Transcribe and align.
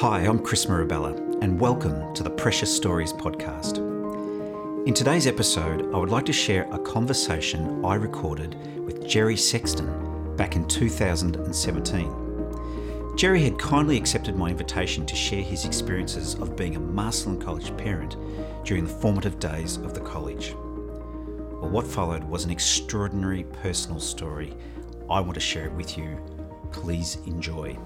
Hi, 0.00 0.20
I'm 0.20 0.38
Chris 0.38 0.68
Mirabella, 0.68 1.14
and 1.42 1.58
welcome 1.58 2.14
to 2.14 2.22
the 2.22 2.30
Precious 2.30 2.72
Stories 2.72 3.12
podcast. 3.12 3.78
In 4.86 4.94
today's 4.94 5.26
episode, 5.26 5.92
I 5.92 5.98
would 5.98 6.08
like 6.08 6.24
to 6.26 6.32
share 6.32 6.68
a 6.70 6.78
conversation 6.78 7.84
I 7.84 7.96
recorded 7.96 8.54
with 8.86 9.08
Jerry 9.08 9.36
Sexton 9.36 10.36
back 10.36 10.54
in 10.54 10.68
2017. 10.68 13.16
Jerry 13.16 13.42
had 13.42 13.58
kindly 13.58 13.96
accepted 13.96 14.36
my 14.36 14.50
invitation 14.50 15.04
to 15.04 15.16
share 15.16 15.42
his 15.42 15.64
experiences 15.64 16.36
of 16.36 16.54
being 16.54 16.76
a 16.76 16.80
Marcellin 16.80 17.40
College 17.40 17.76
parent 17.76 18.16
during 18.64 18.84
the 18.84 18.94
formative 18.94 19.40
days 19.40 19.78
of 19.78 19.94
the 19.94 20.00
college. 20.00 20.54
Well, 20.54 21.70
what 21.70 21.88
followed 21.88 22.22
was 22.22 22.44
an 22.44 22.52
extraordinary 22.52 23.42
personal 23.64 23.98
story. 23.98 24.54
I 25.10 25.18
want 25.18 25.34
to 25.34 25.40
share 25.40 25.64
it 25.64 25.72
with 25.72 25.98
you. 25.98 26.20
Please 26.70 27.16
enjoy. 27.26 27.76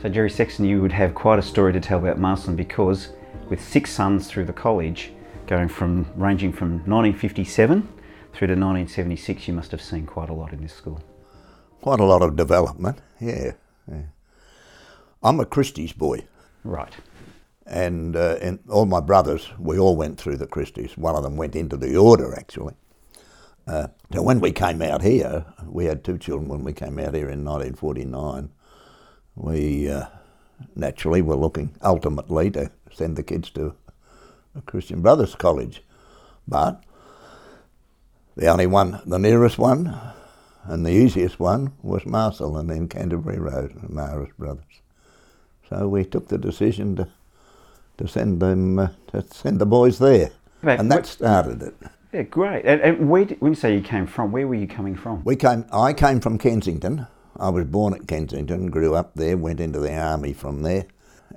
So, 0.00 0.08
Jerry 0.08 0.30
Sexton, 0.30 0.64
you 0.64 0.80
would 0.80 0.92
have 0.92 1.12
quite 1.12 1.40
a 1.40 1.42
story 1.42 1.72
to 1.72 1.80
tell 1.80 1.98
about 1.98 2.20
Marcellin 2.20 2.54
because 2.54 3.08
with 3.48 3.60
six 3.60 3.90
sons 3.90 4.28
through 4.28 4.44
the 4.44 4.52
college, 4.52 5.10
going 5.48 5.66
from 5.66 6.06
ranging 6.14 6.52
from 6.52 6.74
1957 6.88 7.82
through 8.32 8.46
to 8.46 8.52
1976, 8.52 9.48
you 9.48 9.54
must 9.54 9.72
have 9.72 9.82
seen 9.82 10.06
quite 10.06 10.28
a 10.28 10.32
lot 10.32 10.52
in 10.52 10.62
this 10.62 10.72
school. 10.72 11.02
Quite 11.80 11.98
a 11.98 12.04
lot 12.04 12.22
of 12.22 12.36
development, 12.36 13.00
yeah. 13.20 13.54
yeah. 13.90 14.02
I'm 15.20 15.40
a 15.40 15.44
Christie's 15.44 15.92
boy. 15.92 16.26
Right. 16.62 16.94
And, 17.66 18.14
uh, 18.14 18.36
and 18.40 18.60
all 18.68 18.86
my 18.86 19.00
brothers, 19.00 19.48
we 19.58 19.80
all 19.80 19.96
went 19.96 20.16
through 20.16 20.36
the 20.36 20.46
Christie's. 20.46 20.96
One 20.96 21.16
of 21.16 21.24
them 21.24 21.36
went 21.36 21.56
into 21.56 21.76
the 21.76 21.96
order, 21.96 22.36
actually. 22.36 22.74
Uh, 23.66 23.88
so 24.12 24.22
when 24.22 24.38
we 24.38 24.52
came 24.52 24.80
out 24.80 25.02
here, 25.02 25.44
we 25.66 25.86
had 25.86 26.04
two 26.04 26.18
children 26.18 26.48
when 26.48 26.62
we 26.62 26.72
came 26.72 27.00
out 27.00 27.14
here 27.14 27.28
in 27.28 27.44
1949 27.44 28.50
we 29.38 29.90
uh, 29.90 30.06
naturally 30.74 31.22
were 31.22 31.36
looking 31.36 31.74
ultimately 31.82 32.50
to 32.50 32.70
send 32.92 33.16
the 33.16 33.22
kids 33.22 33.50
to 33.50 33.74
a 34.56 34.60
Christian 34.62 35.00
Brothers 35.00 35.34
College. 35.34 35.82
But 36.46 36.82
the 38.36 38.48
only 38.48 38.66
one, 38.66 39.00
the 39.06 39.18
nearest 39.18 39.58
one, 39.58 39.98
and 40.64 40.84
the 40.84 40.90
easiest 40.90 41.38
one 41.40 41.72
was 41.82 42.04
Marcellin 42.04 42.70
in 42.70 42.88
Canterbury 42.88 43.38
Road, 43.38 43.72
Marist 43.88 44.36
Brothers. 44.36 44.64
So 45.68 45.88
we 45.88 46.04
took 46.04 46.28
the 46.28 46.38
decision 46.38 46.96
to 46.96 47.08
to 47.98 48.06
send 48.06 48.40
them 48.40 48.78
uh, 48.78 48.88
to 49.08 49.22
send 49.32 49.58
the 49.58 49.66
boys 49.66 49.98
there, 49.98 50.30
right. 50.62 50.78
and 50.78 50.90
that 50.90 51.04
started 51.04 51.62
it. 51.62 51.74
Yeah, 52.12 52.22
great. 52.22 52.64
And, 52.64 52.80
and 52.80 53.10
where 53.10 53.24
did, 53.24 53.40
when 53.40 53.52
you 53.52 53.56
say 53.56 53.74
you 53.74 53.82
came 53.82 54.06
from, 54.06 54.32
where 54.32 54.46
were 54.46 54.54
you 54.54 54.68
coming 54.68 54.94
from? 54.94 55.22
We 55.24 55.36
came. 55.36 55.66
I 55.72 55.92
came 55.92 56.20
from 56.20 56.38
Kensington. 56.38 57.06
I 57.38 57.50
was 57.50 57.66
born 57.66 57.94
at 57.94 58.08
Kensington, 58.08 58.68
grew 58.68 58.96
up 58.96 59.14
there, 59.14 59.36
went 59.36 59.60
into 59.60 59.78
the 59.78 59.96
army 59.96 60.32
from 60.32 60.62
there, 60.62 60.86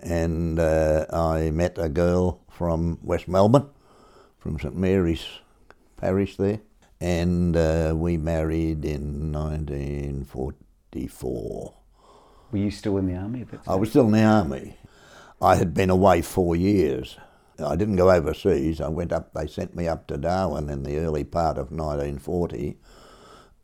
and 0.01 0.59
uh, 0.59 1.05
I 1.13 1.51
met 1.51 1.77
a 1.77 1.89
girl 1.89 2.41
from 2.49 2.97
West 3.03 3.27
Melbourne, 3.27 3.69
from 4.39 4.59
St 4.59 4.75
Mary's 4.75 5.27
Parish 5.97 6.37
there, 6.37 6.61
and 6.99 7.55
uh, 7.55 7.93
we 7.95 8.17
married 8.17 8.83
in 8.83 9.31
1944. 9.31 11.73
Were 12.51 12.57
you 12.57 12.71
still 12.71 12.97
in 12.97 13.05
the 13.05 13.15
army 13.15 13.41
at 13.41 13.51
that 13.51 13.63
time? 13.63 13.73
I 13.73 13.77
was 13.77 13.91
still 13.91 14.05
in 14.05 14.13
the 14.13 14.23
army. 14.23 14.77
I 15.39 15.55
had 15.55 15.75
been 15.75 15.91
away 15.91 16.23
four 16.23 16.55
years. 16.55 17.19
I 17.59 17.75
didn't 17.75 17.97
go 17.97 18.09
overseas. 18.09 18.81
I 18.81 18.87
went 18.87 19.11
up, 19.11 19.35
they 19.35 19.45
sent 19.45 19.75
me 19.75 19.87
up 19.87 20.07
to 20.07 20.17
Darwin 20.17 20.67
in 20.69 20.81
the 20.81 20.97
early 20.97 21.23
part 21.23 21.59
of 21.59 21.71
1940, 21.71 22.79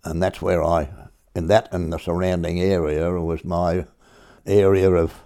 and 0.03 0.21
that's 0.21 0.39
where 0.39 0.63
I 0.63 0.89
and 1.37 1.49
that 1.49 1.69
and 1.71 1.93
the 1.93 1.99
surrounding 1.99 2.59
area 2.59 3.11
was 3.11 3.45
my 3.45 3.85
area 4.45 4.91
of 4.91 5.21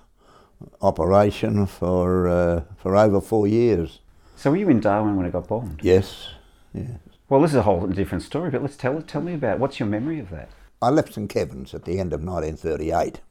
operation 0.81 1.66
for 1.66 2.28
uh, 2.28 2.64
for 2.78 2.96
over 2.96 3.22
four 3.22 3.47
years. 3.47 4.00
So 4.35 4.52
were 4.52 4.58
you 4.58 4.69
in 4.69 4.80
Darwin 4.81 5.16
when 5.16 5.25
it 5.25 5.31
got 5.31 5.47
bombed? 5.47 5.80
Yes, 5.84 6.30
yes. 6.74 7.00
Well, 7.30 7.41
this 7.41 7.52
is 7.52 7.58
a 7.58 7.62
whole 7.62 7.88
different 7.88 8.24
story, 8.24 8.50
but 8.50 8.62
let's 8.62 8.75
tell 8.75 9.02
tell 9.02 9.22
me 9.22 9.34
about 9.34 9.59
what's 9.59 9.80
your 9.80 9.88
memory 9.88 10.19
of 10.19 10.30
that. 10.31 10.50
I 10.81 10.90
left 10.90 11.13
St 11.13 11.30
Kevin's 11.30 11.74
at 11.74 11.85
the 11.85 12.00
end 12.00 12.12
of 12.12 12.24
1938. 12.24 13.22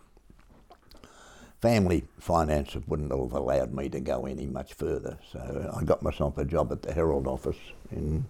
Family 1.60 2.04
finances 2.18 2.82
wouldn't 2.86 3.10
have 3.10 3.32
allowed 3.32 3.74
me 3.74 3.90
to 3.90 4.00
go 4.00 4.24
any 4.24 4.46
much 4.46 4.72
further, 4.72 5.18
so 5.30 5.70
I 5.76 5.84
got 5.84 6.02
myself 6.02 6.38
a 6.38 6.44
job 6.46 6.72
at 6.72 6.80
the 6.80 6.94
Herald 6.94 7.26
office 7.26 7.58
in 7.92 8.24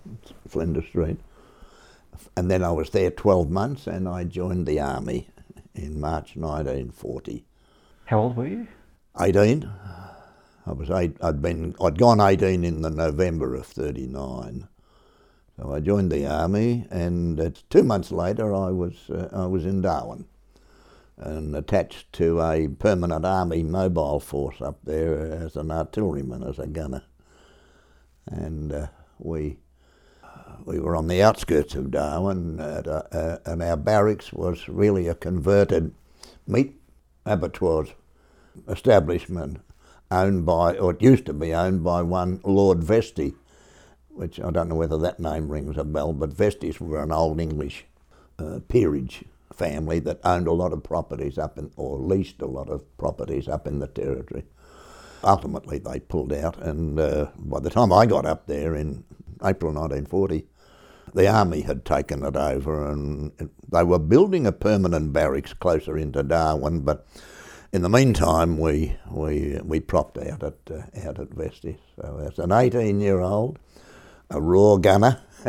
Flinders 0.48 0.86
Street 0.86 1.20
and 2.36 2.50
then 2.50 2.62
I 2.62 2.70
was 2.72 2.90
there 2.90 3.10
12 3.10 3.50
months 3.50 3.86
and 3.86 4.08
I 4.08 4.24
joined 4.24 4.66
the 4.66 4.80
army 4.80 5.28
in 5.74 6.00
March 6.00 6.36
1940. 6.36 7.44
How 8.06 8.20
old 8.20 8.36
were 8.36 8.46
you? 8.46 8.66
18. 9.20 9.70
I 10.66 10.72
was 10.72 10.90
eight, 10.90 11.16
I'd 11.22 11.42
been 11.42 11.74
I'd 11.82 11.98
gone 11.98 12.20
18 12.20 12.64
in 12.64 12.82
the 12.82 12.90
November 12.90 13.54
of 13.54 13.66
39. 13.66 14.68
So 15.56 15.72
I 15.72 15.80
joined 15.80 16.10
the 16.10 16.26
army 16.26 16.86
and 16.90 17.60
two 17.70 17.82
months 17.82 18.10
later 18.10 18.54
I 18.54 18.70
was 18.70 19.10
uh, 19.10 19.28
I 19.32 19.46
was 19.46 19.64
in 19.64 19.82
Darwin 19.82 20.26
and 21.16 21.54
attached 21.54 22.12
to 22.14 22.40
a 22.40 22.68
permanent 22.68 23.24
army 23.24 23.62
mobile 23.62 24.20
force 24.20 24.60
up 24.60 24.78
there 24.84 25.18
as 25.20 25.56
an 25.56 25.70
artilleryman 25.70 26.42
as 26.42 26.58
a 26.58 26.66
gunner. 26.66 27.02
And 28.26 28.72
uh, 28.72 28.86
we 29.18 29.58
we 30.64 30.78
were 30.78 30.96
on 30.96 31.08
the 31.08 31.22
outskirts 31.22 31.74
of 31.74 31.90
Darwin, 31.90 32.60
uh, 32.60 33.38
and 33.44 33.62
our 33.62 33.76
barracks 33.76 34.32
was 34.32 34.68
really 34.68 35.08
a 35.08 35.14
converted 35.14 35.94
meat 36.46 36.80
abattoirs 37.26 37.90
establishment 38.68 39.60
owned 40.10 40.44
by, 40.44 40.76
or 40.76 40.92
it 40.92 41.02
used 41.02 41.26
to 41.26 41.32
be 41.32 41.54
owned 41.54 41.84
by 41.84 42.02
one 42.02 42.40
Lord 42.44 42.80
Vestey, 42.80 43.34
which 44.08 44.40
I 44.40 44.50
don't 44.50 44.68
know 44.68 44.74
whether 44.74 44.98
that 44.98 45.20
name 45.20 45.48
rings 45.48 45.76
a 45.76 45.84
bell, 45.84 46.12
but 46.12 46.30
Vesteys 46.30 46.80
were 46.80 47.02
an 47.02 47.12
old 47.12 47.40
English 47.40 47.84
uh, 48.38 48.60
peerage 48.68 49.24
family 49.54 49.98
that 50.00 50.20
owned 50.24 50.48
a 50.48 50.52
lot 50.52 50.72
of 50.72 50.82
properties 50.82 51.38
up 51.38 51.58
in, 51.58 51.70
or 51.76 51.98
leased 51.98 52.42
a 52.42 52.46
lot 52.46 52.68
of 52.68 52.96
properties 52.98 53.48
up 53.48 53.66
in 53.66 53.78
the 53.78 53.86
territory. 53.86 54.44
Ultimately, 55.22 55.78
they 55.78 56.00
pulled 56.00 56.32
out, 56.32 56.58
and 56.58 56.98
uh, 56.98 57.26
by 57.36 57.60
the 57.60 57.70
time 57.70 57.92
I 57.92 58.06
got 58.06 58.24
up 58.24 58.46
there 58.46 58.74
in 58.74 59.04
April 59.44 59.72
1940, 59.72 60.46
the 61.14 61.28
army 61.28 61.62
had 61.62 61.84
taken 61.84 62.24
it 62.24 62.36
over 62.36 62.88
and 62.88 63.50
they 63.70 63.82
were 63.82 63.98
building 63.98 64.46
a 64.46 64.52
permanent 64.52 65.12
barracks 65.12 65.52
closer 65.52 65.98
into 65.98 66.22
Darwin, 66.22 66.80
but 66.80 67.06
in 67.72 67.82
the 67.82 67.88
meantime, 67.88 68.58
we 68.58 68.96
we 69.08 69.60
we 69.62 69.78
propped 69.80 70.18
out 70.18 70.42
at 70.42 70.56
uh, 70.70 71.08
out 71.08 71.20
at 71.20 71.30
Vestey. 71.30 71.76
So 71.96 72.26
as 72.28 72.38
an 72.38 72.50
18-year-old, 72.50 73.58
a 74.28 74.40
raw 74.40 74.76
gunner, 74.76 75.20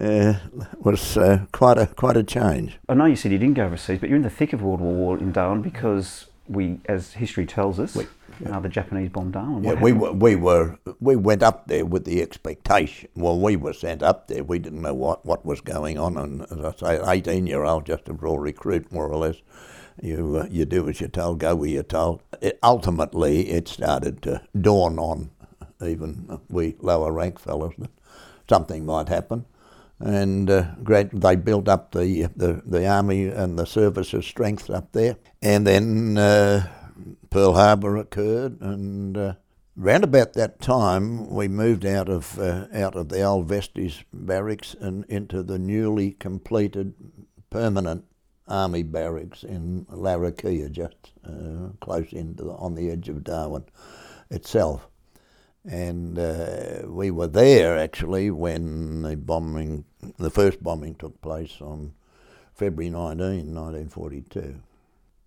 uh, 0.00 0.34
was 0.78 1.16
uh, 1.16 1.46
quite 1.52 1.78
a 1.78 1.86
quite 1.86 2.18
a 2.18 2.22
change. 2.22 2.78
I 2.88 2.94
know 2.94 3.06
you 3.06 3.16
said 3.16 3.32
you 3.32 3.38
didn't 3.38 3.54
go 3.54 3.64
overseas, 3.64 4.00
but 4.00 4.10
you're 4.10 4.16
in 4.16 4.22
the 4.22 4.30
thick 4.30 4.52
of 4.52 4.62
World 4.62 4.80
War 4.80 4.94
War 4.94 5.18
in 5.18 5.32
Darwin 5.32 5.62
because 5.62 6.26
we, 6.46 6.80
as 6.86 7.14
history 7.14 7.46
tells 7.46 7.80
us, 7.80 7.94
we, 7.94 8.06
uh, 8.46 8.60
the 8.60 8.68
Japanese 8.68 9.10
bombed 9.10 9.32
Darwin. 9.32 9.64
yeah, 9.64 9.74
we 9.74 9.92
were, 9.92 10.12
we 10.12 10.36
were 10.36 10.78
we 11.00 11.16
went 11.16 11.42
up 11.42 11.66
there 11.66 11.84
with 11.84 12.04
the 12.04 12.22
expectation. 12.22 13.08
Well, 13.14 13.38
we 13.38 13.56
were 13.56 13.72
sent 13.72 14.02
up 14.02 14.28
there. 14.28 14.44
We 14.44 14.58
didn't 14.58 14.82
know 14.82 14.94
what, 14.94 15.24
what 15.24 15.44
was 15.44 15.60
going 15.60 15.98
on, 15.98 16.16
and 16.16 16.42
as 16.42 16.64
I 16.64 16.72
say, 16.72 17.00
eighteen 17.06 17.46
year 17.46 17.64
old, 17.64 17.86
just 17.86 18.08
a 18.08 18.12
raw 18.12 18.34
recruit, 18.34 18.92
more 18.92 19.08
or 19.08 19.16
less. 19.16 19.36
You 20.02 20.38
uh, 20.42 20.46
you 20.50 20.64
do 20.64 20.88
as 20.88 21.00
you're 21.00 21.08
told, 21.08 21.38
go 21.40 21.54
where 21.54 21.68
you're 21.68 21.82
told. 21.82 22.22
It, 22.40 22.58
ultimately, 22.62 23.50
it 23.50 23.68
started 23.68 24.22
to 24.22 24.42
dawn 24.58 24.98
on 24.98 25.30
even 25.84 26.40
we 26.48 26.76
lower 26.80 27.12
rank 27.12 27.38
fellows 27.38 27.74
that 27.78 27.90
something 28.48 28.86
might 28.86 29.08
happen 29.08 29.44
and 30.02 30.50
uh, 30.50 30.64
great, 30.82 31.08
they 31.12 31.36
built 31.36 31.68
up 31.68 31.92
the, 31.92 32.28
the, 32.34 32.60
the 32.66 32.86
army 32.86 33.26
and 33.26 33.58
the 33.58 33.66
services 33.66 34.26
strength 34.26 34.68
up 34.68 34.90
there. 34.92 35.16
And 35.40 35.66
then 35.66 36.18
uh, 36.18 36.68
Pearl 37.32 37.54
Harbor 37.54 37.96
occurred, 37.96 38.60
and 38.60 39.16
uh, 39.16 39.34
round 39.74 40.04
about 40.04 40.34
that 40.34 40.60
time, 40.60 41.30
we 41.30 41.48
moved 41.48 41.86
out 41.86 42.10
of 42.10 42.38
uh, 42.38 42.66
out 42.74 42.94
of 42.94 43.08
the 43.08 43.22
old 43.22 43.48
Vestey's 43.48 44.04
barracks 44.12 44.76
and 44.78 45.06
into 45.06 45.42
the 45.42 45.58
newly 45.58 46.10
completed 46.12 46.92
permanent 47.48 48.04
army 48.46 48.82
barracks 48.82 49.44
in 49.44 49.86
Larrakeyah, 49.86 50.70
just 50.70 51.14
uh, 51.24 51.70
close 51.80 52.12
into 52.12 52.44
the, 52.44 52.52
on 52.52 52.74
the 52.74 52.90
edge 52.90 53.08
of 53.08 53.24
Darwin 53.24 53.64
itself. 54.30 54.86
And 55.64 56.18
uh, 56.18 56.82
we 56.84 57.10
were 57.10 57.28
there 57.28 57.78
actually 57.78 58.30
when 58.30 59.00
the 59.00 59.16
bombing, 59.16 59.86
the 60.18 60.30
first 60.30 60.62
bombing 60.62 60.96
took 60.96 61.18
place 61.22 61.62
on 61.62 61.94
February 62.52 62.90
19, 62.90 63.54
1942. 63.54 64.60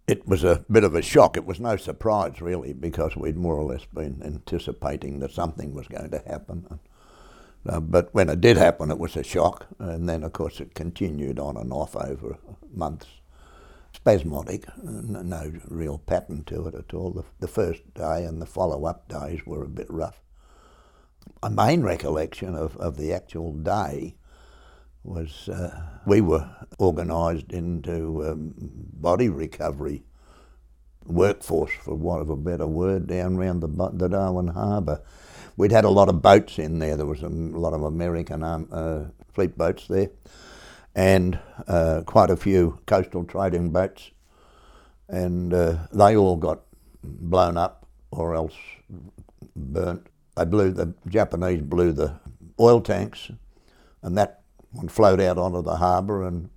It 0.07 0.27
was 0.27 0.43
a 0.43 0.63
bit 0.69 0.83
of 0.83 0.93
a 0.93 1.01
shock. 1.01 1.35
It 1.35 1.45
was 1.45 1.59
no 1.59 1.77
surprise 1.77 2.39
really 2.41 2.73
because 2.73 3.15
we'd 3.15 3.37
more 3.37 3.55
or 3.55 3.63
less 3.63 3.85
been 3.85 4.21
anticipating 4.23 5.19
that 5.19 5.31
something 5.31 5.73
was 5.73 5.87
going 5.87 6.11
to 6.11 6.23
happen. 6.27 6.79
Uh, 7.67 7.79
but 7.79 8.13
when 8.13 8.29
it 8.29 8.41
did 8.41 8.57
happen, 8.57 8.91
it 8.91 8.99
was 8.99 9.15
a 9.15 9.23
shock, 9.23 9.65
and 9.79 10.07
then 10.07 10.23
of 10.23 10.33
course 10.33 10.61
it 10.61 10.75
continued 10.75 11.39
on 11.39 11.57
and 11.57 11.73
off 11.73 11.95
over 11.95 12.37
months. 12.71 13.07
spasmodic, 13.95 14.65
no 14.83 15.51
real 15.67 15.97
pattern 15.97 16.43
to 16.45 16.67
it 16.67 16.75
at 16.75 16.93
all. 16.93 17.11
The, 17.11 17.23
the 17.39 17.47
first 17.47 17.81
day 17.93 18.25
and 18.25 18.41
the 18.41 18.45
follow 18.45 18.85
up 18.85 19.07
days 19.07 19.45
were 19.45 19.63
a 19.63 19.69
bit 19.69 19.89
rough. 19.89 20.21
My 21.41 21.49
main 21.49 21.81
recollection 21.81 22.55
of, 22.55 22.77
of 22.77 22.97
the 22.97 23.13
actual 23.13 23.53
day 23.53 24.15
was 25.05 25.49
uh, 25.49 25.81
we 26.05 26.21
were 26.21 26.49
organised 26.79 27.51
into 27.51 28.25
um, 28.27 28.53
body 28.57 29.29
recovery 29.29 30.03
workforce, 31.05 31.71
for 31.83 31.95
want 31.95 32.21
of 32.21 32.29
a 32.29 32.35
better 32.35 32.65
word, 32.65 33.07
down 33.07 33.37
around 33.37 33.59
the, 33.59 33.67
the 33.93 34.07
Darwin 34.07 34.47
Harbour. 34.47 35.01
We'd 35.57 35.71
had 35.71 35.85
a 35.85 35.89
lot 35.89 36.09
of 36.09 36.21
boats 36.21 36.59
in 36.59 36.79
there. 36.79 36.97
There 36.97 37.05
was 37.05 37.21
a 37.21 37.29
lot 37.29 37.73
of 37.73 37.83
American 37.83 38.43
um, 38.43 38.67
uh, 38.71 39.03
fleet 39.31 39.57
boats 39.57 39.87
there, 39.87 40.09
and 40.95 41.39
uh, 41.67 42.01
quite 42.05 42.29
a 42.29 42.35
few 42.35 42.79
coastal 42.87 43.23
trading 43.23 43.69
boats, 43.71 44.11
and 45.07 45.53
uh, 45.53 45.77
they 45.93 46.15
all 46.15 46.35
got 46.35 46.61
blown 47.03 47.57
up 47.57 47.87
or 48.11 48.35
else 48.35 48.55
burnt. 49.55 50.07
They 50.35 50.45
blew 50.45 50.71
the 50.71 50.93
Japanese 51.07 51.61
blew 51.61 51.93
the 51.93 52.19
oil 52.59 52.81
tanks, 52.81 53.31
and 54.01 54.17
that 54.17 54.41
one 54.75 54.87
flowed 54.87 55.19
out 55.19 55.37
onto 55.37 55.61
the 55.61 55.77
harbour, 55.77 56.27
and 56.27 56.49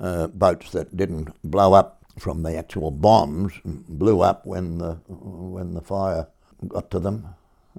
uh, 0.00 0.28
boats 0.28 0.70
that 0.72 0.96
didn't 0.96 1.30
blow 1.42 1.72
up 1.72 2.02
from 2.18 2.42
the 2.42 2.56
actual 2.56 2.90
bombs 2.90 3.52
blew 3.64 4.20
up 4.20 4.44
when 4.44 4.78
the 4.78 4.94
when 5.08 5.74
the 5.74 5.80
fire 5.80 6.26
got 6.66 6.90
to 6.90 6.98
them, 6.98 7.34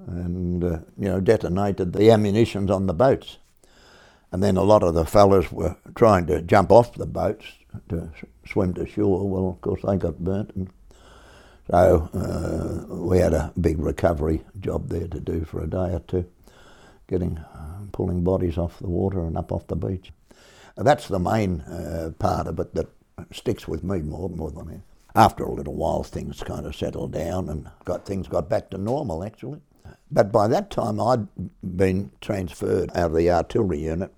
and 0.06 0.64
uh, 0.64 0.78
you 0.98 1.08
know 1.08 1.20
detonated 1.20 1.92
the 1.92 2.10
ammunitions 2.10 2.70
on 2.70 2.86
the 2.86 2.94
boats. 2.94 3.38
And 4.32 4.42
then 4.42 4.56
a 4.56 4.62
lot 4.62 4.84
of 4.84 4.94
the 4.94 5.04
fellas 5.04 5.50
were 5.50 5.76
trying 5.96 6.26
to 6.26 6.40
jump 6.40 6.70
off 6.70 6.94
the 6.94 7.06
boats 7.06 7.46
to 7.88 8.10
swim 8.46 8.74
to 8.74 8.86
shore. 8.86 9.28
Well, 9.28 9.50
of 9.50 9.60
course, 9.60 9.82
they 9.82 9.96
got 9.96 10.18
burnt, 10.20 10.52
and 10.54 10.70
so 11.70 12.08
uh, 12.14 12.94
we 12.94 13.18
had 13.18 13.32
a 13.32 13.52
big 13.60 13.78
recovery 13.78 14.42
job 14.58 14.88
there 14.88 15.08
to 15.08 15.20
do 15.20 15.44
for 15.44 15.62
a 15.62 15.68
day 15.68 15.94
or 15.94 16.02
two, 16.06 16.26
getting 17.10 17.36
uh, 17.38 17.80
pulling 17.92 18.22
bodies 18.24 18.56
off 18.56 18.78
the 18.78 18.88
water 18.88 19.20
and 19.20 19.36
up 19.36 19.52
off 19.52 19.66
the 19.66 19.76
beach. 19.76 20.12
That's 20.76 21.08
the 21.08 21.18
main 21.18 21.60
uh, 21.62 22.12
part 22.18 22.46
of 22.46 22.58
it 22.60 22.74
that 22.74 22.88
sticks 23.32 23.68
with 23.68 23.84
me 23.84 24.00
more 24.00 24.30
more 24.30 24.50
than 24.50 24.62
anything. 24.62 24.82
After 25.14 25.44
a 25.44 25.52
little 25.52 25.74
while, 25.74 26.04
things 26.04 26.42
kind 26.42 26.64
of 26.64 26.76
settled 26.76 27.12
down 27.12 27.48
and 27.48 27.68
got 27.84 28.06
things 28.06 28.28
got 28.28 28.48
back 28.48 28.70
to 28.70 28.78
normal 28.78 29.24
actually. 29.24 29.60
But 30.10 30.32
by 30.32 30.48
that 30.48 30.70
time, 30.70 31.00
I'd 31.00 31.26
been 31.76 32.12
transferred 32.20 32.90
out 32.94 33.10
of 33.10 33.16
the 33.16 33.30
artillery 33.30 33.80
unit. 33.80 34.12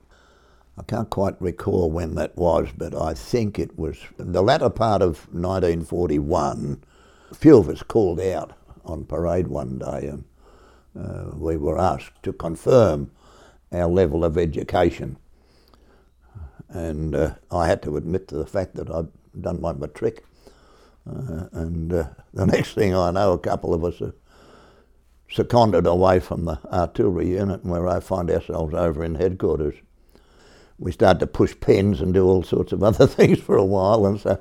I 0.79 0.83
can't 0.83 1.11
quite 1.11 1.41
recall 1.41 1.91
when 1.91 2.15
that 2.15 2.37
was, 2.37 2.69
but 2.77 2.95
I 2.95 3.15
think 3.15 3.59
it 3.59 3.79
was 3.79 3.99
the 4.17 4.43
latter 4.43 4.71
part 4.71 5.03
of 5.03 5.27
1941. 5.33 6.83
A 7.31 7.35
few 7.35 7.59
of 7.59 7.69
us 7.69 7.83
called 7.83 8.21
out 8.21 8.53
on 8.85 9.05
parade 9.05 9.49
one 9.49 9.79
day, 9.79 10.07
and 10.07 10.25
uh, 10.99 11.31
we 11.35 11.57
were 11.57 11.79
asked 11.79 12.23
to 12.23 12.33
confirm 12.33 13.11
our 13.73 13.87
level 13.87 14.25
of 14.25 14.37
education. 14.37 15.17
And 16.69 17.15
uh, 17.15 17.35
I 17.51 17.67
had 17.67 17.83
to 17.83 17.97
admit 17.97 18.29
to 18.29 18.37
the 18.37 18.47
fact 18.47 18.75
that 18.77 18.91
I'd 18.91 19.09
done 19.41 19.61
my 19.61 19.73
matric. 19.73 20.25
Uh, 21.09 21.47
and 21.53 21.93
uh, 21.93 22.09
the 22.33 22.47
next 22.55 22.75
thing 22.75 22.95
I 22.95 23.11
know, 23.11 23.33
a 23.33 23.39
couple 23.39 23.75
of 23.75 23.85
us 23.85 24.01
are 24.01 24.15
seconded 25.31 25.87
away 25.87 26.21
from 26.21 26.45
the 26.45 26.59
artillery 26.71 27.31
unit, 27.31 27.65
where 27.65 27.89
I 27.89 28.01
find 28.01 28.31
ourselves 28.31 28.75
over 28.75 29.03
in 29.03 29.15
headquarters. 29.15 29.75
We 30.79 30.93
start 30.93 31.21
to 31.21 31.27
push 31.27 31.55
pens 31.59 32.01
and 32.01 32.13
do 32.13 32.27
all 32.27 32.43
sorts 32.43 32.73
of 32.73 32.83
other 32.83 33.07
things 33.07 33.41
for 33.41 33.57
a 33.57 33.65
while, 33.65 34.05
and 34.07 34.21
so 34.21 34.39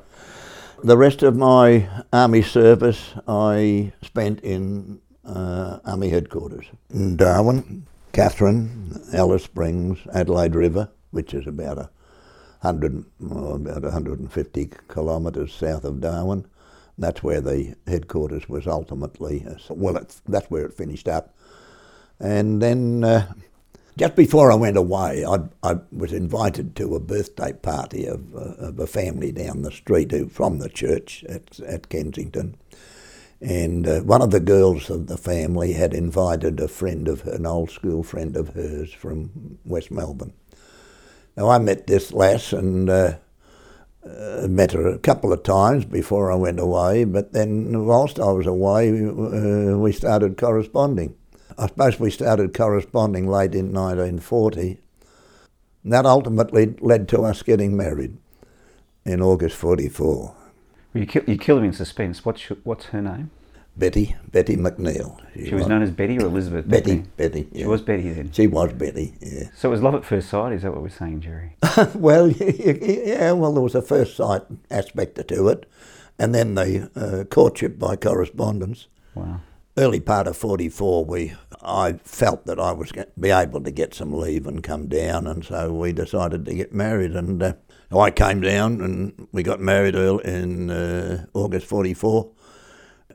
the 0.83 0.98
rest 0.98 1.24
of 1.24 1.36
my 1.36 1.88
army 2.12 2.42
service 2.42 3.13
I 3.27 3.94
spent 4.01 4.42
in 4.42 5.00
uh, 5.26 5.80
army 5.86 6.10
headquarters 6.10 6.66
in 6.90 7.16
Darwin, 7.16 7.86
Katherine, 8.12 9.00
Alice 9.14 9.44
Springs, 9.44 10.00
Adelaide 10.14 10.56
River, 10.56 10.90
which 11.12 11.34
is 11.34 11.48
about 11.48 11.78
a 11.78 11.90
100, 12.62 13.06
oh, 13.32 13.56
about 13.56 13.84
150 13.84 14.70
kilometres 14.94 15.54
south 15.54 15.84
of 15.84 16.02
Darwin. 16.02 16.46
That's 16.98 17.24
where 17.24 17.42
the 17.42 17.76
headquarters 17.88 18.48
was 18.48 18.68
ultimately, 18.68 19.46
uh, 19.48 19.56
well, 19.70 20.00
that's 20.28 20.52
where 20.52 20.66
it 20.66 20.74
finished 20.74 21.08
up. 21.08 21.34
And 22.20 22.62
then 22.62 23.04
uh, 23.04 23.34
just 23.98 24.16
before 24.16 24.52
I 24.52 24.56
went 24.56 24.78
away, 24.78 25.26
I, 25.26 25.40
I, 25.64 25.78
was 25.92 26.14
invited 26.14 26.76
to 26.76 26.96
a 26.96 27.00
birthday 27.00 27.54
party 27.54 28.06
of, 28.06 28.36
uh, 28.36 28.68
of 28.68 28.80
a 28.80 28.88
family 28.88 29.32
down 29.32 29.64
the 29.64 29.72
street 29.72 30.12
who, 30.12 30.28
from 30.28 30.60
the 30.60 30.70
church 30.70 31.26
at, 31.28 31.60
at 31.62 31.90
Kensington. 31.90 32.56
And 33.42 33.88
uh, 33.88 34.02
one 34.02 34.22
of 34.22 34.30
the 34.30 34.40
girls 34.40 34.90
of 34.90 35.08
the 35.08 35.18
family 35.18 35.74
had 35.74 35.94
invited 35.94 36.60
a 36.60 36.68
friend 36.68 37.08
of 37.08 37.22
her, 37.22 37.32
an 37.34 37.48
old 37.48 37.72
school 37.72 38.04
friend 38.04 38.38
of 38.38 38.50
hers 38.50 38.94
from 38.94 39.58
West 39.66 39.90
Melbourne. 39.90 40.34
Now, 41.36 41.50
I 41.50 41.58
met 41.58 41.88
this 41.88 42.14
lass 42.14 42.54
and 42.54 42.90
uh, 42.90 43.16
uh, 44.06 44.48
met 44.48 44.74
her 44.74 44.88
a 44.88 45.00
couple 45.00 45.34
of 45.34 45.44
times 45.44 45.86
before 45.86 46.32
I 46.32 46.36
went 46.36 46.60
away, 46.60 47.04
but 47.04 47.34
then 47.34 47.86
whilst 47.86 48.20
I 48.20 48.32
was 48.32 48.46
away, 48.46 48.90
uh, 48.90 49.78
we 49.78 49.92
started 49.92 50.38
corresponding. 50.38 51.16
I 51.58 51.68
suppose 51.68 52.00
we 52.00 52.12
started 52.12 52.54
corresponding 52.54 53.28
late 53.28 53.56
in 53.56 53.74
1940. 53.74 54.78
that 55.86 56.06
ultimately 56.06 56.76
led 56.80 57.08
to 57.10 57.22
us 57.22 57.42
getting 57.44 57.76
married 57.76 58.18
in 59.06 59.22
August 59.22 59.56
44. 59.56 60.36
You, 60.94 61.06
kill, 61.06 61.24
you 61.26 61.38
kill 61.38 61.58
him 61.58 61.66
in 61.66 61.74
suspense. 61.74 62.26
What's, 62.26 62.44
what's 62.64 62.86
her 62.86 63.02
name? 63.02 63.32
Betty, 63.78 64.16
Betty 64.32 64.58
McNeil. 64.58 65.20
She, 65.34 65.46
she 65.46 65.54
was, 65.54 65.62
was 65.62 65.70
known 65.70 65.82
as 65.82 65.92
Betty 65.92 66.18
or 66.18 66.26
Elizabeth? 66.26 66.68
Betty, 66.68 67.06
Betty. 67.16 67.48
Yeah. 67.52 67.62
She 67.62 67.68
was 67.68 67.82
Betty 67.82 68.10
then? 68.10 68.32
She 68.32 68.48
was 68.48 68.74
Betty, 68.74 69.14
yeah. 69.22 69.46
So 69.56 69.70
it 69.70 69.72
was 69.72 69.82
love 69.82 69.96
at 69.96 70.04
first 70.04 70.30
sight, 70.30 70.54
is 70.54 70.64
that 70.64 70.72
what 70.74 70.82
we're 70.82 70.90
saying, 70.90 71.22
Jerry? 71.22 71.56
well, 71.96 72.28
yeah, 72.40 73.32
well, 73.32 73.54
there 73.54 73.64
was 73.64 73.76
a 73.76 73.82
first 73.82 74.18
sight 74.18 74.42
aspect 74.70 75.16
to 75.26 75.48
it, 75.48 75.70
and 76.20 76.36
then 76.36 76.56
the 76.56 76.92
uh, 76.96 77.24
courtship 77.24 77.80
by 77.80 77.96
correspondence. 77.96 78.88
Wow. 79.16 79.42
Early 79.78 80.02
part 80.02 80.28
of 80.28 80.36
44, 80.36 81.06
we, 81.06 81.34
I 81.62 81.94
felt 82.04 82.46
that 82.46 82.60
I 82.60 82.74
was 82.74 82.92
going 82.92 83.08
to 83.08 83.20
be 83.20 83.30
able 83.30 83.64
to 83.64 83.72
get 83.72 83.94
some 83.94 84.14
leave 84.14 84.46
and 84.46 84.62
come 84.62 84.88
down, 84.88 85.28
and 85.28 85.46
so 85.46 85.74
we 85.74 85.94
decided 85.94 86.46
to 86.46 86.54
get 86.54 86.74
married. 86.74 87.16
And 87.16 87.42
uh, 87.42 87.54
I 87.94 88.12
came 88.12 88.42
down 88.42 88.82
and 88.82 89.28
we 89.32 89.44
got 89.44 89.60
married 89.60 89.96
in 89.96 90.70
uh, 90.70 91.25
August 91.34 91.68
44 91.68 92.32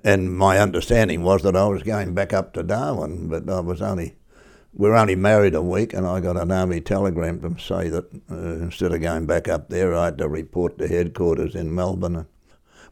and 0.07 0.33
my 0.33 0.59
understanding 0.59 1.25
was 1.25 1.43
that 1.43 1.57
I 1.57 1.67
was 1.67 1.83
going 1.83 2.15
back 2.15 2.33
up 2.33 2.53
to 2.55 2.63
Darwin, 2.63 3.29
but 3.29 3.51
I 3.51 3.59
was 3.59 3.83
only 3.83 4.15
we 4.73 4.89
were 4.89 4.97
only 4.97 5.17
married 5.17 5.55
a 5.55 5.63
week, 5.63 5.95
and 5.95 6.07
I 6.07 6.21
got 6.21 6.37
an 6.37 6.53
army 6.53 6.81
telegram 6.81 7.41
to 7.41 7.61
say 7.61 7.89
that 7.89 8.05
uh, 8.31 8.37
instead 8.37 8.93
of 8.93 9.01
going 9.01 9.27
back 9.27 9.49
up 9.49 9.69
there, 9.69 9.95
I 9.95 10.07
had 10.07 10.19
to 10.19 10.29
report 10.29 10.79
to 10.79 10.87
headquarters 10.87 11.55
in 11.55 11.75
Melbourne, 11.75 12.27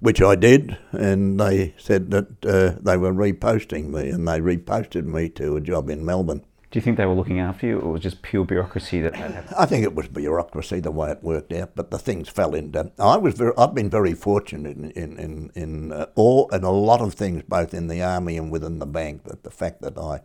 which 0.01 0.23
I 0.23 0.35
did. 0.35 0.79
And 0.93 1.39
they 1.39 1.75
said 1.77 2.11
that 2.11 2.45
uh, 2.45 2.81
they 2.81 2.97
were 2.97 3.13
reposting 3.13 3.91
me, 3.91 4.09
and 4.09 4.27
they 4.27 4.41
reposted 4.41 5.05
me 5.05 5.29
to 5.31 5.57
a 5.57 5.61
job 5.61 5.91
in 5.91 6.05
Melbourne. 6.05 6.45
Do 6.75 6.79
you 6.79 6.83
think 6.83 6.97
they 6.97 7.07
were 7.07 7.15
looking 7.15 7.39
after 7.39 7.69
you, 7.69 7.79
or 7.79 7.93
was 7.93 8.01
it 8.01 8.03
just 8.03 8.23
pure 8.23 8.45
bureaucracy 8.45 9.01
that 9.01 9.15
happened? 9.15 9.47
I 9.57 9.65
think 9.65 9.85
it 9.85 9.95
was 9.95 10.09
bureaucracy 10.09 10.81
the 10.81 10.91
way 10.91 11.13
it 11.13 11.23
worked 11.23 11.53
out, 11.53 11.77
but 11.77 11.93
the 11.93 12.01
things 12.01 12.29
fell 12.29 12.53
into. 12.53 12.91
I 12.99 13.17
was 13.17 13.35
very, 13.35 13.53
I've 13.57 13.77
been 13.77 13.89
very 13.89 14.13
fortunate 14.13 14.77
in 14.77 14.91
in 14.91 15.17
in, 15.17 15.51
in 15.55 15.93
uh, 15.93 16.07
all 16.17 16.51
and 16.51 16.65
a 16.65 16.71
lot 16.71 17.01
of 17.01 17.15
things, 17.15 17.45
both 17.47 17.75
in 17.75 17.87
the 17.87 18.03
army 18.03 18.37
and 18.37 18.51
within 18.51 18.81
the 18.81 18.87
bank. 18.87 19.23
That 19.23 19.45
the 19.45 19.53
fact 19.53 19.83
that 19.83 19.97
I 19.97 20.23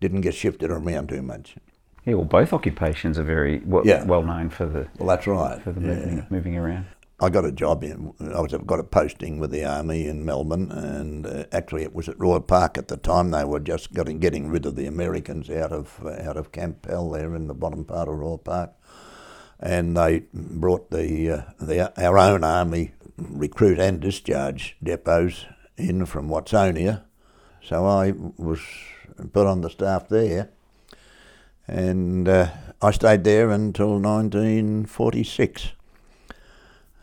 didn't 0.00 0.22
get 0.22 0.32
shifted 0.32 0.70
around 0.70 1.10
too 1.10 1.20
much. 1.20 1.56
Yeah, 2.06 2.14
well, 2.14 2.24
both 2.24 2.54
occupations 2.54 3.18
are 3.18 3.22
very 3.22 3.58
well, 3.66 3.86
yeah. 3.86 4.04
well 4.04 4.22
known 4.22 4.48
for 4.48 4.64
the. 4.64 4.88
Well, 4.96 5.08
that's 5.08 5.26
right. 5.26 5.60
For 5.60 5.72
the 5.72 5.82
moving, 5.82 6.16
yeah. 6.16 6.24
moving 6.30 6.56
around. 6.56 6.86
I 7.20 7.30
got 7.30 7.44
a 7.44 7.52
job 7.52 7.84
in, 7.84 8.12
I 8.20 8.40
was 8.40 8.52
got 8.66 8.80
a 8.80 8.84
posting 8.84 9.38
with 9.38 9.52
the 9.52 9.64
army 9.64 10.08
in 10.08 10.24
Melbourne, 10.24 10.72
and 10.72 11.24
uh, 11.24 11.44
actually 11.52 11.84
it 11.84 11.94
was 11.94 12.08
at 12.08 12.18
Royal 12.18 12.40
Park 12.40 12.76
at 12.76 12.88
the 12.88 12.96
time. 12.96 13.30
They 13.30 13.44
were 13.44 13.60
just 13.60 13.92
getting 13.92 14.18
getting 14.18 14.48
rid 14.48 14.66
of 14.66 14.74
the 14.74 14.86
Americans 14.86 15.48
out 15.48 15.70
of 15.70 16.00
uh, 16.04 16.10
out 16.28 16.36
of 16.36 16.50
Camp 16.50 16.82
Pell 16.82 17.08
there 17.10 17.36
in 17.36 17.46
the 17.46 17.54
bottom 17.54 17.84
part 17.84 18.08
of 18.08 18.18
Royal 18.18 18.38
Park, 18.38 18.72
and 19.60 19.96
they 19.96 20.24
brought 20.32 20.90
the 20.90 21.30
uh, 21.30 21.42
the 21.60 21.92
our 22.04 22.18
own 22.18 22.42
army 22.42 22.94
recruit 23.16 23.78
and 23.78 24.00
discharge 24.00 24.76
depots 24.82 25.44
in 25.76 26.06
from 26.06 26.28
Watsonia, 26.28 27.04
so 27.62 27.86
I 27.86 28.12
was 28.36 28.60
put 29.32 29.46
on 29.46 29.60
the 29.60 29.70
staff 29.70 30.08
there, 30.08 30.50
and 31.68 32.28
uh, 32.28 32.48
I 32.82 32.90
stayed 32.90 33.22
there 33.22 33.50
until 33.50 34.00
1946. 34.00 35.73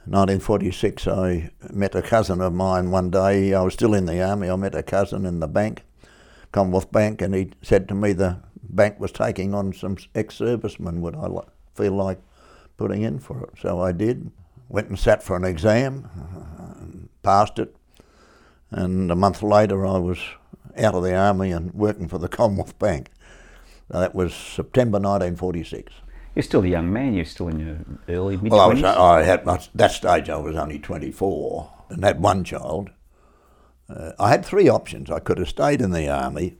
1946, 0.06 1.08
I 1.08 1.52
met 1.72 1.94
a 1.94 2.02
cousin 2.02 2.42
of 2.42 2.54
mine 2.54 2.90
one 2.90 3.12
day. 3.12 3.54
I 3.54 3.62
was 3.62 3.74
still 3.74 3.94
in 3.94 4.06
the 4.06 4.22
army. 4.22 4.50
I 4.50 4.56
met 4.56 4.74
a 4.74 4.82
cousin 4.82 5.28
in 5.28 5.40
the 5.40 5.48
bank, 5.48 5.84
Commonwealth 6.52 6.92
Bank, 6.92 7.22
and 7.22 7.36
he 7.36 7.52
said 7.62 7.88
to 7.88 7.94
me 7.94 8.14
the 8.14 8.40
bank 8.64 9.00
was 9.00 9.12
taking 9.12 9.54
on 9.54 9.74
some 9.74 9.98
ex-servicemen. 10.16 11.02
Would 11.02 11.16
I 11.16 11.28
feel 11.76 11.94
like 11.94 12.20
putting 12.78 13.04
in 13.04 13.20
for 13.20 13.44
it? 13.44 13.52
So 13.62 13.80
I 13.80 13.92
did. 13.92 14.32
went 14.72 14.88
and 14.88 14.98
sat 14.98 15.22
for 15.22 15.36
an 15.36 15.44
exam, 15.44 17.10
passed 17.24 17.60
it, 17.60 17.76
and 18.70 19.12
a 19.12 19.16
month 19.16 19.44
later 19.44 19.86
I 19.86 19.98
was 19.98 20.18
out 20.78 20.96
of 20.96 21.04
the 21.04 21.14
army 21.14 21.52
and 21.52 21.74
working 21.74 22.08
for 22.08 22.18
the 22.18 22.30
Commonwealth 22.30 22.80
Bank. 22.80 23.10
That 23.90 24.16
was 24.16 24.34
September 24.34 24.98
1946. 24.98 25.92
You're 26.36 26.44
still 26.44 26.64
a 26.64 26.68
young 26.68 26.92
man. 26.92 27.14
You're 27.14 27.26
still 27.26 27.50
in 27.50 27.60
your 27.60 27.78
early 28.08 28.38
mid 28.38 28.52
Well, 28.52 28.62
I, 28.62 28.68
was. 28.68 28.84
I 28.84 29.24
had 29.24 29.48
at 29.48 29.70
that 29.76 29.92
stage 29.92 30.30
I 30.30 30.38
was 30.38 30.56
only 30.56 30.80
24 30.80 31.72
and 31.90 32.04
had 32.04 32.22
one 32.22 32.44
child. 32.44 32.90
Uh, 33.90 34.12
I 34.18 34.30
had 34.30 34.46
three 34.46 34.70
options. 34.70 35.12
I 35.12 35.20
could 35.20 35.38
have 35.38 35.50
stayed 35.50 35.82
in 35.82 35.92
the 35.92 36.10
army. 36.10 36.58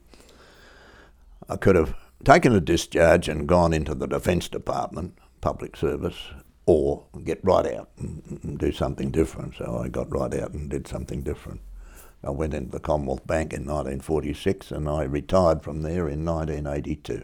I 1.48 1.56
could 1.56 1.76
have 1.76 1.96
taken 2.26 2.54
a 2.54 2.60
discharge 2.60 3.30
and 3.30 3.48
gone 3.48 3.74
into 3.74 3.96
the 3.96 4.08
Defence 4.08 4.50
Department, 4.50 5.18
public 5.40 5.78
service, 5.78 6.18
or 6.66 7.06
get 7.24 7.40
right 7.44 7.66
out 7.74 7.90
and, 7.98 8.40
and 8.44 8.60
do 8.60 8.72
something 8.72 9.10
different. 9.10 9.56
So 9.56 9.82
I 9.84 9.88
got 9.88 10.12
right 10.12 10.34
out 10.34 10.54
and 10.54 10.70
did 10.70 10.88
something 10.88 11.24
different. 11.24 11.62
I 12.24 12.30
went 12.30 12.54
into 12.54 12.72
the 12.72 12.80
Commonwealth 12.80 13.26
Bank 13.26 13.54
in 13.54 13.62
1946 13.62 14.72
and 14.72 14.88
I 14.88 15.04
retired 15.04 15.64
from 15.64 15.82
there 15.82 16.08
in 16.08 16.24
1982. 16.24 17.24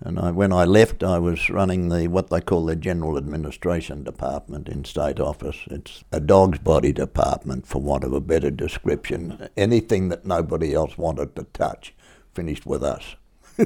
And 0.06 0.20
I, 0.20 0.32
when 0.32 0.52
I 0.52 0.66
left, 0.66 1.02
I 1.02 1.18
was 1.20 1.50
running 1.50 1.88
the 1.90 2.08
what 2.08 2.30
they 2.30 2.42
call 2.42 2.66
the 2.66 2.76
General 2.76 3.18
Administration 3.18 4.04
Department 4.04 4.68
in 4.68 4.84
State 4.84 5.20
Office. 5.20 5.58
It's 5.68 6.04
a 6.12 6.20
dog's 6.20 6.60
body 6.60 6.92
department, 6.92 7.68
for 7.68 7.82
want 7.82 8.04
of 8.04 8.12
a 8.12 8.20
better 8.20 8.50
description. 8.52 9.48
Anything 9.56 10.10
that 10.10 10.26
nobody 10.26 10.74
else 10.74 10.98
wanted 10.98 11.36
to 11.36 11.44
touch 11.54 11.94
finished 12.34 12.66
with 12.66 12.84
us. 12.84 13.16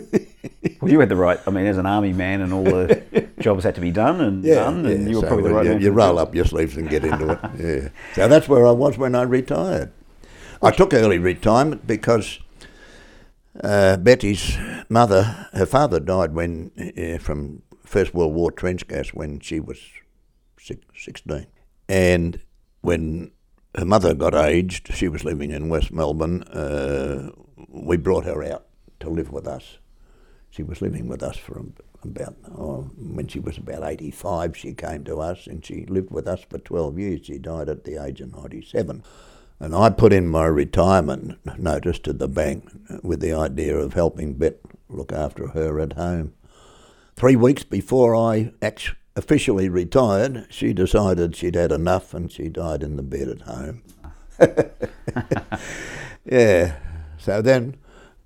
Well, 0.80 0.92
you 0.92 1.00
had 1.00 1.10
the 1.10 1.16
right. 1.16 1.40
I 1.48 1.50
mean, 1.50 1.66
as 1.66 1.80
an 1.80 1.88
army 1.88 2.14
man, 2.14 2.42
and 2.42 2.54
all 2.54 2.64
the 2.64 3.28
jobs 3.40 3.64
had 3.64 3.74
to 3.76 3.82
be 3.82 3.90
done 3.90 4.22
and 4.22 4.44
done, 4.44 4.86
and 4.86 5.10
you 5.10 5.16
were 5.16 5.22
so 5.22 5.28
probably 5.28 5.50
the 5.50 5.56
right 5.56 5.66
you, 5.66 5.72
man. 5.72 5.82
you 5.82 5.92
roll 5.92 6.20
up 6.20 6.36
your 6.36 6.46
sleeves 6.46 6.78
and 6.78 6.88
get 6.88 7.04
into 7.04 7.32
it. 7.32 7.40
Yeah. 7.58 7.90
So 8.14 8.28
that's 8.28 8.48
where 8.48 8.68
I 8.68 8.72
was 8.72 8.96
when 8.98 9.16
I 9.16 9.24
retired. 9.24 9.92
I 10.62 10.72
took 10.72 10.94
early 10.94 11.20
retirement 11.20 11.86
because 11.86 12.40
uh, 13.64 13.98
Betty's 13.98 14.58
mother, 14.90 15.48
her 15.54 15.66
father 15.66 16.00
died 16.00 16.34
when 16.34 16.72
uh, 16.98 17.20
from 17.20 17.62
First 17.86 18.14
World 18.14 18.34
War 18.34 18.52
trench 18.52 18.88
gas 18.88 19.10
when 19.10 19.40
she 19.40 19.60
was 19.60 19.80
six, 20.60 20.82
16. 20.96 21.48
And 21.88 22.40
when 22.82 23.32
her 23.76 23.86
mother 23.86 24.14
got 24.14 24.34
aged, 24.34 24.94
she 24.94 25.08
was 25.08 25.24
living 25.24 25.52
in 25.52 25.70
West 25.70 25.92
Melbourne, 25.92 26.44
uh, 26.44 27.32
we 27.68 27.98
brought 27.98 28.26
her 28.26 28.44
out 28.44 28.66
to 29.00 29.10
live 29.10 29.32
with 29.32 29.48
us. 29.48 29.78
She 30.50 30.64
was 30.64 30.82
living 30.82 31.08
with 31.08 31.22
us 31.22 31.38
for 31.38 31.64
about, 32.04 32.36
oh, 32.58 32.90
when 32.98 33.28
she 33.28 33.40
was 33.40 33.58
about 33.58 33.84
85, 33.84 34.58
she 34.58 34.74
came 34.74 35.04
to 35.04 35.20
us 35.20 35.46
and 35.46 35.64
she 35.64 35.86
lived 35.86 36.12
with 36.12 36.28
us 36.28 36.44
for 36.50 36.58
12 36.58 36.98
years. 36.98 37.26
She 37.26 37.38
died 37.38 37.70
at 37.70 37.84
the 37.84 38.04
age 38.04 38.22
of 38.22 38.36
97. 38.36 39.04
And 39.60 39.76
I 39.76 39.90
put 39.90 40.14
in 40.14 40.28
my 40.28 40.46
retirement 40.46 41.40
notice 41.58 42.00
to 42.00 42.14
the 42.14 42.28
bank 42.28 42.70
with 43.04 43.22
the 43.22 43.34
idea 43.34 43.76
of 43.78 43.94
helping 43.94 44.34
Bet 44.36 44.60
look 44.90 45.12
after 45.12 45.48
her 45.50 45.80
at 45.80 45.94
home. 45.94 46.34
Three 47.16 47.36
weeks 47.36 47.64
before 47.64 48.16
I 48.16 48.52
officially 49.16 49.68
retired, 49.68 50.46
she 50.50 50.74
decided 50.74 51.36
she'd 51.36 51.56
had 51.56 51.72
enough 51.72 52.14
and 52.14 52.32
she 52.32 52.50
died 52.50 52.84
in 52.84 52.96
the 52.96 53.04
bed 53.04 53.28
at 53.30 53.42
home. 53.42 53.82
yeah. 56.26 56.76
So 57.18 57.42
then 57.42 57.78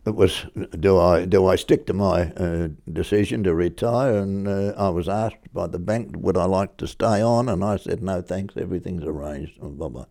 it 0.06 0.16
was 0.16 0.46
do 0.78 1.00
I 1.00 1.26
do 1.26 1.48
I 1.48 1.56
stick 1.56 1.86
to 1.88 1.94
my 1.94 2.34
uh, 2.34 2.70
decision 2.92 3.44
to 3.46 3.56
retire? 3.56 4.18
And 4.18 4.48
uh, 4.48 4.74
I 4.78 4.90
was 4.90 5.08
asked 5.08 5.54
by 5.54 5.68
the 5.68 5.80
bank 5.80 6.16
would 6.18 6.38
I 6.38 6.46
like 6.46 6.76
to 6.78 6.88
stay 6.88 7.22
on, 7.22 7.48
and 7.48 7.64
I 7.64 7.78
said 7.78 8.04
no 8.04 8.22
thanks, 8.22 8.58
everything's 8.58 9.04
arranged. 9.04 9.60
Blah 9.62 9.90
blah. 9.90 10.06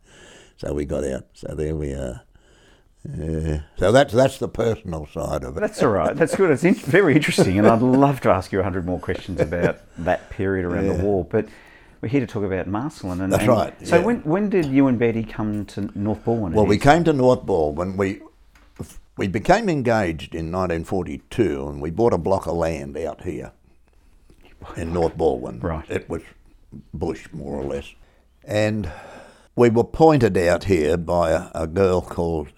So 0.61 0.75
we 0.75 0.85
got 0.85 1.05
out. 1.05 1.25
So 1.33 1.55
there 1.55 1.75
we 1.75 1.93
are. 1.93 2.21
Uh, 3.09 3.61
so 3.79 3.93
that's 3.93 4.13
that's 4.13 4.37
the 4.37 4.49
personal 4.49 5.07
side 5.07 5.43
of 5.43 5.57
it. 5.57 5.61
That's 5.61 5.83
all 5.83 5.89
right. 5.89 6.15
That's 6.15 6.37
good. 6.37 6.51
It's 6.51 6.65
in- 6.65 6.75
very 6.75 7.17
interesting, 7.17 7.57
and 7.59 7.67
I'd 7.67 7.81
love 7.81 8.21
to 8.21 8.29
ask 8.29 8.53
you 8.53 8.61
a 8.61 8.63
hundred 8.63 8.85
more 8.85 8.99
questions 8.99 9.41
about 9.41 9.79
that 9.97 10.29
period 10.29 10.67
around 10.67 10.89
the 10.89 11.03
war. 11.03 11.25
But 11.25 11.47
we're 12.03 12.11
here 12.11 12.21
to 12.21 12.27
talk 12.27 12.43
about 12.45 12.67
Marcellin. 12.67 13.23
And, 13.23 13.33
That's 13.33 13.45
and 13.45 13.51
right, 13.51 13.87
So 13.89 13.97
yeah. 13.97 14.05
when 14.05 14.21
when 14.21 14.51
did 14.51 14.67
you 14.67 14.87
and 14.87 14.99
Betty 14.99 15.25
come 15.25 15.65
to 15.67 15.89
North 15.99 16.27
Balwyn? 16.27 16.53
Well, 16.53 16.67
we 16.67 16.77
came 16.77 17.05
to 17.05 17.15
North 17.15 17.47
Balwyn. 17.47 17.97
We 17.97 18.21
we 19.17 19.29
became 19.29 19.71
engaged 19.71 20.35
in 20.35 20.53
1942, 20.53 21.69
and 21.69 21.81
we 21.81 21.89
bought 21.91 22.13
a 22.13 22.19
block 22.19 22.47
of 22.47 22.53
land 22.55 22.99
out 22.99 23.23
here 23.23 23.53
in 24.77 24.93
North 24.93 25.17
Balwyn. 25.17 25.63
Right. 25.63 25.89
It 25.89 26.07
was 26.11 26.21
bush, 26.93 27.29
more 27.33 27.55
or 27.55 27.65
less, 27.65 27.95
and 28.45 28.93
we 29.61 29.69
were 29.69 29.85
pointed 29.85 30.39
out 30.39 30.65
here 30.65 30.97
by 30.97 31.33
a, 31.33 31.49
a 31.55 31.67
girl 31.67 32.01
called 32.01 32.49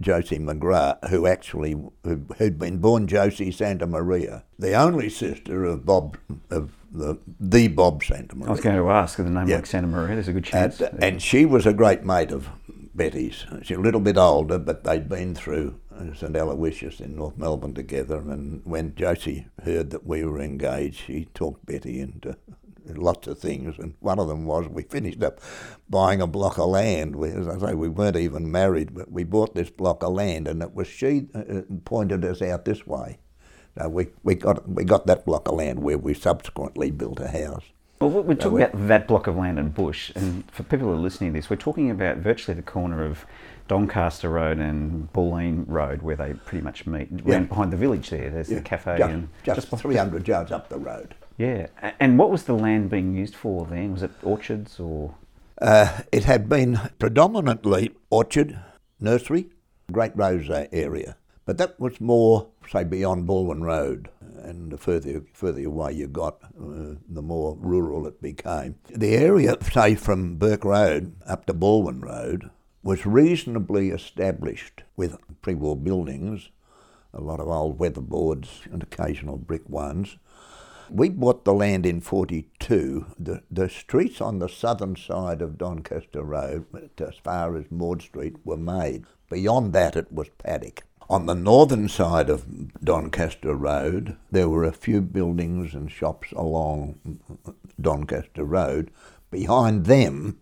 Josie 0.00 0.40
McGrath, 0.40 1.08
who 1.08 1.24
actually 1.28 1.72
who, 2.02 2.26
who'd 2.36 2.58
been 2.58 2.78
born 2.78 3.06
Josie 3.06 3.52
Santamaria, 3.52 4.42
the 4.58 4.72
only 4.74 5.08
sister 5.08 5.64
of 5.64 5.86
Bob 5.86 6.16
of 6.50 6.72
the 6.90 7.16
the 7.38 7.68
Bob 7.68 8.02
Santamaria. 8.02 8.48
I 8.48 8.50
was 8.50 8.60
going 8.60 8.76
to 8.76 8.90
ask 8.90 9.20
a 9.20 9.22
name 9.22 9.46
Yeah. 9.46 9.56
like 9.56 9.66
Santamaria. 9.66 10.08
There's 10.08 10.26
a 10.26 10.32
good 10.32 10.48
And, 10.52 10.76
chance. 10.76 10.80
and 11.00 11.22
she 11.22 11.46
was 11.46 11.64
a 11.64 11.72
great 11.72 12.02
mate 12.04 12.32
of 12.32 12.48
Betty's. 12.92 13.46
She's 13.62 13.76
a 13.76 13.80
little 13.80 14.00
bit 14.00 14.16
older, 14.16 14.58
but 14.58 14.82
they'd 14.82 15.08
been 15.08 15.36
through 15.36 15.78
uh, 15.96 16.12
St 16.14 16.34
Aloysius 16.34 16.98
in 16.98 17.14
North 17.14 17.38
Melbourne 17.38 17.74
together. 17.74 18.16
And 18.18 18.62
when 18.64 18.96
Josie 18.96 19.46
heard 19.62 19.90
that 19.90 20.04
we 20.04 20.24
were 20.24 20.40
engaged, 20.40 21.02
she 21.06 21.26
talked 21.34 21.64
Betty 21.66 22.00
into 22.00 22.36
lots 22.86 23.26
of 23.28 23.38
things. 23.38 23.78
And 23.78 23.94
one 24.00 24.18
of 24.18 24.28
them 24.28 24.44
was 24.44 24.68
we 24.68 24.82
finished 24.82 25.22
up 25.22 25.40
buying 25.88 26.20
a 26.20 26.26
block 26.26 26.58
of 26.58 26.68
land. 26.68 27.16
We, 27.16 27.30
as 27.30 27.48
I 27.48 27.58
say, 27.58 27.74
we 27.74 27.88
weren't 27.88 28.16
even 28.16 28.50
married, 28.50 28.94
but 28.94 29.10
we 29.10 29.24
bought 29.24 29.54
this 29.54 29.70
block 29.70 30.02
of 30.02 30.12
land, 30.12 30.48
and 30.48 30.62
it 30.62 30.74
was 30.74 30.88
she 30.88 31.28
uh, 31.34 31.38
uh, 31.38 31.62
pointed 31.84 32.24
us 32.24 32.42
out 32.42 32.64
this 32.64 32.86
way. 32.86 33.18
So 33.78 33.88
we, 33.88 34.08
we 34.22 34.34
got 34.34 34.68
we 34.68 34.84
got 34.84 35.06
that 35.06 35.24
block 35.24 35.48
of 35.48 35.54
land 35.54 35.80
where 35.80 35.98
we 35.98 36.14
subsequently 36.14 36.90
built 36.90 37.20
a 37.20 37.28
house. 37.28 37.64
Well, 38.00 38.08
we're 38.10 38.34
talking 38.34 38.62
about 38.62 38.88
that 38.88 39.06
block 39.06 39.26
of 39.26 39.36
land 39.36 39.58
and 39.58 39.74
bush, 39.74 40.10
and 40.14 40.50
for 40.50 40.62
people 40.62 40.88
who 40.88 40.94
are 40.94 40.96
listening 40.96 41.34
to 41.34 41.38
this, 41.38 41.50
we're 41.50 41.56
talking 41.56 41.90
about 41.90 42.16
virtually 42.16 42.54
the 42.54 42.62
corner 42.62 43.04
of 43.04 43.26
Doncaster 43.68 44.30
Road 44.30 44.58
and 44.58 45.12
Bulleen 45.12 45.64
Road, 45.68 46.00
where 46.00 46.16
they 46.16 46.32
pretty 46.32 46.64
much 46.64 46.86
meet. 46.86 47.08
Yeah. 47.26 47.40
Behind 47.40 47.70
the 47.70 47.76
village 47.76 48.08
there, 48.08 48.30
there's 48.30 48.48
the 48.48 48.62
cafe 48.62 48.96
just, 48.98 49.10
and 49.10 49.28
just, 49.44 49.70
beh- 49.70 49.78
300 49.78 50.26
yards 50.26 50.50
up 50.50 50.70
the 50.70 50.78
road. 50.78 51.14
Yeah. 51.40 51.68
And 51.98 52.18
what 52.18 52.30
was 52.30 52.42
the 52.42 52.52
land 52.52 52.90
being 52.90 53.14
used 53.14 53.34
for 53.34 53.64
then? 53.64 53.92
Was 53.92 54.02
it 54.02 54.10
orchards 54.22 54.78
or? 54.78 55.14
Uh, 55.56 56.02
it 56.12 56.24
had 56.24 56.50
been 56.50 56.78
predominantly 56.98 57.92
orchard, 58.10 58.58
nursery, 59.00 59.48
Great 59.90 60.14
Rose 60.14 60.50
area, 60.50 61.16
but 61.46 61.56
that 61.56 61.80
was 61.80 61.98
more, 61.98 62.48
say, 62.68 62.84
beyond 62.84 63.26
Balwyn 63.26 63.62
Road. 63.62 64.10
And 64.42 64.70
the 64.70 64.76
further 64.76 65.22
further 65.32 65.64
away 65.64 65.94
you 65.94 66.08
got, 66.08 66.42
uh, 66.42 66.96
the 67.08 67.22
more 67.22 67.56
rural 67.58 68.06
it 68.06 68.20
became. 68.20 68.74
The 68.90 69.16
area, 69.16 69.56
say, 69.62 69.94
from 69.94 70.36
Burke 70.36 70.64
Road 70.66 71.14
up 71.26 71.46
to 71.46 71.54
Balwyn 71.54 72.02
Road, 72.02 72.50
was 72.82 73.06
reasonably 73.06 73.88
established 73.88 74.82
with 74.94 75.16
pre-war 75.40 75.76
buildings, 75.76 76.50
a 77.14 77.20
lot 77.22 77.40
of 77.40 77.48
old 77.48 77.78
weatherboards 77.78 78.70
and 78.70 78.82
occasional 78.82 79.38
brick 79.38 79.66
ones. 79.70 80.18
We 80.90 81.08
bought 81.08 81.44
the 81.44 81.54
land 81.54 81.86
in 81.86 82.00
42. 82.00 83.06
The, 83.18 83.42
the 83.50 83.68
streets 83.68 84.20
on 84.20 84.40
the 84.40 84.48
southern 84.48 84.96
side 84.96 85.40
of 85.40 85.56
Doncaster 85.56 86.22
Road, 86.22 86.66
as 86.98 87.14
far 87.22 87.56
as 87.56 87.70
Maud 87.70 88.02
Street, 88.02 88.36
were 88.44 88.56
made. 88.56 89.04
Beyond 89.30 89.72
that, 89.72 89.94
it 89.94 90.12
was 90.12 90.28
paddock. 90.38 90.82
On 91.08 91.26
the 91.26 91.34
northern 91.34 91.88
side 91.88 92.28
of 92.28 92.44
Doncaster 92.82 93.54
Road, 93.54 94.16
there 94.30 94.48
were 94.48 94.64
a 94.64 94.72
few 94.72 95.00
buildings 95.00 95.74
and 95.74 95.90
shops 95.90 96.32
along 96.32 97.20
Doncaster 97.80 98.44
Road. 98.44 98.90
Behind 99.30 99.86
them, 99.86 100.40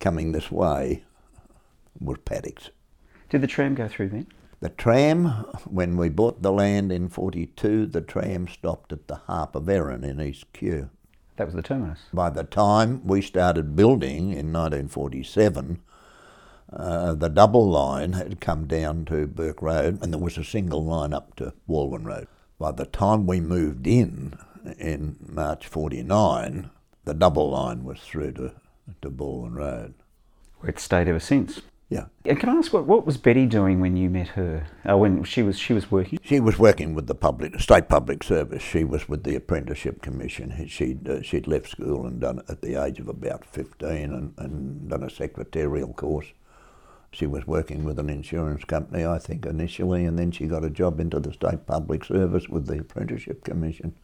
coming 0.00 0.32
this 0.32 0.50
way, 0.50 1.04
was 2.00 2.18
paddocks. 2.24 2.70
Did 3.30 3.40
the 3.40 3.46
tram 3.46 3.74
go 3.74 3.88
through 3.88 4.08
then? 4.08 4.26
The 4.60 4.70
tram, 4.70 5.26
when 5.66 5.96
we 5.96 6.08
bought 6.08 6.42
the 6.42 6.52
land 6.52 6.90
in 6.90 7.08
42, 7.08 7.86
the 7.86 8.00
tram 8.00 8.48
stopped 8.48 8.92
at 8.92 9.06
the 9.06 9.16
Harper 9.16 9.60
Veron 9.60 10.02
in 10.02 10.20
East 10.20 10.52
Kew. 10.52 10.90
That 11.36 11.46
was 11.46 11.54
the 11.54 11.62
terminus. 11.62 12.00
By 12.12 12.30
the 12.30 12.42
time 12.42 13.06
we 13.06 13.22
started 13.22 13.76
building 13.76 14.32
in 14.32 14.52
1947, 14.52 15.80
uh, 16.72 17.14
the 17.14 17.28
double 17.28 17.70
line 17.70 18.14
had 18.14 18.40
come 18.40 18.66
down 18.66 19.04
to 19.04 19.28
Burke 19.28 19.62
Road 19.62 20.02
and 20.02 20.12
there 20.12 20.20
was 20.20 20.36
a 20.36 20.44
single 20.44 20.84
line 20.84 21.12
up 21.12 21.36
to 21.36 21.54
Walwyn 21.68 22.04
Road. 22.04 22.26
By 22.58 22.72
the 22.72 22.86
time 22.86 23.28
we 23.28 23.40
moved 23.40 23.86
in 23.86 24.36
in 24.78 25.16
March 25.20 25.68
49, 25.68 26.70
the 27.04 27.14
double 27.14 27.50
line 27.50 27.84
was 27.84 28.00
through 28.00 28.32
to, 28.32 28.52
to 29.02 29.10
Balwyn 29.10 29.54
Road. 29.54 29.94
Where 30.58 30.70
it's 30.70 30.82
stayed 30.82 31.06
ever 31.06 31.20
since. 31.20 31.62
Yeah. 31.90 32.04
And 32.26 32.38
can 32.38 32.50
I 32.50 32.56
ask 32.56 32.72
what, 32.74 32.84
what 32.84 33.06
was 33.06 33.16
Betty 33.16 33.46
doing 33.46 33.80
when 33.80 33.96
you 33.96 34.10
met 34.10 34.28
her? 34.28 34.66
Uh, 34.88 34.98
when 34.98 35.24
she 35.24 35.42
was 35.42 35.58
she 35.58 35.72
was 35.72 35.90
working? 35.90 36.18
She 36.22 36.38
was 36.38 36.58
working 36.58 36.94
with 36.94 37.06
the 37.06 37.14
public, 37.14 37.58
state 37.60 37.88
public 37.88 38.22
service. 38.22 38.62
She 38.62 38.84
was 38.84 39.08
with 39.08 39.24
the 39.24 39.36
apprenticeship 39.36 40.02
commission. 40.02 40.66
She'd 40.68 41.08
uh, 41.08 41.22
she'd 41.22 41.46
left 41.46 41.70
school 41.70 42.06
and 42.06 42.20
done 42.20 42.42
at 42.48 42.60
the 42.60 42.74
age 42.82 43.00
of 43.00 43.08
about 43.08 43.46
fifteen, 43.46 44.12
and, 44.12 44.34
and 44.36 44.90
done 44.90 45.02
a 45.02 45.08
secretarial 45.08 45.94
course. 45.94 46.26
She 47.10 47.26
was 47.26 47.46
working 47.46 47.84
with 47.84 47.98
an 47.98 48.10
insurance 48.10 48.64
company, 48.64 49.06
I 49.06 49.18
think, 49.18 49.46
initially, 49.46 50.04
and 50.04 50.18
then 50.18 50.30
she 50.30 50.46
got 50.46 50.64
a 50.64 50.70
job 50.70 51.00
into 51.00 51.18
the 51.20 51.32
state 51.32 51.66
public 51.66 52.04
service 52.04 52.50
with 52.50 52.66
the 52.66 52.80
apprenticeship 52.80 53.44
commission. 53.44 53.94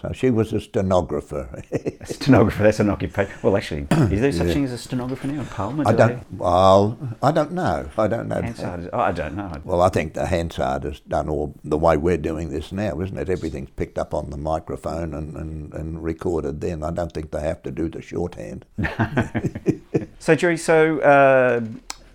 So 0.00 0.12
she 0.14 0.30
was 0.30 0.52
a 0.54 0.60
stenographer. 0.62 1.62
A 2.00 2.06
stenographer. 2.06 2.62
That's 2.62 2.80
an 2.80 2.88
occupation. 2.88 3.34
Well, 3.42 3.54
actually, 3.56 3.86
is 4.10 4.20
there 4.22 4.32
such 4.40 4.46
Yeah. 4.46 4.54
thing 4.54 4.64
as 4.64 4.72
a 4.72 4.78
stenographer 4.78 5.26
now 5.26 5.40
in 5.40 5.46
Parliament? 5.46 5.88
I 5.88 5.92
they 5.92 5.98
don't. 5.98 6.32
Well, 6.32 6.98
I 7.22 7.30
don't 7.32 7.52
know. 7.52 7.86
I 7.98 8.08
don't 8.08 8.26
know. 8.28 8.40
Hansard 8.40 8.88
oh, 8.94 8.98
I 8.98 9.12
don't 9.12 9.36
know. 9.36 9.52
Well, 9.62 9.82
I 9.82 9.90
think 9.90 10.14
the 10.14 10.24
Hansard 10.26 10.84
has 10.84 11.00
done 11.00 11.28
all 11.28 11.54
the 11.62 11.76
way 11.76 11.98
we're 11.98 12.16
doing 12.16 12.48
this 12.48 12.72
now, 12.72 12.98
isn't 13.00 13.18
it? 13.18 13.28
Everything's 13.28 13.68
picked 13.70 13.98
up 13.98 14.14
on 14.14 14.30
the 14.30 14.38
microphone 14.38 15.12
and, 15.12 15.36
and, 15.36 15.74
and 15.74 16.02
recorded 16.02 16.62
then. 16.62 16.82
I 16.82 16.92
don't 16.92 17.12
think 17.12 17.30
they 17.30 17.42
have 17.42 17.62
to 17.64 17.70
do 17.70 17.88
the 17.88 18.00
shorthand. 18.02 18.64
So, 20.18 20.34
Jerry, 20.34 20.58
so 20.58 20.98
uh, 21.00 21.64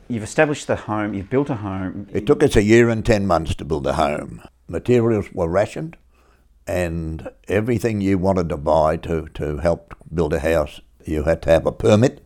you've 0.07 0.21
established 0.23 0.67
the 0.67 0.75
home, 0.75 1.15
you've 1.15 1.29
built 1.29 1.49
a 1.49 1.55
home. 1.55 2.07
It 2.13 2.27
took 2.27 2.43
us 2.43 2.55
a 2.55 2.61
year 2.61 2.89
and 2.89 3.03
10 3.03 3.25
months 3.25 3.55
to 3.55 3.65
build 3.65 3.87
a 3.87 3.93
home. 3.93 4.43
Materials 4.67 5.31
were 5.33 5.49
rationed, 5.49 5.97
and 6.67 7.29
everything 7.47 8.01
you 8.01 8.17
wanted 8.17 8.49
to 8.49 8.57
buy 8.57 8.97
to, 8.97 9.27
to 9.35 9.57
help 9.57 9.95
build 10.13 10.33
a 10.33 10.39
house, 10.39 10.81
you 11.05 11.23
had 11.23 11.41
to 11.43 11.49
have 11.49 11.65
a 11.65 11.71
permit. 11.71 12.23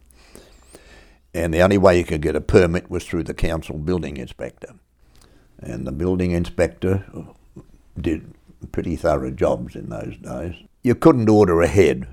And 1.33 1.53
the 1.53 1.61
only 1.61 1.77
way 1.77 1.97
you 1.97 2.05
could 2.05 2.21
get 2.21 2.35
a 2.35 2.41
permit 2.41 2.89
was 2.89 3.05
through 3.05 3.23
the 3.23 3.33
council 3.33 3.77
building 3.77 4.17
inspector. 4.17 4.75
And 5.59 5.85
the 5.85 5.91
building 5.91 6.31
inspector 6.31 7.05
did 7.99 8.33
pretty 8.71 8.95
thorough 8.95 9.31
jobs 9.31 9.75
in 9.75 9.89
those 9.89 10.17
days. 10.17 10.55
You 10.83 10.95
couldn't 10.95 11.29
order 11.29 11.61
ahead. 11.61 12.07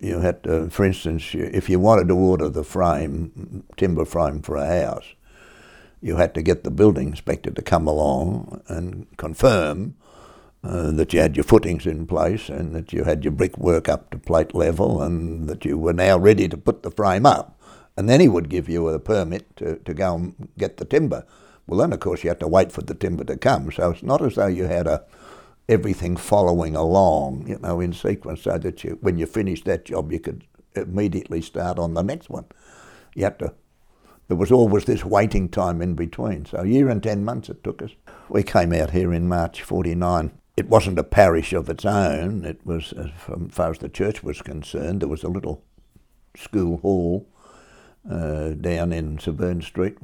You 0.00 0.20
had 0.20 0.42
to, 0.44 0.68
for 0.68 0.84
instance, 0.84 1.30
if 1.32 1.70
you 1.70 1.80
wanted 1.80 2.08
to 2.08 2.14
order 2.14 2.48
the 2.48 2.64
frame, 2.64 3.64
timber 3.76 4.04
frame 4.04 4.42
for 4.42 4.56
a 4.56 4.66
house, 4.82 5.14
you 6.02 6.16
had 6.16 6.34
to 6.34 6.42
get 6.42 6.64
the 6.64 6.70
building 6.70 7.08
inspector 7.08 7.50
to 7.50 7.62
come 7.62 7.86
along 7.86 8.62
and 8.68 9.06
confirm 9.16 9.96
uh, 10.62 10.90
that 10.90 11.12
you 11.12 11.20
had 11.20 11.36
your 11.36 11.44
footings 11.44 11.86
in 11.86 12.06
place 12.06 12.48
and 12.48 12.74
that 12.74 12.92
you 12.92 13.04
had 13.04 13.24
your 13.24 13.32
brickwork 13.32 13.88
up 13.88 14.10
to 14.10 14.18
plate 14.18 14.54
level 14.54 15.02
and 15.02 15.48
that 15.48 15.64
you 15.64 15.78
were 15.78 15.92
now 15.92 16.18
ready 16.18 16.48
to 16.48 16.56
put 16.56 16.82
the 16.82 16.90
frame 16.90 17.24
up. 17.24 17.58
And 17.96 18.08
then 18.08 18.20
he 18.20 18.28
would 18.28 18.48
give 18.48 18.68
you 18.68 18.88
a 18.88 18.98
permit 18.98 19.56
to, 19.56 19.76
to 19.76 19.94
go 19.94 20.14
and 20.14 20.48
get 20.58 20.76
the 20.76 20.84
timber. 20.84 21.24
Well, 21.66 21.80
then, 21.80 21.92
of 21.92 22.00
course, 22.00 22.24
you 22.24 22.30
had 22.30 22.40
to 22.40 22.48
wait 22.48 22.72
for 22.72 22.82
the 22.82 22.94
timber 22.94 23.24
to 23.24 23.36
come. 23.36 23.70
So 23.72 23.90
it's 23.90 24.02
not 24.02 24.22
as 24.22 24.34
though 24.34 24.46
you 24.46 24.64
had 24.64 24.86
a, 24.86 25.04
everything 25.68 26.16
following 26.16 26.76
along, 26.76 27.46
you 27.48 27.58
know, 27.58 27.80
in 27.80 27.92
sequence, 27.92 28.42
so 28.42 28.58
that 28.58 28.84
you, 28.84 28.98
when 29.00 29.18
you 29.18 29.26
finished 29.26 29.64
that 29.66 29.84
job, 29.86 30.12
you 30.12 30.20
could 30.20 30.44
immediately 30.74 31.40
start 31.42 31.78
on 31.78 31.94
the 31.94 32.02
next 32.02 32.28
one. 32.28 32.46
You 33.14 33.24
had 33.24 33.38
to 33.40 33.54
there 34.30 34.36
was 34.36 34.52
always 34.52 34.84
this 34.84 35.04
waiting 35.04 35.48
time 35.48 35.82
in 35.82 35.94
between. 35.94 36.46
So 36.46 36.58
a 36.58 36.64
year 36.64 36.88
and 36.88 37.02
ten 37.02 37.24
months 37.24 37.48
it 37.48 37.64
took 37.64 37.82
us. 37.82 37.90
We 38.28 38.44
came 38.44 38.72
out 38.72 38.92
here 38.92 39.12
in 39.12 39.26
March 39.28 39.60
49. 39.60 40.30
It 40.60 40.68
wasn't 40.68 40.98
a 40.98 41.04
parish 41.04 41.54
of 41.54 41.70
its 41.70 41.86
own. 41.86 42.44
It 42.44 42.66
was, 42.66 42.92
as 42.92 43.08
far 43.48 43.70
as 43.70 43.78
the 43.78 43.88
church 43.88 44.22
was 44.22 44.42
concerned, 44.42 45.00
there 45.00 45.08
was 45.08 45.22
a 45.22 45.28
little 45.28 45.64
school 46.36 46.76
hall 46.76 47.26
uh, 48.08 48.50
down 48.50 48.92
in 48.92 49.18
Severn 49.18 49.62
Street. 49.62 49.96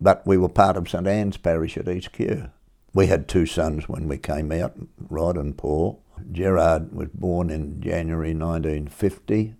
But 0.00 0.26
we 0.26 0.36
were 0.36 0.48
part 0.48 0.76
of 0.76 0.88
St 0.88 1.06
Anne's 1.06 1.36
parish 1.36 1.76
at 1.76 1.88
East 1.88 2.10
Kew. 2.10 2.48
We 2.92 3.06
had 3.06 3.28
two 3.28 3.46
sons 3.46 3.88
when 3.88 4.08
we 4.08 4.18
came 4.18 4.50
out, 4.50 4.74
Rod 5.08 5.36
and 5.36 5.56
Paul. 5.56 6.02
Gerard 6.32 6.92
was 6.92 7.10
born 7.14 7.48
in 7.48 7.80
January 7.80 8.34
1950, 8.34 9.54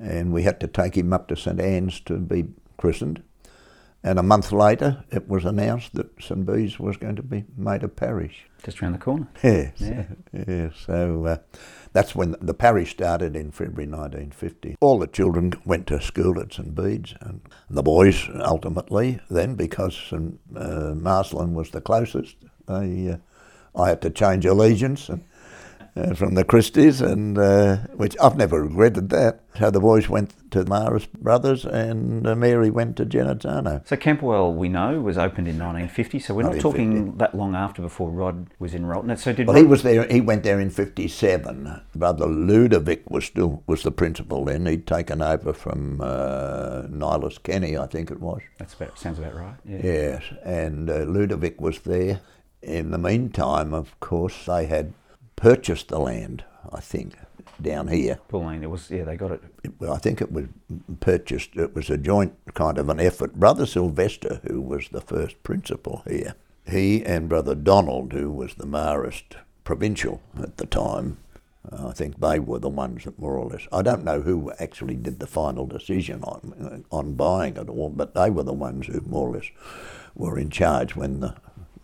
and 0.00 0.32
we 0.32 0.44
had 0.44 0.58
to 0.60 0.68
take 0.68 0.96
him 0.96 1.12
up 1.12 1.28
to 1.28 1.36
St 1.36 1.60
Anne's 1.60 2.00
to 2.00 2.16
be 2.16 2.46
christened. 2.78 3.22
And 4.06 4.20
a 4.20 4.22
month 4.22 4.52
later, 4.52 5.02
it 5.10 5.28
was 5.28 5.44
announced 5.44 5.94
that 5.94 6.22
St 6.22 6.46
Bede's 6.46 6.78
was 6.78 6.96
going 6.96 7.16
to 7.16 7.24
be 7.24 7.44
made 7.56 7.82
a 7.82 7.88
parish. 7.88 8.46
Just 8.62 8.80
round 8.80 8.94
the 8.94 9.00
corner. 9.00 9.26
Yes. 9.42 9.72
Yeah. 9.80 10.04
yeah. 10.46 10.68
So 10.86 11.26
uh, 11.26 11.38
that's 11.92 12.14
when 12.14 12.36
the 12.40 12.54
parish 12.54 12.92
started 12.92 13.34
in 13.34 13.50
February 13.50 13.90
1950. 13.90 14.76
All 14.80 15.00
the 15.00 15.08
children 15.08 15.54
went 15.64 15.88
to 15.88 16.00
school 16.00 16.38
at 16.38 16.52
St 16.52 16.72
Bede's, 16.72 17.14
and 17.20 17.40
the 17.68 17.82
boys 17.82 18.28
ultimately 18.32 19.18
then, 19.28 19.56
because 19.56 19.96
St 19.96 20.38
uh, 20.54 20.94
Marcellin 20.94 21.54
was 21.54 21.70
the 21.70 21.80
closest, 21.80 22.36
they, 22.68 23.10
uh, 23.10 23.16
I 23.74 23.88
had 23.88 24.02
to 24.02 24.10
change 24.10 24.46
allegiance 24.46 25.08
and, 25.08 25.24
uh, 25.96 26.14
from 26.14 26.34
the 26.34 26.44
Christies, 26.44 27.00
and 27.00 27.38
uh, 27.38 27.76
which 27.94 28.16
I've 28.22 28.36
never 28.36 28.62
regretted 28.62 29.08
that. 29.10 29.40
So 29.58 29.70
the 29.70 29.80
boys 29.80 30.08
went 30.08 30.34
to 30.50 30.64
Marist 30.64 31.10
Brothers, 31.12 31.64
and 31.64 32.26
uh, 32.26 32.34
Mary 32.34 32.70
went 32.70 32.96
to 32.98 33.06
Genazzano. 33.06 33.86
So 33.86 33.96
Camberwell, 33.96 34.52
we 34.52 34.68
know, 34.68 35.00
was 35.00 35.16
opened 35.16 35.48
in 35.48 35.58
1950. 35.58 36.18
So 36.18 36.34
we're 36.34 36.42
not 36.42 36.56
1950. 36.56 36.62
talking 36.62 37.18
that 37.18 37.34
long 37.34 37.54
after 37.54 37.80
before 37.80 38.10
Rod 38.10 38.48
was 38.58 38.74
enrolled. 38.74 39.06
No, 39.06 39.14
So 39.14 39.32
did 39.32 39.46
Well, 39.46 39.54
Rod, 39.54 39.62
he 39.62 39.66
was 39.66 39.82
there. 39.82 40.06
He 40.08 40.20
went 40.20 40.42
there 40.42 40.60
in 40.60 40.70
'57. 40.70 41.80
Brother 41.94 42.26
Ludovic 42.26 43.10
was 43.10 43.24
still 43.24 43.62
was 43.66 43.82
the 43.82 43.90
principal 43.90 44.44
then. 44.44 44.66
He'd 44.66 44.86
taken 44.86 45.22
over 45.22 45.52
from 45.52 46.00
uh, 46.02 46.82
Nihilus 46.82 47.42
Kenny, 47.42 47.78
I 47.78 47.86
think 47.86 48.10
it 48.10 48.20
was. 48.20 48.42
That's 48.58 48.74
about 48.74 48.98
sounds 48.98 49.18
about 49.18 49.34
right. 49.34 49.56
Yeah. 49.64 49.80
Yes, 49.82 50.22
and 50.44 50.90
uh, 50.90 50.98
Ludovic 51.04 51.60
was 51.60 51.80
there. 51.80 52.20
In 52.62 52.90
the 52.90 52.98
meantime, 52.98 53.72
of 53.72 53.98
course, 54.00 54.44
they 54.44 54.66
had 54.66 54.92
purchased 55.36 55.88
the 55.88 55.98
land. 55.98 56.44
I 56.72 56.80
think 56.80 57.14
down 57.60 57.88
here. 57.88 58.18
Pauline, 58.28 58.62
it 58.62 58.70
was 58.70 58.90
yeah. 58.90 59.04
They 59.04 59.16
got 59.16 59.32
it. 59.32 59.42
I 59.88 59.96
think 59.98 60.20
it 60.20 60.32
was 60.32 60.46
purchased. 61.00 61.56
It 61.56 61.74
was 61.74 61.90
a 61.90 61.96
joint 61.96 62.34
kind 62.54 62.78
of 62.78 62.88
an 62.88 63.00
effort. 63.00 63.34
Brother 63.34 63.66
Sylvester, 63.66 64.40
who 64.46 64.60
was 64.60 64.88
the 64.88 65.00
first 65.00 65.42
principal 65.42 66.02
here, 66.06 66.34
he 66.68 67.04
and 67.04 67.28
Brother 67.28 67.54
Donald, 67.54 68.12
who 68.12 68.30
was 68.30 68.54
the 68.54 68.66
Marist 68.66 69.36
provincial 69.64 70.20
at 70.40 70.56
the 70.56 70.66
time, 70.66 71.18
uh, 71.72 71.88
I 71.88 71.92
think 71.92 72.20
they 72.20 72.38
were 72.38 72.58
the 72.58 72.68
ones 72.68 73.04
that 73.04 73.18
more 73.18 73.36
or 73.36 73.50
less. 73.50 73.66
I 73.72 73.82
don't 73.82 74.04
know 74.04 74.20
who 74.20 74.52
actually 74.58 74.96
did 74.96 75.18
the 75.18 75.26
final 75.26 75.66
decision 75.66 76.22
on 76.24 76.84
on 76.90 77.14
buying 77.14 77.56
it 77.56 77.68
all, 77.68 77.90
but 77.90 78.14
they 78.14 78.30
were 78.30 78.44
the 78.44 78.52
ones 78.52 78.86
who 78.86 79.00
more 79.06 79.28
or 79.28 79.34
less 79.34 79.50
were 80.14 80.38
in 80.38 80.50
charge 80.50 80.96
when 80.96 81.20
the 81.20 81.34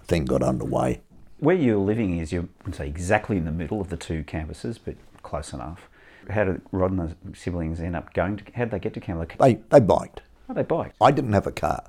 thing 0.05 0.25
got 0.25 0.43
underway. 0.43 1.01
Where 1.43 1.57
you're 1.57 1.77
living 1.77 2.19
is, 2.19 2.31
you 2.33 2.49
wouldn't 2.59 2.77
say 2.77 2.87
exactly 2.87 3.37
in 3.37 3.45
the 3.45 3.51
middle 3.51 3.81
of 3.81 3.89
the 3.89 3.97
two 3.97 4.23
campuses, 4.23 4.79
but 4.85 4.95
close 5.25 5.53
enough. 5.53 5.89
How 6.31 6.45
did 6.45 6.63
Rod 6.71 6.93
and 6.93 7.01
the 7.01 7.37
siblings 7.37 7.81
end 7.81 7.97
up 7.97 8.15
going 8.15 8.37
to? 8.37 8.45
How 8.55 8.63
did 8.67 8.71
they 8.71 8.79
get 8.79 8.95
to 8.95 9.01
Camberwell? 9.01 9.27
They, 9.41 9.55
they 9.71 9.81
biked. 9.81 10.21
Oh, 10.49 10.55
they 10.55 10.63
biked. 10.63 10.95
I 11.01 11.11
didn't 11.11 11.33
have 11.33 11.49
a 11.49 11.51
car. 11.51 11.83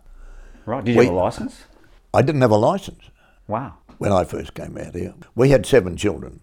Right. 0.66 0.84
Did 0.84 0.94
you 0.96 1.00
We- 1.02 1.06
have 1.06 1.14
a 1.14 1.18
license? 1.18 1.66
I 2.16 2.24
didn't 2.24 2.42
have 2.42 2.50
a 2.50 2.58
license 2.58 3.04
Wow. 3.48 3.76
when 4.00 4.12
I 4.12 4.24
first 4.24 4.56
came 4.56 4.76
out 4.76 4.96
here. 4.96 5.14
We 5.36 5.50
had 5.50 5.68
seven 5.68 5.98
children. 5.98 6.40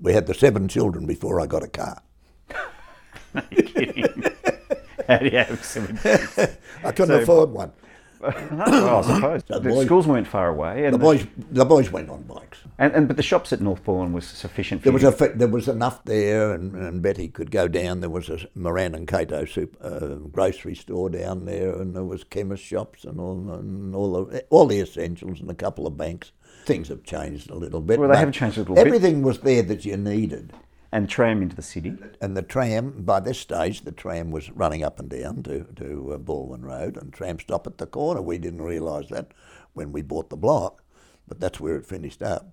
We 0.00 0.14
had 0.14 0.26
the 0.26 0.32
seven 0.32 0.68
children 0.68 1.04
before 1.04 1.38
I 1.38 1.44
got 1.44 1.62
a 1.62 1.68
car. 1.68 2.00
Are 3.34 3.42
you 3.50 3.62
kidding? 3.62 4.24
How 5.06 5.18
do 5.18 5.26
you 5.26 5.36
have 5.36 5.62
seven? 5.62 5.98
I 6.82 6.92
couldn't 6.92 7.08
So- 7.08 7.20
afford 7.22 7.50
one. 7.50 7.72
Well, 8.20 8.98
I 8.98 9.02
suppose. 9.02 9.42
The 9.44 9.60
The 9.60 9.70
boys- 9.70 9.86
schools 9.86 10.06
weren't 10.06 10.26
far 10.26 10.48
away, 10.48 10.84
and 10.84 10.94
The 10.94 10.98
boys, 10.98 11.26
the 11.50 11.64
boys 11.64 11.90
went 11.90 12.10
on 12.10 12.22
bikes. 12.22 12.58
and, 12.78 12.92
and 12.92 13.08
but 13.08 13.16
the 13.16 13.22
shops 13.22 13.52
at 13.52 13.60
North 13.60 13.82
Balwyn 13.84 14.12
was 14.12 14.26
sufficient 14.26 14.82
for 14.82 14.84
There 14.84 14.92
was 14.92 15.04
a 15.04 15.32
there 15.34 15.48
was 15.48 15.68
enough 15.68 16.04
there, 16.04 16.52
and, 16.52 16.74
and 16.74 17.00
Betty 17.02 17.28
could 17.28 17.50
go 17.50 17.66
down. 17.68 18.00
There 18.00 18.10
was 18.10 18.28
a 18.28 18.38
Moran 18.54 18.94
and 18.94 19.08
Cato 19.08 19.44
soup, 19.44 19.76
uh, 19.82 20.16
grocery 20.30 20.74
store 20.74 21.08
down 21.10 21.46
there, 21.46 21.72
and 21.80 21.94
there 21.96 22.04
was 22.04 22.24
chemist 22.24 22.62
shops 22.62 23.04
and 23.04 23.18
all 23.18 23.50
and 23.52 23.94
all 23.94 24.24
the 24.26 24.44
all 24.50 24.66
the 24.66 24.80
essentials 24.80 25.40
and 25.40 25.50
a 25.50 25.54
couple 25.54 25.86
of 25.86 25.96
banks. 25.96 26.32
Things 26.66 26.88
have 26.88 27.02
changed 27.04 27.48
a 27.50 27.54
little 27.54 27.80
bit. 27.80 27.98
Well, 27.98 28.10
they 28.10 28.18
have 28.18 28.32
changed 28.32 28.58
a 28.58 28.60
little 28.60 28.74
bit. 28.74 28.86
Everything 28.86 29.22
was 29.22 29.38
there 29.40 29.62
that 29.62 29.84
you 29.86 29.96
needed. 29.96 30.52
And 30.92 31.08
tram 31.08 31.40
into 31.40 31.54
the 31.54 31.62
city. 31.62 31.96
And 32.20 32.36
the 32.36 32.42
tram, 32.42 33.02
by 33.04 33.20
this 33.20 33.38
stage, 33.38 33.82
the 33.82 33.92
tram 33.92 34.32
was 34.32 34.50
running 34.50 34.82
up 34.82 34.98
and 34.98 35.08
down 35.08 35.42
to, 35.44 35.64
to 35.76 36.12
uh, 36.14 36.18
Balwyn 36.18 36.64
Road, 36.64 36.96
and 36.96 37.12
tram 37.12 37.38
stop 37.38 37.66
at 37.66 37.78
the 37.78 37.86
corner. 37.86 38.20
We 38.20 38.38
didn't 38.38 38.62
realise 38.62 39.08
that 39.10 39.32
when 39.72 39.92
we 39.92 40.02
bought 40.02 40.30
the 40.30 40.36
block, 40.36 40.82
but 41.28 41.38
that's 41.38 41.60
where 41.60 41.76
it 41.76 41.86
finished 41.86 42.22
up. 42.22 42.52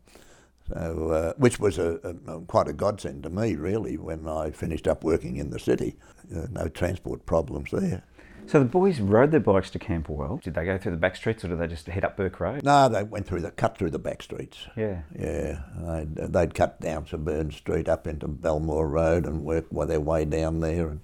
So, 0.67 1.10
uh, 1.10 1.34
which 1.38 1.60
was 1.60 1.78
a, 1.78 1.93
a, 2.28 2.41
quite 2.41 2.67
a 2.67 2.73
godsend 2.73 3.23
to 3.23 3.30
me, 3.30 3.56
really, 3.56 3.97
when 3.97 4.28
I 4.28 4.52
finished 4.52 4.88
up 4.88 5.04
working 5.04 5.38
in 5.38 5.50
the 5.50 5.60
city. 5.60 5.95
Uh, 6.36 6.47
no 6.52 6.67
transport 6.67 7.26
problems 7.26 7.71
there. 7.71 8.04
So 8.48 8.60
the 8.60 8.66
boys 8.66 9.02
rode 9.02 9.32
their 9.32 9.42
bikes 9.42 9.70
to 9.72 9.80
Camberwell. 9.80 10.40
Did 10.42 10.54
they 10.54 10.64
go 10.64 10.78
through 10.78 10.94
the 10.94 10.98
back 10.98 11.18
streets 11.18 11.44
or 11.44 11.50
did 11.50 11.60
they 11.60 11.68
just 11.68 11.86
head 11.88 12.06
up 12.06 12.16
Burke 12.16 12.40
Road? 12.40 12.64
No, 12.64 12.88
they 12.88 13.04
went 13.04 13.28
through 13.28 13.42
the 13.42 13.52
cut 13.52 13.78
through 13.78 13.90
the 13.90 14.00
back 14.00 14.24
streets. 14.24 14.68
Yeah. 14.78 15.02
Yeah, 15.18 15.60
they'd, 15.78 16.16
they'd 16.16 16.54
cut 16.54 16.80
down 16.80 17.06
St 17.06 17.24
Burn 17.26 17.52
Street 17.52 17.90
up 17.90 18.08
into 18.08 18.28
Belmore 18.28 18.88
Road 18.88 19.26
and 19.26 19.44
work 19.44 19.66
their 19.70 20.00
way 20.00 20.24
down 20.24 20.62
there 20.62 20.88
and 20.88 21.02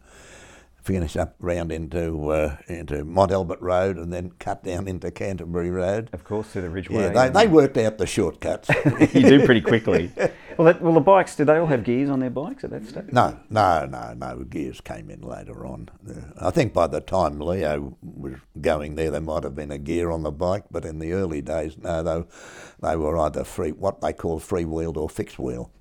finish 0.84 1.16
up 1.16 1.36
round 1.40 1.72
into 1.72 2.30
uh, 2.30 2.58
into 2.68 3.06
Mont 3.06 3.32
Albert 3.32 3.62
Road 3.62 3.98
and 3.98 4.12
then 4.12 4.32
cut 4.40 4.64
down 4.64 4.88
into 4.88 5.10
Canterbury 5.12 5.72
Road. 5.72 6.10
Of 6.14 6.24
course, 6.24 6.48
through 6.50 6.64
the 6.64 6.70
Ridgeway. 6.70 7.04
Yeah, 7.04 7.10
they, 7.10 7.30
they 7.30 7.48
worked 7.48 7.78
out 7.78 7.98
the 7.98 8.06
shortcuts. 8.06 8.70
you 9.14 9.22
do 9.22 9.46
pretty 9.46 9.62
quickly. 9.62 10.12
Well, 10.58 10.66
that, 10.66 10.82
well, 10.82 10.94
the 10.94 11.00
bikes. 11.00 11.36
Did 11.36 11.48
they 11.48 11.58
all 11.58 11.68
have 11.68 11.84
gears 11.84 12.10
on 12.10 12.20
their 12.20 12.30
bikes 12.30 12.64
at 12.64 12.70
that 12.72 12.86
stage? 12.86 13.12
no, 13.12 13.40
no, 13.50 13.86
no, 13.86 14.14
no. 14.14 14.44
Gears 14.44 14.82
came 14.82 15.10
in 15.10 15.22
later 15.22 15.66
on. 15.66 15.90
Uh, 16.08 16.48
I 16.48 16.52
think 16.52 16.74
by 16.74 16.88
the 16.88 17.02
time 17.02 17.40
Leo 17.40 17.98
was 18.02 18.36
going 18.60 18.96
there, 18.96 19.10
there 19.10 19.22
might 19.22 19.44
have 19.44 19.56
been 19.56 19.72
a 19.72 19.78
gear 19.78 20.12
on 20.12 20.24
the 20.24 20.32
bike, 20.32 20.66
but 20.70 20.86
in 20.86 21.00
the 21.00 21.14
early 21.14 21.42
days, 21.42 21.78
no, 21.78 22.04
they, 22.04 22.24
they 22.88 22.96
were 22.96 23.18
either 23.18 23.44
free, 23.44 23.72
what 23.72 24.02
they 24.02 24.14
call 24.14 24.40
free 24.40 24.66
wheeled 24.66 24.98
or 24.98 25.10
fixed 25.10 25.40
wheel. 25.40 25.72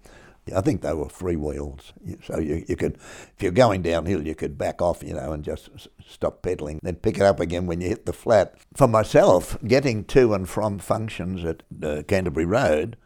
I 0.55 0.61
think 0.61 0.83
they 0.83 0.93
were 0.93 1.09
free 1.09 1.37
wheels, 1.37 1.93
so 2.25 2.41
you, 2.41 2.65
you 2.67 2.75
could, 2.75 2.95
if 2.95 3.37
you're 3.39 3.53
going 3.53 3.83
downhill, 3.83 4.27
you 4.27 4.35
could 4.35 4.59
back 4.59 4.83
off, 4.83 5.03
you 5.03 5.15
know, 5.15 5.33
and 5.33 5.45
just 5.45 5.71
stop 6.05 6.43
pedaling, 6.43 6.81
then 6.83 6.97
pick 6.97 7.17
it 7.17 7.23
up 7.23 7.39
again 7.39 7.67
when 7.67 7.81
you 7.81 7.89
hit 7.89 8.07
the 8.07 8.13
flat. 8.13 8.57
For 8.75 8.89
myself, 8.89 9.57
getting 9.65 10.05
to 10.07 10.35
and 10.35 10.49
from 10.49 10.81
functions 10.81 11.45
at 11.45 11.63
uh, 11.81 12.03
Canterbury 12.09 12.47
Road, 12.47 12.97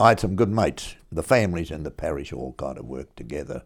I 0.00 0.10
had 0.10 0.20
some 0.20 0.34
good 0.34 0.50
mates. 0.50 0.96
The 1.12 1.22
families 1.22 1.70
in 1.70 1.84
the 1.84 1.92
parish 1.92 2.32
all 2.32 2.54
kind 2.54 2.76
of 2.76 2.86
worked 2.86 3.16
together, 3.16 3.62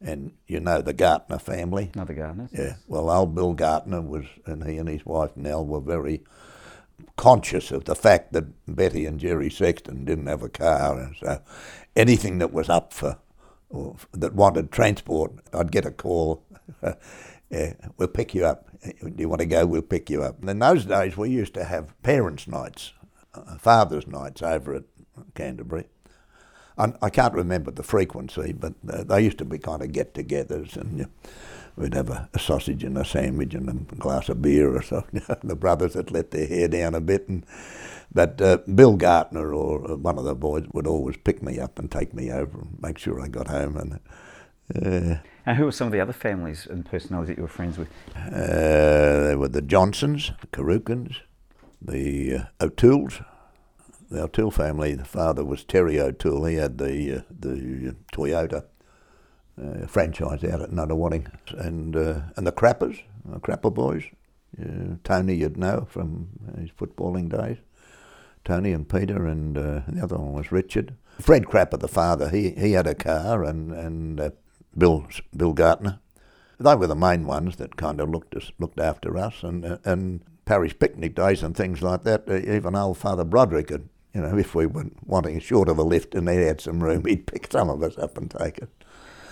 and 0.00 0.32
you 0.46 0.60
know 0.60 0.80
the 0.80 0.92
Gartner 0.92 1.38
family. 1.38 1.90
Another 1.94 2.14
gardeners. 2.14 2.50
Yeah, 2.52 2.76
well, 2.86 3.10
old 3.10 3.34
Bill 3.34 3.54
Gartner 3.54 4.00
was, 4.00 4.26
and 4.46 4.64
he 4.64 4.78
and 4.78 4.88
his 4.88 5.04
wife 5.04 5.36
Nell 5.36 5.66
were 5.66 5.80
very 5.80 6.22
conscious 7.16 7.72
of 7.72 7.84
the 7.84 7.96
fact 7.96 8.32
that 8.32 8.44
Betty 8.72 9.06
and 9.06 9.18
Jerry 9.18 9.50
Sexton 9.50 10.04
didn't 10.04 10.26
have 10.26 10.42
a 10.42 10.48
car, 10.48 11.00
and 11.00 11.16
so 11.16 11.40
anything 11.96 12.38
that 12.38 12.52
was 12.52 12.68
up 12.68 12.92
for 12.92 13.18
or 13.70 13.96
that 14.12 14.34
wanted 14.34 14.70
transport, 14.70 15.32
I'd 15.52 15.72
get 15.72 15.84
a 15.84 15.90
call. 15.90 16.44
yeah, 17.50 17.74
we'll 17.96 18.08
pick 18.08 18.34
you 18.34 18.46
up. 18.46 18.68
Do 18.82 19.14
you 19.16 19.28
want 19.28 19.40
to 19.40 19.46
go? 19.46 19.66
We'll 19.66 19.82
pick 19.82 20.10
you 20.10 20.22
up. 20.22 20.40
And 20.40 20.50
in 20.50 20.58
those 20.58 20.84
days, 20.84 21.16
we 21.16 21.30
used 21.30 21.54
to 21.54 21.64
have 21.64 22.00
parents' 22.02 22.46
nights, 22.46 22.92
uh, 23.34 23.56
fathers' 23.58 24.06
nights 24.06 24.42
over 24.42 24.74
at 24.74 24.84
Canterbury. 25.34 25.86
I, 26.76 26.92
I 27.02 27.10
can't 27.10 27.34
remember 27.34 27.70
the 27.70 27.82
frequency, 27.82 28.52
but 28.52 28.74
uh, 28.88 29.04
they 29.04 29.22
used 29.22 29.38
to 29.38 29.44
be 29.44 29.58
kind 29.58 29.82
of 29.82 29.92
get-togethers, 29.92 30.76
and 30.76 31.02
uh, 31.02 31.06
we'd 31.76 31.94
have 31.94 32.10
a, 32.10 32.28
a 32.34 32.38
sausage 32.38 32.84
and 32.84 32.98
a 32.98 33.04
sandwich 33.04 33.54
and 33.54 33.68
a 33.68 33.94
glass 33.96 34.28
of 34.28 34.42
beer 34.42 34.74
or 34.74 34.82
something. 34.82 35.22
the 35.42 35.56
brothers 35.56 35.94
had 35.94 36.10
let 36.10 36.30
their 36.30 36.46
hair 36.46 36.68
down 36.68 36.94
a 36.94 37.00
bit, 37.00 37.28
and 37.28 37.46
but 38.12 38.40
uh, 38.40 38.58
Bill 38.74 38.96
Gartner 38.96 39.52
or 39.54 39.92
uh, 39.92 39.96
one 39.96 40.18
of 40.18 40.24
the 40.24 40.34
boys 40.34 40.64
would 40.72 40.86
always 40.86 41.16
pick 41.16 41.42
me 41.42 41.58
up 41.58 41.78
and 41.78 41.90
take 41.90 42.14
me 42.14 42.30
over 42.30 42.58
and 42.60 42.78
make 42.80 42.98
sure 42.98 43.20
I 43.20 43.28
got 43.28 43.48
home. 43.48 43.76
And 43.76 43.92
uh, 45.14 45.18
And 45.46 45.56
who 45.58 45.64
were 45.64 45.72
some 45.72 45.86
of 45.86 45.92
the 45.92 46.00
other 46.00 46.12
families 46.12 46.66
and 46.66 46.84
personalities 46.86 47.28
that 47.28 47.36
you 47.38 47.42
were 47.42 47.48
friends 47.48 47.78
with? 47.78 47.88
uh, 48.16 48.30
there 48.30 49.38
were 49.38 49.48
the 49.48 49.62
Johnsons, 49.62 50.32
the 50.40 50.46
Carukins, 50.48 51.16
the 51.82 52.34
uh, 52.60 52.64
O'Tooles. 52.64 53.24
The 54.10 54.22
O'Toole 54.22 54.50
family, 54.52 54.94
the 54.94 55.04
father 55.04 55.44
was 55.44 55.64
Terry 55.64 55.98
O'Toole. 55.98 56.44
He 56.44 56.56
had 56.56 56.78
the 56.78 57.16
uh, 57.16 57.20
the 57.40 57.96
Toyota 58.12 58.64
uh, 59.60 59.86
franchise 59.86 60.44
out 60.44 60.60
at 60.60 60.70
Nunawading, 60.70 61.26
and 61.58 61.96
uh, 61.96 62.20
and 62.36 62.46
the 62.46 62.52
Crappers, 62.52 63.00
the 63.24 63.40
Crapper 63.40 63.72
boys. 63.74 64.04
Uh, 64.60 64.96
Tony, 65.02 65.34
you'd 65.34 65.56
know 65.56 65.86
from 65.90 66.28
his 66.60 66.70
footballing 66.70 67.28
days. 67.30 67.56
Tony 68.44 68.72
and 68.72 68.88
Peter, 68.88 69.26
and 69.26 69.56
uh, 69.56 69.80
the 69.88 70.02
other 70.02 70.16
one 70.16 70.32
was 70.32 70.52
Richard. 70.52 70.94
Fred 71.20 71.44
Crapper, 71.44 71.78
the 71.78 71.88
father, 71.88 72.28
he 72.28 72.50
he 72.50 72.72
had 72.72 72.86
a 72.86 72.94
car, 72.94 73.44
and 73.44 73.72
and 73.72 74.20
uh, 74.20 74.30
Bill 74.76 75.06
Bill 75.36 75.52
Gartner. 75.52 76.00
They 76.58 76.74
were 76.76 76.86
the 76.86 76.94
main 76.94 77.26
ones 77.26 77.56
that 77.56 77.76
kind 77.76 78.00
of 78.00 78.08
looked 78.08 78.34
us, 78.36 78.52
looked 78.58 78.78
after 78.78 79.16
us, 79.16 79.42
and 79.42 79.64
uh, 79.64 79.78
and 79.84 80.20
parish 80.44 80.78
picnic 80.78 81.14
days 81.14 81.42
and 81.42 81.56
things 81.56 81.82
like 81.82 82.04
that. 82.04 82.24
Uh, 82.28 82.36
even 82.36 82.76
old 82.76 82.98
Father 82.98 83.24
Broderick 83.24 83.70
had, 83.70 83.88
you 84.12 84.20
know, 84.20 84.36
if 84.36 84.54
we 84.54 84.66
were 84.66 84.86
wanting 85.04 85.38
short 85.40 85.68
of 85.68 85.78
a 85.78 85.82
lift 85.82 86.14
and 86.14 86.28
he 86.28 86.36
had 86.36 86.60
some 86.60 86.82
room, 86.82 87.04
he'd 87.06 87.26
pick 87.26 87.50
some 87.50 87.70
of 87.70 87.82
us 87.82 87.98
up 87.98 88.16
and 88.18 88.30
take 88.30 88.58
it. 88.58 88.68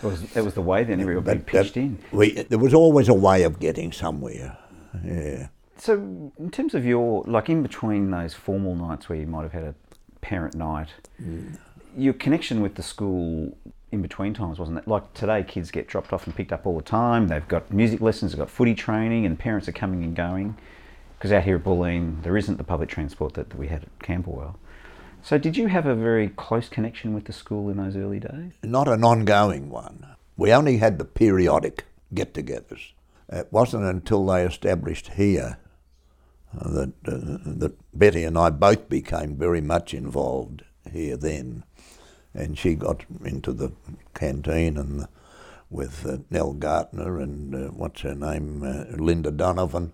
It 0.02 0.06
was, 0.06 0.22
that 0.32 0.44
was 0.44 0.54
the 0.54 0.62
way 0.62 0.82
then 0.82 1.00
everybody 1.00 1.40
pitched 1.40 1.76
in. 1.76 1.98
We, 2.10 2.32
there 2.32 2.58
was 2.58 2.74
always 2.74 3.08
a 3.08 3.14
way 3.14 3.44
of 3.44 3.60
getting 3.60 3.92
somewhere. 3.92 4.58
Yeah. 5.04 5.48
So, 5.82 5.94
in 6.38 6.50
terms 6.52 6.74
of 6.74 6.84
your, 6.84 7.24
like 7.26 7.50
in 7.50 7.60
between 7.60 8.12
those 8.12 8.34
formal 8.34 8.76
nights 8.76 9.08
where 9.08 9.18
you 9.18 9.26
might 9.26 9.42
have 9.42 9.50
had 9.50 9.64
a 9.64 9.74
parent 10.20 10.54
night, 10.54 10.90
mm. 11.20 11.58
your 11.96 12.14
connection 12.14 12.60
with 12.62 12.76
the 12.76 12.84
school 12.84 13.58
in 13.90 14.00
between 14.00 14.32
times 14.32 14.60
wasn't 14.60 14.76
that 14.76 14.86
like 14.86 15.12
today 15.12 15.42
kids 15.42 15.72
get 15.72 15.88
dropped 15.88 16.12
off 16.12 16.24
and 16.24 16.36
picked 16.36 16.52
up 16.52 16.66
all 16.66 16.76
the 16.76 16.84
time. 16.84 17.26
They've 17.26 17.48
got 17.48 17.72
music 17.72 18.00
lessons 18.00 18.30
they've 18.30 18.38
got 18.38 18.48
footy 18.48 18.76
training 18.76 19.26
and 19.26 19.36
parents 19.36 19.66
are 19.66 19.72
coming 19.72 20.04
and 20.04 20.14
going. 20.14 20.56
Because 21.18 21.32
out 21.32 21.42
here 21.42 21.56
at 21.56 21.64
Bulleen 21.64 22.22
there 22.22 22.36
isn't 22.36 22.58
the 22.58 22.64
public 22.64 22.88
transport 22.88 23.34
that, 23.34 23.50
that 23.50 23.58
we 23.58 23.66
had 23.66 23.82
at 23.82 23.98
Camberwell 24.02 24.56
so 25.20 25.36
did 25.36 25.56
you 25.56 25.66
have 25.66 25.86
a 25.86 25.94
very 25.94 26.28
close 26.28 26.68
connection 26.68 27.12
with 27.12 27.24
the 27.24 27.32
school 27.32 27.70
in 27.70 27.76
those 27.76 27.96
early 27.96 28.18
days? 28.18 28.52
Not 28.62 28.88
an 28.88 29.04
ongoing 29.04 29.68
one. 29.68 30.06
We 30.36 30.52
only 30.52 30.78
had 30.78 30.98
the 30.98 31.04
periodic 31.04 31.84
get 32.12 32.34
togethers. 32.34 32.92
It 33.28 33.48
wasn't 33.52 33.84
until 33.84 34.26
they 34.26 34.44
established 34.44 35.12
here 35.14 35.58
that, 36.54 36.92
uh, 37.06 37.38
that 37.44 37.74
Betty 37.94 38.24
and 38.24 38.38
I 38.38 38.50
both 38.50 38.88
became 38.88 39.36
very 39.36 39.60
much 39.60 39.94
involved 39.94 40.62
here 40.90 41.16
then. 41.16 41.64
And 42.34 42.58
she 42.58 42.74
got 42.74 43.04
into 43.24 43.52
the 43.52 43.72
canteen 44.14 44.76
and 44.76 45.00
the, 45.00 45.08
with 45.70 46.06
uh, 46.06 46.18
Nell 46.30 46.52
Gartner 46.52 47.18
and 47.18 47.54
uh, 47.54 47.68
what's 47.68 48.02
her 48.02 48.14
name, 48.14 48.62
uh, 48.62 48.96
Linda 48.96 49.30
Donovan, 49.30 49.92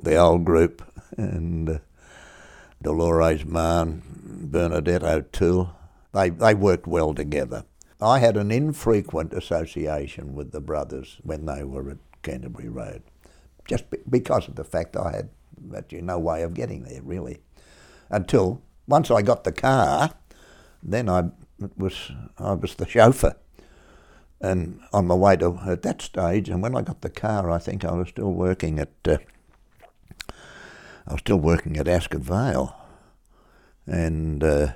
the 0.00 0.16
old 0.16 0.44
group, 0.44 0.82
and 1.16 1.68
uh, 1.68 1.78
Dolores 2.82 3.44
Mann, 3.44 4.02
Bernadette 4.50 5.04
O'Toole. 5.04 5.70
They, 6.12 6.30
they 6.30 6.54
worked 6.54 6.86
well 6.86 7.14
together. 7.14 7.64
I 8.00 8.18
had 8.18 8.36
an 8.36 8.50
infrequent 8.50 9.32
association 9.32 10.34
with 10.34 10.52
the 10.52 10.60
brothers 10.60 11.18
when 11.22 11.46
they 11.46 11.64
were 11.64 11.90
at 11.90 11.98
Canterbury 12.22 12.68
Road, 12.68 13.02
just 13.66 13.88
be- 13.90 13.98
because 14.08 14.48
of 14.48 14.56
the 14.56 14.64
fact 14.64 14.96
I 14.96 15.12
had 15.12 15.30
actually 15.76 16.02
no 16.02 16.18
way 16.18 16.42
of 16.42 16.54
getting 16.54 16.84
there, 16.84 17.02
really. 17.02 17.40
Until 18.10 18.62
once 18.86 19.10
I 19.10 19.22
got 19.22 19.44
the 19.44 19.52
car, 19.52 20.10
then 20.82 21.08
I 21.08 21.30
was, 21.76 22.12
I 22.38 22.52
was 22.52 22.74
the 22.74 22.86
chauffeur. 22.86 23.36
And 24.40 24.80
on 24.92 25.06
my 25.06 25.14
way 25.14 25.36
to, 25.36 25.58
at 25.66 25.82
that 25.82 26.02
stage, 26.02 26.48
and 26.48 26.62
when 26.62 26.76
I 26.76 26.82
got 26.82 27.00
the 27.00 27.10
car, 27.10 27.50
I 27.50 27.58
think 27.58 27.84
I 27.84 27.92
was 27.92 28.08
still 28.08 28.32
working 28.32 28.78
at, 28.78 28.92
uh, 29.06 29.18
I 31.06 31.12
was 31.12 31.20
still 31.20 31.38
working 31.38 31.76
at 31.78 31.88
Ascot 31.88 32.20
Vale. 32.20 32.76
And 33.86 34.44
uh, 34.44 34.72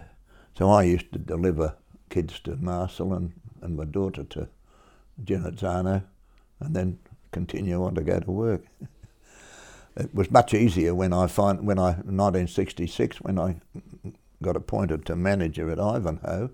so 0.56 0.70
I 0.70 0.84
used 0.84 1.12
to 1.12 1.18
deliver 1.18 1.74
kids 2.08 2.40
to 2.40 2.56
Marcellin 2.56 3.34
and 3.60 3.76
my 3.76 3.84
daughter 3.84 4.24
to 4.24 4.48
Genazzano 5.22 6.04
and 6.60 6.74
then 6.74 6.98
continue 7.32 7.82
on 7.84 7.94
to 7.94 8.02
go 8.02 8.20
to 8.20 8.30
work. 8.30 8.64
it 9.96 10.14
was 10.14 10.30
much 10.30 10.54
easier 10.54 10.94
when 10.94 11.12
I 11.12 11.26
find 11.26 11.66
when 11.66 11.78
I 11.78 11.92
1966 11.92 13.20
when 13.20 13.38
I 13.38 13.56
got 14.42 14.56
appointed 14.56 15.04
to 15.06 15.16
manager 15.16 15.70
at 15.70 15.78
Ivanhoe. 15.78 16.50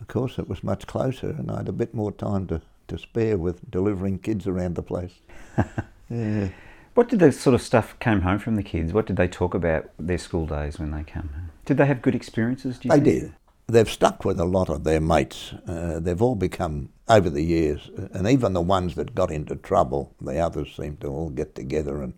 Of 0.00 0.08
course, 0.08 0.38
it 0.38 0.48
was 0.48 0.64
much 0.64 0.86
closer, 0.86 1.30
and 1.30 1.50
I 1.50 1.58
had 1.58 1.68
a 1.68 1.72
bit 1.72 1.94
more 1.94 2.12
time 2.12 2.46
to, 2.48 2.60
to 2.88 2.98
spare 2.98 3.38
with 3.38 3.70
delivering 3.70 4.18
kids 4.18 4.46
around 4.46 4.74
the 4.74 4.82
place. 4.82 5.12
yeah. 6.10 6.48
What 6.94 7.08
did 7.08 7.20
the 7.20 7.32
sort 7.32 7.54
of 7.54 7.62
stuff 7.62 7.98
came 8.00 8.20
home 8.20 8.38
from 8.38 8.56
the 8.56 8.62
kids? 8.62 8.92
What 8.92 9.06
did 9.06 9.16
they 9.16 9.28
talk 9.28 9.54
about 9.54 9.90
their 9.98 10.18
school 10.18 10.46
days 10.46 10.78
when 10.78 10.90
they 10.90 11.04
came 11.04 11.30
home? 11.34 11.50
Did 11.64 11.78
they 11.78 11.86
have 11.86 12.02
good 12.02 12.14
experiences? 12.14 12.78
they 12.78 12.88
think? 12.88 13.04
did. 13.04 13.34
They've 13.68 13.88
stuck 13.88 14.24
with 14.24 14.38
a 14.38 14.44
lot 14.44 14.68
of 14.68 14.84
their 14.84 15.00
mates. 15.00 15.54
Uh, 15.66 16.00
they've 16.00 16.20
all 16.20 16.34
become 16.34 16.90
over 17.08 17.30
the 17.30 17.42
years, 17.42 17.90
and 18.12 18.26
even 18.26 18.52
the 18.52 18.60
ones 18.60 18.96
that 18.96 19.14
got 19.14 19.30
into 19.30 19.56
trouble, 19.56 20.14
the 20.20 20.38
others 20.38 20.74
seem 20.74 20.96
to 20.98 21.06
all 21.06 21.30
get 21.30 21.54
together 21.54 22.02
and 22.02 22.14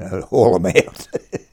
you 0.00 0.08
know, 0.08 0.20
haul 0.22 0.58
them 0.58 0.66
out, 0.66 1.08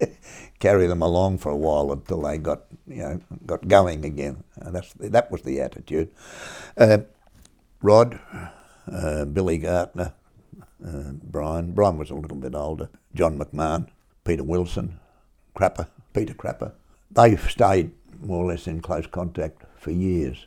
carry 0.59 0.87
them 0.87 1.01
along 1.01 1.37
for 1.39 1.51
a 1.51 1.55
while 1.55 1.91
until 1.91 2.21
they 2.21 2.37
got 2.37 2.61
you 2.87 2.97
know 2.97 3.21
got 3.45 3.67
going 3.67 4.05
again. 4.05 4.43
And 4.55 4.75
that's 4.75 4.93
that 4.99 5.31
was 5.31 5.41
the 5.41 5.59
attitude. 5.61 6.09
Uh, 6.77 6.99
Rod, 7.81 8.19
uh, 8.91 9.25
Billy 9.25 9.57
Gartner, 9.57 10.13
uh, 10.85 11.11
Brian. 11.23 11.73
Brian 11.73 11.97
was 11.97 12.09
a 12.09 12.15
little 12.15 12.37
bit 12.37 12.55
older. 12.55 12.89
John 13.13 13.37
McMahon, 13.37 13.87
Peter 14.23 14.43
Wilson, 14.43 14.99
Crapper, 15.55 15.87
Peter 16.13 16.33
Crapper. 16.33 16.73
They've 17.11 17.51
stayed 17.51 17.91
more 18.21 18.43
or 18.43 18.47
less 18.47 18.67
in 18.67 18.81
close 18.81 19.07
contact 19.07 19.63
for 19.77 19.91
years. 19.91 20.45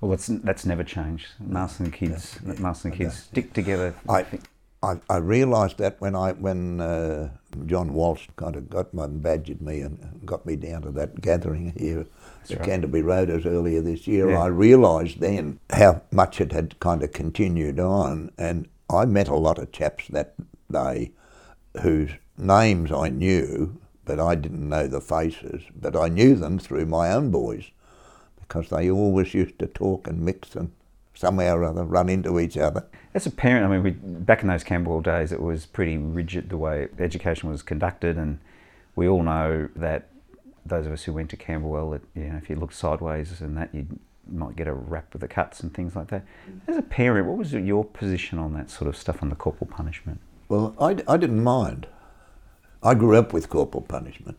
Well, 0.00 0.10
that's 0.10 0.26
that's 0.26 0.66
never 0.66 0.84
changed. 0.84 1.26
Marston 1.40 1.90
kids, 1.90 2.38
yeah, 2.44 2.54
Marston 2.58 2.90
kids 2.90 3.14
yeah. 3.14 3.20
stick 3.30 3.52
together. 3.52 3.94
I 4.08 4.26
I, 4.86 5.00
I 5.10 5.16
realised 5.16 5.78
that 5.78 6.00
when 6.00 6.14
I 6.14 6.32
when 6.32 6.80
uh, 6.80 7.30
John 7.66 7.92
Walsh 7.92 8.28
kind 8.36 8.54
of 8.54 8.70
got 8.70 8.94
my 8.94 9.06
badgered 9.06 9.60
me 9.60 9.80
and 9.80 10.20
got 10.24 10.46
me 10.46 10.54
down 10.54 10.82
to 10.82 10.90
that 10.92 11.20
gathering 11.20 11.72
here 11.76 12.06
That's 12.40 12.52
at 12.52 12.58
right. 12.60 12.66
Canterbury 12.68 13.02
Roaders 13.02 13.46
earlier 13.46 13.80
this 13.80 14.06
year, 14.06 14.36
I 14.36 14.46
realised 14.46 15.18
then 15.18 15.58
how 15.70 16.02
much 16.12 16.40
it 16.40 16.52
had 16.52 16.78
kind 16.78 17.02
of 17.02 17.12
continued 17.12 17.80
on, 17.80 18.30
and 18.38 18.68
I 18.88 19.06
met 19.06 19.28
a 19.28 19.34
lot 19.34 19.58
of 19.58 19.72
chaps 19.72 20.06
that 20.08 20.34
day 20.70 21.10
whose 21.82 22.12
names 22.38 22.92
I 22.92 23.08
knew, 23.08 23.78
but 24.04 24.20
I 24.20 24.36
didn't 24.36 24.68
know 24.68 24.86
the 24.86 25.00
faces, 25.00 25.62
but 25.74 25.96
I 25.96 26.08
knew 26.08 26.36
them 26.36 26.58
through 26.58 26.86
my 26.86 27.10
own 27.10 27.30
boys 27.30 27.70
because 28.40 28.68
they 28.68 28.88
always 28.88 29.34
used 29.34 29.58
to 29.58 29.66
talk 29.66 30.06
and 30.06 30.20
mix 30.20 30.54
and 30.54 30.70
somehow 31.16 31.56
or 31.56 31.64
other 31.64 31.82
run 31.82 32.08
into 32.08 32.38
each 32.38 32.56
other. 32.56 32.84
As 33.14 33.26
a 33.26 33.30
parent, 33.30 33.64
I 33.64 33.68
mean, 33.68 33.82
we, 33.82 33.90
back 33.90 34.42
in 34.42 34.48
those 34.48 34.62
Camberwell 34.62 35.00
days, 35.00 35.32
it 35.32 35.40
was 35.40 35.66
pretty 35.66 35.96
rigid 35.96 36.50
the 36.50 36.58
way 36.58 36.88
education 36.98 37.50
was 37.50 37.62
conducted, 37.62 38.16
and 38.16 38.38
we 38.94 39.08
all 39.08 39.22
know 39.22 39.68
that 39.74 40.08
those 40.64 40.86
of 40.86 40.92
us 40.92 41.04
who 41.04 41.12
went 41.12 41.30
to 41.30 41.36
Camberwell, 41.36 41.90
that 41.90 42.02
you 42.14 42.24
know, 42.24 42.36
if 42.36 42.50
you 42.50 42.56
looked 42.56 42.74
sideways 42.74 43.40
and 43.40 43.56
that, 43.56 43.74
you 43.74 43.86
might 44.30 44.56
get 44.56 44.66
a 44.66 44.72
rap 44.72 45.12
with 45.12 45.22
the 45.22 45.28
cuts 45.28 45.60
and 45.60 45.72
things 45.72 45.96
like 45.96 46.08
that. 46.08 46.24
Mm. 46.50 46.60
As 46.68 46.76
a 46.76 46.82
parent, 46.82 47.26
what 47.26 47.38
was 47.38 47.52
your 47.52 47.84
position 47.84 48.38
on 48.38 48.52
that 48.54 48.70
sort 48.70 48.88
of 48.88 48.96
stuff 48.96 49.22
on 49.22 49.30
the 49.30 49.36
corporal 49.36 49.70
punishment? 49.70 50.20
Well, 50.48 50.74
I, 50.78 50.96
I 51.08 51.16
didn't 51.16 51.42
mind. 51.42 51.86
I 52.82 52.94
grew 52.94 53.16
up 53.16 53.32
with 53.32 53.48
corporal 53.48 53.82
punishment. 53.82 54.36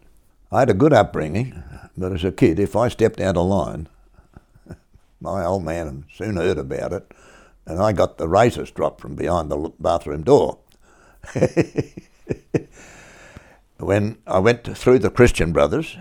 I 0.52 0.60
had 0.60 0.70
a 0.70 0.74
good 0.74 0.94
upbringing, 0.94 1.64
but 1.98 2.14
as 2.14 2.24
a 2.24 2.32
kid, 2.32 2.60
if 2.60 2.76
I 2.76 2.88
stepped 2.88 3.20
out 3.20 3.36
of 3.36 3.48
line, 3.48 3.90
my 5.20 5.44
old 5.46 5.64
man 5.64 6.06
soon 6.14 6.38
heard 6.38 6.58
about 6.58 6.94
it, 6.94 7.12
and 7.66 7.80
I 7.82 7.92
got 7.94 8.18
the 8.18 8.28
razors 8.28 8.72
dropped 8.72 9.02
from 9.02 9.16
behind 9.16 9.52
the 9.52 9.72
bathroom 9.80 10.24
door. 10.24 10.60
when 13.80 14.18
I 14.26 14.40
went 14.40 14.78
through 14.78 15.00
the 15.00 15.10
Christian 15.10 15.52
Brothers, 15.52 15.98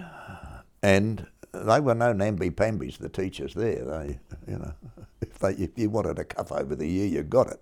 and 0.83 1.27
they 1.53 1.81
were 1.81 1.95
no 1.95 2.13
namby-pambies, 2.13 2.99
the 2.99 3.09
teachers 3.09 3.55
there. 3.55 3.85
They, 3.85 4.19
you 4.47 4.59
know, 4.59 4.73
if, 5.21 5.39
they, 5.39 5.53
if 5.53 5.71
you 5.77 5.91
wanted 5.91 6.19
a 6.19 6.25
cuff 6.25 6.53
over 6.53 6.75
the 6.77 6.91
ear, 6.91 7.07
you 7.07 7.23
got 7.23 7.49
it. 7.49 7.61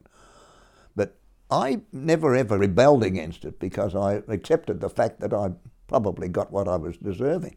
But 0.97 1.17
I 1.51 1.81
never 1.93 2.35
ever 2.35 2.59
rebelled 2.59 3.05
against 3.05 3.45
it 3.45 3.59
because 3.59 3.95
I 3.95 4.23
accepted 4.29 4.81
the 4.81 4.91
fact 4.91 5.21
that 5.21 5.33
I 5.33 5.53
probably 5.89 6.29
got 6.29 6.51
what 6.53 6.69
I 6.69 6.77
was 6.77 6.97
deserving. 6.97 7.57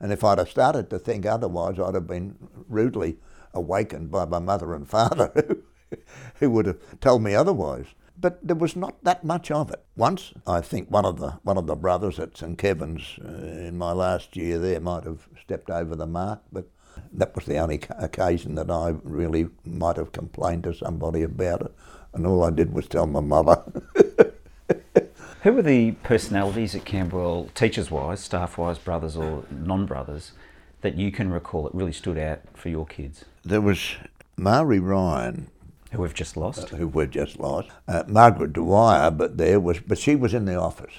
And 0.00 0.12
if 0.12 0.24
I'd 0.24 0.38
have 0.38 0.50
started 0.50 0.90
to 0.90 0.98
think 0.98 1.26
otherwise, 1.26 1.78
I'd 1.78 1.94
have 1.94 2.06
been 2.06 2.36
rudely 2.68 3.18
awakened 3.52 4.10
by 4.10 4.24
my 4.24 4.38
mother 4.38 4.74
and 4.74 4.88
father 4.88 5.58
who 6.36 6.50
would 6.50 6.66
have 6.66 7.00
told 7.00 7.22
me 7.22 7.34
otherwise. 7.34 7.86
But 8.18 8.46
there 8.46 8.56
was 8.56 8.76
not 8.76 9.02
that 9.02 9.24
much 9.24 9.50
of 9.50 9.70
it. 9.70 9.84
Once, 9.96 10.32
I 10.46 10.60
think 10.60 10.90
one 10.90 11.04
of 11.04 11.18
the 11.18 11.32
one 11.42 11.58
of 11.58 11.66
the 11.66 11.74
brothers 11.74 12.20
at 12.20 12.36
St 12.36 12.56
Kevin's 12.56 13.18
uh, 13.24 13.28
in 13.28 13.76
my 13.76 13.92
last 13.92 14.36
year 14.36 14.58
there 14.58 14.80
might 14.80 15.04
have 15.04 15.26
stepped 15.40 15.68
over 15.68 15.96
the 15.96 16.06
mark, 16.06 16.40
but 16.52 16.68
that 17.12 17.34
was 17.34 17.44
the 17.44 17.58
only 17.58 17.80
occasion 17.98 18.54
that 18.54 18.70
I 18.70 18.94
really 19.02 19.48
might 19.64 19.96
have 19.96 20.12
complained 20.12 20.62
to 20.64 20.74
somebody 20.74 21.22
about 21.22 21.62
it, 21.62 21.74
and 22.12 22.24
all 22.24 22.44
I 22.44 22.50
did 22.50 22.72
was 22.72 22.86
tell 22.86 23.06
my 23.06 23.20
mother. 23.20 23.62
Who 25.44 25.52
were 25.52 25.60
the 25.60 25.92
personalities 26.02 26.74
at 26.74 26.86
Camberwell, 26.86 27.50
teachers 27.54 27.90
wise, 27.90 28.20
staff 28.20 28.56
wise, 28.56 28.78
brothers 28.78 29.14
or 29.14 29.44
non 29.50 29.84
brothers, 29.84 30.32
that 30.80 30.94
you 30.94 31.12
can 31.12 31.30
recall 31.30 31.64
that 31.64 31.74
really 31.74 31.92
stood 31.92 32.16
out 32.16 32.40
for 32.54 32.70
your 32.70 32.86
kids? 32.86 33.26
There 33.44 33.60
was 33.60 33.96
Mary 34.38 34.78
Ryan. 34.78 35.48
Who 35.92 36.00
we've 36.00 36.14
just 36.14 36.38
lost. 36.38 36.72
Uh, 36.72 36.76
who 36.78 36.88
we've 36.88 37.10
just 37.10 37.38
lost. 37.38 37.68
Uh, 37.86 38.04
Margaret 38.08 38.54
Dwyer, 38.54 39.10
but 39.10 39.36
there 39.36 39.60
was, 39.60 39.80
but 39.80 39.98
she 39.98 40.16
was 40.16 40.32
in 40.32 40.46
the 40.46 40.54
office. 40.54 40.94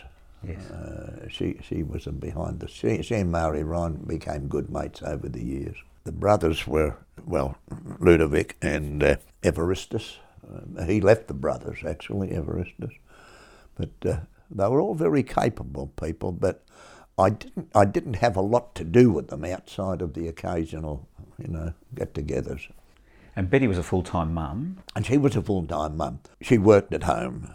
Yes. 0.48 0.70
Uh, 0.70 1.28
she 1.28 1.58
she 1.64 1.82
was 1.82 2.06
behind 2.06 2.60
the 2.60 2.68
she, 2.68 3.02
she 3.02 3.16
and 3.16 3.32
Mary 3.32 3.64
Ryan 3.64 3.96
became 3.96 4.48
good 4.48 4.70
mates 4.70 5.02
over 5.02 5.28
the 5.28 5.44
years. 5.44 5.76
The 6.04 6.12
brothers 6.12 6.68
were 6.68 6.98
well, 7.26 7.58
Ludovic 7.98 8.58
and 8.62 9.04
uh, 9.04 9.16
Evaristus. 9.42 10.18
Uh, 10.48 10.84
he 10.86 11.02
left 11.02 11.30
the 11.30 11.34
brothers 11.34 11.80
actually, 11.84 12.30
Evaristus, 12.30 12.94
but 13.76 13.90
uh, 14.08 14.18
they 14.50 14.68
were 14.68 14.82
all 14.82 14.96
very 14.96 15.24
capable 15.24 15.88
people, 16.00 16.32
but 16.32 16.64
I 17.18 17.30
didn't, 17.30 17.70
I 17.74 17.86
didn't 17.86 18.16
have 18.16 18.36
a 18.36 18.42
lot 18.42 18.76
to 18.76 18.84
do 18.84 19.12
with 19.12 19.30
them 19.30 19.46
outside 19.46 20.02
of 20.02 20.14
the 20.14 20.28
occasional, 20.28 21.08
you 21.38 21.48
know, 21.48 21.74
get-togethers. 21.94 22.70
And 23.36 23.50
Betty 23.50 23.68
was 23.68 23.78
a 23.78 23.84
full-time 23.84 24.34
mum. 24.34 24.80
And 24.96 25.06
she 25.06 25.18
was 25.18 25.36
a 25.36 25.42
full-time 25.42 25.98
mum. 25.98 26.20
She 26.42 26.58
worked 26.58 26.94
at 26.94 27.04
home. 27.04 27.54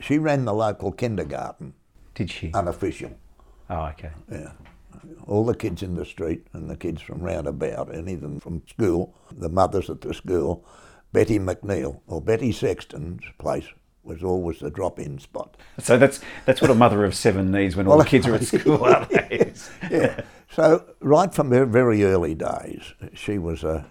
She 0.00 0.18
ran 0.18 0.44
the 0.44 0.54
local 0.54 0.92
kindergarten. 0.92 1.74
Did 2.14 2.30
she? 2.30 2.50
Unofficial. 2.52 3.12
Oh, 3.70 3.86
okay. 3.86 4.10
Yeah. 4.30 4.52
All 5.26 5.44
the 5.44 5.54
kids 5.54 5.82
in 5.82 5.94
the 5.94 6.04
street 6.04 6.46
and 6.52 6.70
the 6.70 6.76
kids 6.76 7.02
from 7.02 7.20
round 7.20 7.46
about, 7.46 7.94
any 7.94 8.14
of 8.14 8.20
them 8.20 8.40
from 8.40 8.62
school, 8.68 9.14
the 9.30 9.48
mothers 9.48 9.90
at 9.90 10.00
the 10.00 10.14
school, 10.14 10.64
Betty 11.12 11.38
McNeil, 11.38 12.00
or 12.06 12.20
Betty 12.20 12.52
Sexton's 12.52 13.24
place 13.38 13.66
was 14.04 14.22
always 14.22 14.58
the 14.58 14.70
drop-in 14.70 15.18
spot. 15.18 15.56
So 15.78 15.96
that's 15.96 16.20
that's 16.44 16.60
what 16.60 16.70
a 16.70 16.74
mother 16.74 17.04
of 17.04 17.14
seven 17.14 17.50
needs 17.50 17.76
when 17.76 17.86
all 17.86 17.98
the 17.98 18.04
kids 18.04 18.26
are 18.26 18.34
at 18.34 18.44
school, 18.44 18.84
aren't 18.84 19.10
they? 19.10 19.52
yeah. 19.90 20.20
So 20.50 20.84
right 21.00 21.32
from 21.34 21.50
her 21.50 21.64
very 21.64 22.04
early 22.04 22.34
days, 22.34 22.94
she 23.14 23.38
was 23.38 23.64
a 23.64 23.86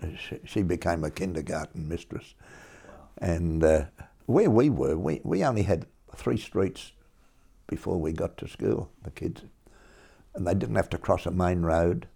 she 0.46 0.62
became 0.62 1.04
a 1.04 1.12
kindergarten 1.12 1.88
mistress, 1.88 2.36
and 3.18 3.64
uh, 3.64 3.86
where 4.26 4.50
we 4.50 4.70
were, 4.70 4.98
we 4.98 5.22
we 5.24 5.44
only 5.44 5.64
had 5.64 5.88
three 6.16 6.38
streets 6.38 6.92
before 7.68 8.00
we 8.00 8.14
got 8.14 8.38
to 8.38 8.48
school. 8.48 8.92
The 9.04 9.12
kids, 9.12 9.44
and 10.36 10.48
they 10.48 10.54
didn't 10.54 10.76
have 10.76 10.90
to 10.92 10.98
cross 10.98 11.26
a 11.26 11.32
main 11.32 11.62
road. 11.62 12.08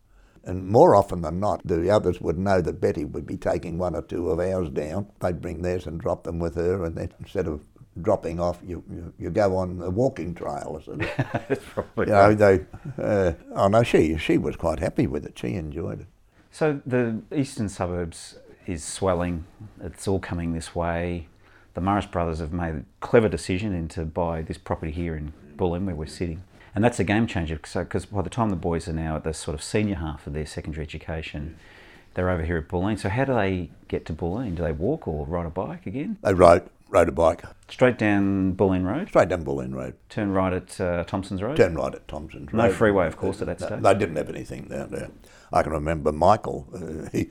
And 0.44 0.66
more 0.66 0.96
often 0.96 1.24
than 1.24 1.42
not, 1.42 1.68
the 1.68 1.90
others 1.90 2.22
would 2.22 2.38
know 2.38 2.62
that 2.62 2.80
Betty 2.80 3.04
would 3.04 3.28
be 3.28 3.36
taking 3.36 3.78
one 3.78 3.98
or 3.98 4.02
two 4.02 4.30
of 4.30 4.40
ours 4.40 4.70
down. 4.70 5.08
They'd 5.20 5.42
bring 5.42 5.62
theirs 5.62 5.86
and 5.86 6.00
drop 6.00 6.24
them 6.24 6.40
with 6.40 6.56
her, 6.56 6.86
and 6.86 6.96
then 6.96 7.12
instead 7.20 7.48
of 7.48 7.66
dropping 8.02 8.40
off, 8.40 8.60
you, 8.66 8.84
you, 8.90 9.14
you 9.20 9.30
go 9.30 9.56
on 9.58 9.82
a 9.82 9.90
walking 9.90 10.34
trail. 10.36 10.82
That's 11.18 11.64
probably 11.74 12.08
you 12.08 12.12
know, 12.12 12.34
they, 12.34 12.66
uh, 13.02 13.34
oh 13.54 13.68
no, 13.68 13.84
she, 13.84 14.18
she 14.18 14.38
was 14.38 14.56
quite 14.56 14.80
happy 14.80 15.08
with 15.08 15.26
it. 15.26 15.38
She 15.38 15.54
enjoyed 15.56 16.02
it. 16.02 16.08
So 16.52 16.82
the 16.86 17.22
eastern 17.36 17.70
suburbs 17.70 18.38
is 18.66 18.84
swelling. 18.84 19.46
It's 19.82 20.08
all 20.08 20.20
coming 20.20 20.54
this 20.54 20.76
way. 20.76 21.28
The 21.74 21.82
Marist 21.82 22.12
brothers 22.12 22.40
have 22.40 22.52
made 22.52 22.76
a 22.76 22.84
clever 23.00 23.30
decision 23.30 23.74
in 23.74 23.88
to 23.90 24.06
buy 24.06 24.42
this 24.42 24.58
property 24.58 24.92
here 24.92 25.16
in 25.16 25.34
Bulleen 25.56 25.86
where 25.86 25.96
we're 25.96 26.08
sitting. 26.08 26.44
And 26.74 26.84
that's 26.84 27.00
a 27.00 27.04
game 27.04 27.28
changer 27.28 27.56
because 27.58 28.06
by 28.06 28.22
the 28.22 28.30
time 28.30 28.50
the 28.50 28.56
boys 28.56 28.88
are 28.88 28.94
now 28.94 29.16
at 29.16 29.24
the 29.24 29.34
sort 29.34 29.56
of 29.56 29.64
senior 29.64 29.96
half 29.96 30.28
of 30.28 30.34
their 30.34 30.46
secondary 30.46 30.84
education, 30.84 31.58
they're 32.14 32.30
over 32.30 32.44
here 32.44 32.58
at 32.58 32.68
Bulleen. 32.68 33.00
So 33.00 33.10
how 33.10 33.26
do 33.26 33.34
they 33.36 33.70
get 33.88 34.06
to 34.08 34.14
Bulleen? 34.14 34.56
Do 34.56 34.64
they 34.64 34.72
walk 34.72 35.08
or 35.08 35.26
ride 35.26 35.46
a 35.46 35.50
bike 35.50 35.86
again? 35.86 36.18
They 36.24 36.34
ride 36.34 36.64
rode 36.90 37.10
a 37.10 37.12
bike. 37.12 37.44
Straight 37.70 37.98
down 37.98 38.54
Bulleen 38.54 38.86
Road? 38.86 39.10
Straight 39.10 39.30
down 39.30 39.44
Bulleen 39.44 39.74
Road. 39.74 39.96
Turn 40.10 40.32
right 40.32 40.54
at 40.54 40.80
uh, 40.80 41.04
Thompson's 41.04 41.42
Road? 41.42 41.58
Turn 41.58 41.76
right 41.76 41.94
at 41.94 42.08
Thompson's 42.08 42.54
Road. 42.54 42.64
No 42.64 42.72
freeway, 42.72 43.08
of 43.08 43.18
course, 43.18 43.42
at 43.42 43.48
that 43.48 43.60
stage? 43.60 43.82
They 43.82 43.94
didn't 43.94 44.16
have 44.16 44.30
anything 44.30 44.68
down 44.70 44.92
there. 44.92 45.10
I 45.52 45.64
can 45.64 45.72
remember 45.74 46.12
Michael, 46.12 46.68
uh, 46.74 47.10
he, 47.12 47.30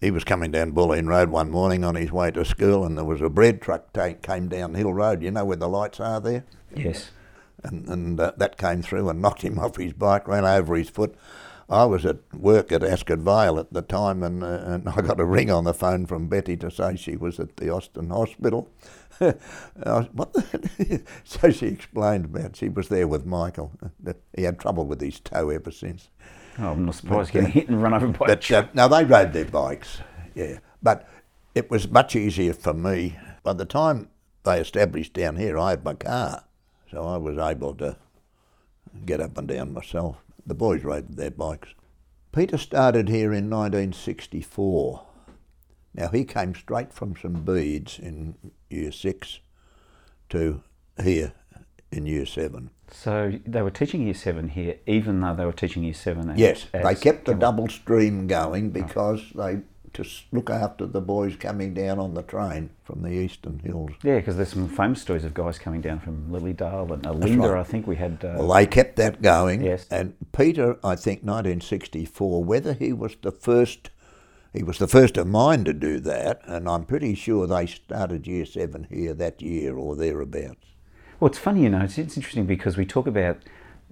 he 0.00 0.10
was 0.10 0.24
coming 0.24 0.50
down 0.50 0.72
Bulleen 0.72 1.08
Road 1.08 1.30
one 1.30 1.50
morning 1.50 1.84
on 1.84 1.94
his 1.94 2.12
way 2.12 2.30
to 2.32 2.44
school, 2.44 2.84
and 2.84 2.96
there 2.96 3.04
was 3.04 3.20
a 3.20 3.28
bread 3.28 3.60
truck 3.60 3.92
ta- 3.92 4.14
came 4.22 4.48
down 4.48 4.74
Hill 4.74 4.92
Road. 4.92 5.22
You 5.22 5.30
know 5.30 5.44
where 5.44 5.56
the 5.56 5.68
lights 5.68 6.00
are 6.00 6.20
there? 6.20 6.44
Yes. 6.74 7.10
And, 7.64 7.88
and 7.88 8.20
uh, 8.20 8.32
that 8.36 8.56
came 8.56 8.82
through 8.82 9.08
and 9.08 9.20
knocked 9.22 9.42
him 9.42 9.58
off 9.60 9.76
his 9.76 9.92
bike, 9.92 10.26
ran 10.28 10.44
over 10.44 10.74
his 10.76 10.90
foot. 10.90 11.14
I 11.72 11.86
was 11.86 12.04
at 12.04 12.18
work 12.34 12.70
at 12.70 12.84
Ascot 12.84 13.20
Vale 13.20 13.58
at 13.58 13.72
the 13.72 13.80
time, 13.80 14.22
and, 14.22 14.44
uh, 14.44 14.60
and 14.66 14.88
I 14.90 15.00
got 15.00 15.18
a 15.18 15.24
ring 15.24 15.50
on 15.50 15.64
the 15.64 15.72
phone 15.72 16.04
from 16.04 16.28
Betty 16.28 16.54
to 16.58 16.70
say 16.70 16.96
she 16.96 17.16
was 17.16 17.40
at 17.40 17.56
the 17.56 17.70
Austin 17.70 18.10
Hospital. 18.10 18.68
I 19.20 19.32
was, 19.86 20.06
what 20.12 20.36
so 21.24 21.50
she 21.50 21.66
explained 21.68 22.26
about 22.26 22.56
she 22.56 22.68
was 22.68 22.88
there 22.88 23.08
with 23.08 23.24
Michael. 23.24 23.72
He 24.36 24.42
had 24.42 24.58
trouble 24.58 24.84
with 24.84 25.00
his 25.00 25.18
toe 25.18 25.48
ever 25.48 25.70
since. 25.70 26.10
Oh, 26.58 26.72
I'm 26.72 26.84
not 26.84 26.94
surprised 26.96 27.32
getting 27.32 27.50
hit 27.50 27.68
and 27.70 27.82
run 27.82 27.94
over 27.94 28.08
by 28.08 28.26
a 28.26 28.28
But 28.28 28.42
truck. 28.42 28.66
uh, 28.66 28.68
now 28.74 28.88
they 28.88 29.04
rode 29.04 29.32
their 29.32 29.46
bikes, 29.46 30.00
yeah. 30.34 30.58
But 30.82 31.08
it 31.54 31.70
was 31.70 31.88
much 31.88 32.14
easier 32.14 32.52
for 32.52 32.74
me. 32.74 33.16
By 33.42 33.54
the 33.54 33.64
time 33.64 34.10
they 34.44 34.60
established 34.60 35.14
down 35.14 35.36
here, 35.36 35.58
I 35.58 35.70
had 35.70 35.84
my 35.84 35.94
car, 35.94 36.44
so 36.90 37.06
I 37.06 37.16
was 37.16 37.38
able 37.38 37.74
to 37.76 37.96
get 39.06 39.22
up 39.22 39.38
and 39.38 39.48
down 39.48 39.72
myself. 39.72 40.21
The 40.46 40.54
boys 40.54 40.84
rode 40.84 41.16
their 41.16 41.30
bikes. 41.30 41.68
Peter 42.32 42.58
started 42.58 43.08
here 43.08 43.32
in 43.32 43.50
1964. 43.50 45.06
Now 45.94 46.08
he 46.08 46.24
came 46.24 46.54
straight 46.54 46.92
from 46.92 47.14
St 47.14 47.44
Bede's 47.44 47.98
in 47.98 48.34
year 48.70 48.92
six 48.92 49.40
to 50.30 50.62
here 51.02 51.34
in 51.90 52.06
year 52.06 52.24
seven. 52.26 52.70
So 52.90 53.38
they 53.46 53.62
were 53.62 53.70
teaching 53.70 54.02
year 54.02 54.14
seven 54.14 54.48
here, 54.48 54.76
even 54.86 55.20
though 55.20 55.34
they 55.34 55.44
were 55.44 55.52
teaching 55.52 55.84
year 55.84 55.94
seven. 55.94 56.30
At, 56.30 56.38
Yes, 56.38 56.66
they 56.72 56.94
kept 56.94 57.26
the 57.26 57.34
double 57.34 57.68
stream 57.68 58.26
going 58.26 58.70
because 58.70 59.30
they 59.34 59.60
to 59.94 60.04
look 60.32 60.50
after 60.50 60.86
the 60.86 61.00
boys 61.00 61.36
coming 61.36 61.74
down 61.74 61.98
on 61.98 62.14
the 62.14 62.22
train 62.22 62.70
from 62.84 63.02
the 63.02 63.10
eastern 63.10 63.58
hills. 63.58 63.90
Yeah, 64.02 64.16
because 64.16 64.36
there's 64.36 64.50
some 64.50 64.68
famous 64.68 65.02
stories 65.02 65.24
of 65.24 65.34
guys 65.34 65.58
coming 65.58 65.80
down 65.80 66.00
from 66.00 66.28
Lilydale 66.30 66.92
and 66.92 67.06
uh, 67.06 67.12
Linda. 67.12 67.48
right. 67.50 67.60
I 67.60 67.64
think 67.64 67.86
we 67.86 67.96
had. 67.96 68.24
Uh, 68.24 68.36
Well, 68.38 68.52
they 68.54 68.66
kept 68.66 68.96
that 68.96 69.22
going. 69.22 69.62
Yes. 69.62 69.86
And 69.90 70.14
Peter, 70.32 70.76
I 70.82 70.96
think, 70.96 71.22
1964. 71.24 72.44
Whether 72.44 72.74
he 72.74 72.92
was 72.92 73.16
the 73.22 73.32
first, 73.32 73.90
he 74.52 74.62
was 74.62 74.78
the 74.78 74.88
first 74.88 75.16
of 75.16 75.26
mine 75.26 75.64
to 75.64 75.72
do 75.72 76.00
that, 76.00 76.40
and 76.46 76.68
I'm 76.68 76.84
pretty 76.84 77.14
sure 77.14 77.46
they 77.46 77.66
started 77.66 78.26
year 78.26 78.44
seven 78.46 78.86
here 78.90 79.14
that 79.14 79.40
year 79.42 79.76
or 79.76 79.96
thereabouts. 79.96 80.66
Well, 81.20 81.28
it's 81.28 81.38
funny, 81.38 81.62
you 81.62 81.68
know. 81.70 81.80
It's, 81.82 81.98
it's 81.98 82.16
interesting 82.16 82.46
because 82.46 82.76
we 82.76 82.84
talk 82.84 83.06
about 83.06 83.38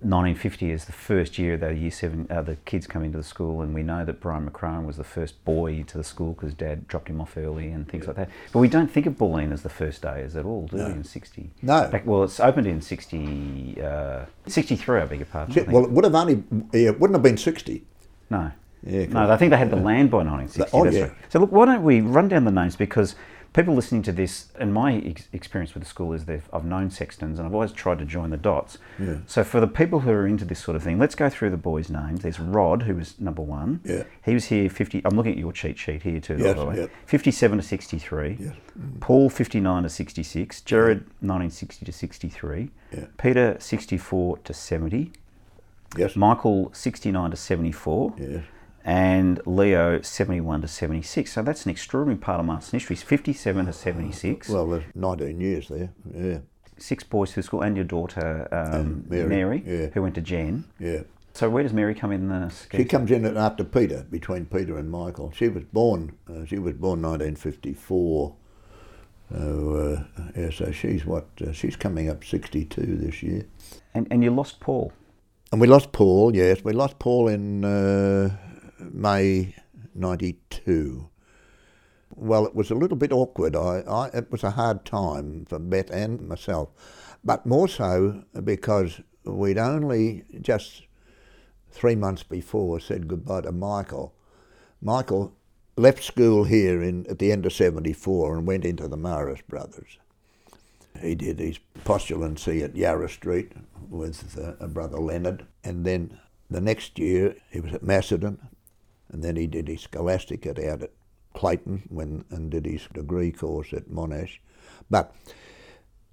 1950 0.02 0.70
is 0.70 0.86
the 0.86 0.92
first 0.92 1.38
year 1.38 1.56
that 1.58 1.76
year 1.76 1.90
seven, 1.90 2.26
uh, 2.30 2.40
the 2.40 2.56
kids 2.56 2.86
come 2.86 3.04
into 3.04 3.18
the 3.18 3.24
school, 3.24 3.60
and 3.60 3.74
we 3.74 3.82
know 3.82 4.04
that 4.04 4.20
Brian 4.20 4.48
McCrone 4.48 4.86
was 4.86 4.96
the 4.96 5.04
first 5.04 5.44
boy 5.44 5.82
to 5.82 5.98
the 5.98 6.04
school 6.04 6.32
because 6.32 6.54
Dad 6.54 6.88
dropped 6.88 7.08
him 7.08 7.20
off 7.20 7.36
early 7.36 7.68
and 7.68 7.86
things 7.86 8.06
like 8.06 8.16
that. 8.16 8.30
But 8.52 8.60
we 8.60 8.68
don't 8.68 8.90
think 8.90 9.04
of 9.04 9.14
Bulleen 9.14 9.52
as 9.52 9.62
the 9.62 9.68
first 9.68 10.02
day 10.02 10.22
as 10.22 10.36
at 10.36 10.46
all, 10.46 10.68
do 10.68 10.76
we? 10.76 10.84
In 10.84 11.04
60. 11.04 11.50
No. 11.60 11.88
Back, 11.88 12.06
well, 12.06 12.24
it's 12.24 12.40
opened 12.40 12.66
in 12.66 12.80
60, 12.80 13.82
uh, 13.82 14.24
63. 14.46 15.00
I 15.00 15.04
beg 15.04 15.18
your 15.18 15.26
pardon. 15.26 15.54
Think. 15.54 15.68
Well, 15.68 15.84
it 15.84 15.90
would 15.90 16.04
have 16.04 16.14
only, 16.14 16.44
yeah, 16.72 16.88
it 16.88 17.00
wouldn't 17.00 17.14
have 17.14 17.22
been 17.22 17.36
60. 17.36 17.84
No. 18.30 18.52
Yeah, 18.82 19.06
no, 19.06 19.30
I 19.30 19.36
think 19.36 19.50
they 19.50 19.58
had 19.58 19.70
the 19.70 19.76
land 19.76 20.10
by 20.10 20.24
1960. 20.24 20.70
Oh, 20.72 20.84
that's 20.84 20.96
yeah. 20.96 21.02
right. 21.02 21.12
So 21.28 21.40
look, 21.40 21.52
why 21.52 21.66
don't 21.66 21.82
we 21.82 22.00
run 22.00 22.28
down 22.28 22.44
the 22.44 22.50
names 22.50 22.76
because 22.76 23.14
people 23.52 23.74
listening 23.74 24.02
to 24.02 24.12
this, 24.12 24.48
and 24.58 24.72
my 24.72 24.94
ex- 24.98 25.28
experience 25.32 25.74
with 25.74 25.82
the 25.82 25.88
school 25.88 26.12
is 26.12 26.24
they've, 26.26 26.48
I've 26.52 26.64
known 26.64 26.90
sextons 26.90 27.38
and 27.38 27.46
I've 27.46 27.54
always 27.54 27.72
tried 27.72 27.98
to 27.98 28.04
join 28.04 28.30
the 28.30 28.36
dots. 28.36 28.78
Yeah. 28.98 29.16
So 29.26 29.42
for 29.44 29.60
the 29.60 29.66
people 29.66 30.00
who 30.00 30.10
are 30.10 30.26
into 30.26 30.44
this 30.44 30.60
sort 30.60 30.76
of 30.76 30.82
thing, 30.82 30.98
let's 30.98 31.14
go 31.14 31.28
through 31.28 31.50
the 31.50 31.56
boys' 31.56 31.90
names. 31.90 32.20
There's 32.22 32.38
Rod, 32.38 32.82
who 32.84 32.94
was 32.94 33.18
number 33.20 33.42
one. 33.42 33.80
Yeah. 33.84 34.04
He 34.24 34.34
was 34.34 34.46
here 34.46 34.68
50. 34.70 35.02
I'm 35.04 35.16
looking 35.16 35.32
at 35.32 35.38
your 35.38 35.52
cheat 35.52 35.78
sheet 35.78 36.02
here 36.02 36.20
too, 36.20 36.36
Yes, 36.38 36.54
by 36.56 36.60
the 36.60 36.66
way. 36.66 36.76
yep. 36.76 36.90
57 37.06 37.58
to 37.58 37.62
63. 37.64 38.36
Yes. 38.40 38.54
Paul 39.00 39.28
59 39.30 39.82
to 39.82 39.88
66. 39.88 40.60
Jared 40.62 40.98
1960 41.20 41.84
to 41.86 41.92
63. 41.92 42.70
Yeah. 42.92 43.06
Peter 43.18 43.56
64 43.58 44.38
to 44.38 44.54
70. 44.54 45.12
Yes. 45.96 46.14
Michael 46.14 46.70
69 46.72 47.32
to 47.32 47.36
74 47.36 48.14
Yes. 48.16 48.44
And 48.84 49.40
Leo 49.46 50.00
71 50.00 50.62
to 50.62 50.68
76. 50.68 51.32
So 51.32 51.42
that's 51.42 51.64
an 51.64 51.70
extraordinary 51.70 52.18
part 52.18 52.40
of 52.40 52.46
Marcellin 52.46 52.80
history. 52.80 52.94
It's 52.94 53.02
57 53.02 53.66
to 53.66 53.72
76. 53.72 54.48
Well, 54.48 54.66
there's 54.68 54.84
19 54.94 55.40
years 55.40 55.68
there. 55.68 55.90
Yeah. 56.14 56.38
Six 56.78 57.04
boys 57.04 57.32
to 57.32 57.42
school, 57.42 57.60
and 57.60 57.76
your 57.76 57.84
daughter 57.84 58.48
um, 58.50 58.72
And 58.72 59.10
Mary, 59.10 59.28
Mary, 59.28 59.62
yeah. 59.66 59.86
who 59.88 60.00
went 60.02 60.14
to 60.14 60.22
Jen. 60.22 60.64
Yeah. 60.78 61.02
So 61.34 61.48
where 61.48 61.62
does 61.62 61.72
Mary 61.72 61.94
come 61.94 62.10
in 62.12 62.28
the 62.28 62.52
She 62.72 62.84
comes 62.84 63.10
in 63.10 63.24
after 63.36 63.64
Peter, 63.64 64.06
between 64.10 64.46
Peter 64.46 64.76
and 64.78 64.90
Michael. 64.90 65.30
She 65.34 65.48
was 65.48 65.64
born. 65.64 66.16
Uh, 66.28 66.44
she 66.44 66.58
was 66.58 66.74
born 66.74 67.02
1954. 67.02 68.34
So 69.32 70.06
uh, 70.16 70.22
yeah, 70.36 70.50
so 70.50 70.72
she's 70.72 71.06
what? 71.06 71.26
Uh, 71.40 71.52
she's 71.52 71.76
coming 71.76 72.08
up 72.08 72.24
62 72.24 72.96
this 72.96 73.22
year. 73.22 73.46
And, 73.94 74.08
and 74.10 74.24
you 74.24 74.30
lost 74.30 74.60
Paul. 74.60 74.92
And 75.52 75.60
we 75.60 75.66
lost 75.66 75.92
Paul. 75.92 76.34
Yes, 76.34 76.64
we 76.64 76.72
lost 76.72 76.98
Paul 76.98 77.28
in 77.28 77.64
uh, 77.64 78.36
May 78.90 79.54
'92. 79.94 81.08
Well, 82.14 82.46
it 82.46 82.54
was 82.54 82.70
a 82.70 82.74
little 82.74 82.96
bit 82.96 83.12
awkward. 83.12 83.54
I, 83.54 83.82
I, 83.88 84.08
it 84.08 84.30
was 84.30 84.42
a 84.42 84.50
hard 84.50 84.84
time 84.84 85.46
for 85.48 85.58
Bet 85.58 85.90
and 85.90 86.28
myself, 86.28 86.70
but 87.24 87.46
more 87.46 87.68
so 87.68 88.24
because 88.42 89.00
we'd 89.24 89.58
only 89.58 90.24
just 90.40 90.82
three 91.70 91.94
months 91.94 92.22
before 92.22 92.80
said 92.80 93.08
goodbye 93.08 93.42
to 93.42 93.52
Michael. 93.52 94.14
Michael 94.82 95.34
left 95.76 96.02
school 96.02 96.44
here 96.44 96.82
in 96.82 97.06
at 97.08 97.18
the 97.18 97.32
end 97.32 97.46
of 97.46 97.52
'74 97.52 98.36
and 98.36 98.46
went 98.46 98.64
into 98.64 98.88
the 98.88 98.98
Marist 98.98 99.46
Brothers. 99.46 99.98
He 101.00 101.14
did 101.14 101.38
his 101.38 101.58
postulancy 101.84 102.62
at 102.62 102.76
Yarra 102.76 103.08
Street 103.08 103.52
with 103.88 104.38
uh, 104.38 104.66
brother 104.66 104.98
Leonard, 104.98 105.46
and 105.64 105.84
then 105.84 106.18
the 106.50 106.60
next 106.60 106.98
year 106.98 107.36
he 107.50 107.60
was 107.60 107.72
at 107.72 107.82
Macedon, 107.82 108.48
and 109.12 109.22
then 109.22 109.36
he 109.36 109.46
did 109.46 109.68
his 109.68 109.82
scholastic 109.82 110.46
at 110.46 110.58
out 110.58 110.82
at 110.82 110.92
Clayton 111.34 111.82
when 111.88 112.24
and 112.30 112.50
did 112.50 112.66
his 112.66 112.86
degree 112.92 113.30
course 113.32 113.72
at 113.72 113.88
Monash. 113.88 114.38
But 114.88 115.14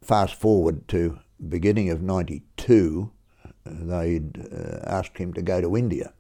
fast 0.02 0.36
forward 0.36 0.88
to 0.90 1.20
beginning 1.50 1.90
of 1.90 2.02
'92, 2.02 3.12
they'd 3.66 4.48
uh, 4.52 4.80
asked 4.86 5.18
him 5.18 5.34
to 5.34 5.42
go 5.42 5.62
to 5.62 5.78
India, 5.78 6.14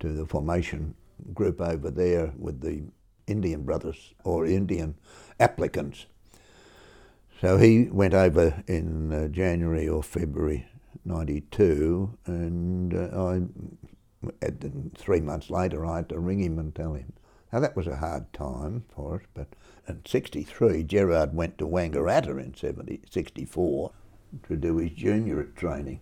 to 0.00 0.12
the 0.12 0.26
formation 0.26 0.94
group 1.34 1.60
over 1.60 1.90
there 1.90 2.32
with 2.38 2.60
the 2.60 2.82
Indian 3.26 3.62
brothers 3.62 4.14
or 4.24 4.46
Indian 4.46 4.94
applicants. 5.38 6.06
So 7.40 7.56
he 7.58 7.84
went 7.84 8.14
over 8.14 8.62
in 8.66 9.12
uh, 9.12 9.28
January 9.28 9.88
or 9.88 10.02
February 10.02 10.66
'92, 11.04 12.18
and 12.26 12.94
uh, 12.94 13.08
I, 13.12 13.42
at, 14.42 14.64
three 14.96 15.20
months 15.20 15.50
later, 15.50 15.84
I 15.84 15.96
had 15.96 16.08
to 16.10 16.18
ring 16.18 16.40
him 16.40 16.58
and 16.58 16.74
tell 16.74 16.94
him. 16.94 17.12
Now 17.52 17.60
that 17.60 17.76
was 17.76 17.86
a 17.86 17.96
hard 17.96 18.32
time 18.32 18.84
for 18.94 19.16
us, 19.16 19.22
but 19.34 19.48
in 19.86 20.02
'63, 20.04 20.82
Gerard 20.84 21.34
went 21.34 21.58
to 21.58 21.66
Wangaratta 21.66 22.42
in 22.42 22.54
70, 22.54 23.00
64 23.10 23.92
to 24.48 24.56
do 24.56 24.76
his 24.76 24.90
junior 24.92 25.44
training 25.44 26.00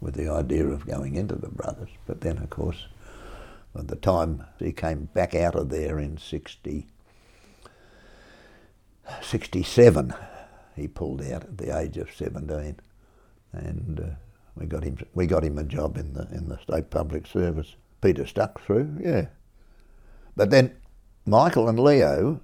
with 0.00 0.14
the 0.14 0.28
idea 0.28 0.66
of 0.66 0.86
going 0.86 1.14
into 1.14 1.34
the 1.34 1.48
brothers. 1.48 1.90
But 2.06 2.20
then, 2.20 2.38
of 2.38 2.50
course, 2.50 2.86
by 3.74 3.82
the 3.82 3.96
time 3.96 4.44
he 4.58 4.72
came 4.72 5.08
back 5.14 5.34
out 5.34 5.54
of 5.54 5.70
there 5.70 5.98
in 5.98 6.18
60, 6.18 6.86
67, 9.22 10.14
he 10.76 10.88
pulled 10.88 11.22
out 11.22 11.44
at 11.44 11.58
the 11.58 11.76
age 11.76 11.96
of 11.96 12.14
17, 12.14 12.76
and 13.52 14.00
uh, 14.00 14.27
we 14.58 14.66
got 14.66 14.82
him 14.84 14.98
we 15.14 15.26
got 15.26 15.44
him 15.44 15.58
a 15.58 15.64
job 15.64 15.96
in 15.96 16.12
the 16.14 16.28
in 16.32 16.48
the 16.48 16.58
state 16.58 16.90
public 16.90 17.26
service. 17.26 17.74
Peter 18.00 18.26
stuck 18.26 18.60
through, 18.60 18.96
yeah. 19.00 19.26
But 20.36 20.50
then 20.50 20.76
Michael 21.26 21.68
and 21.68 21.78
Leo, 21.78 22.40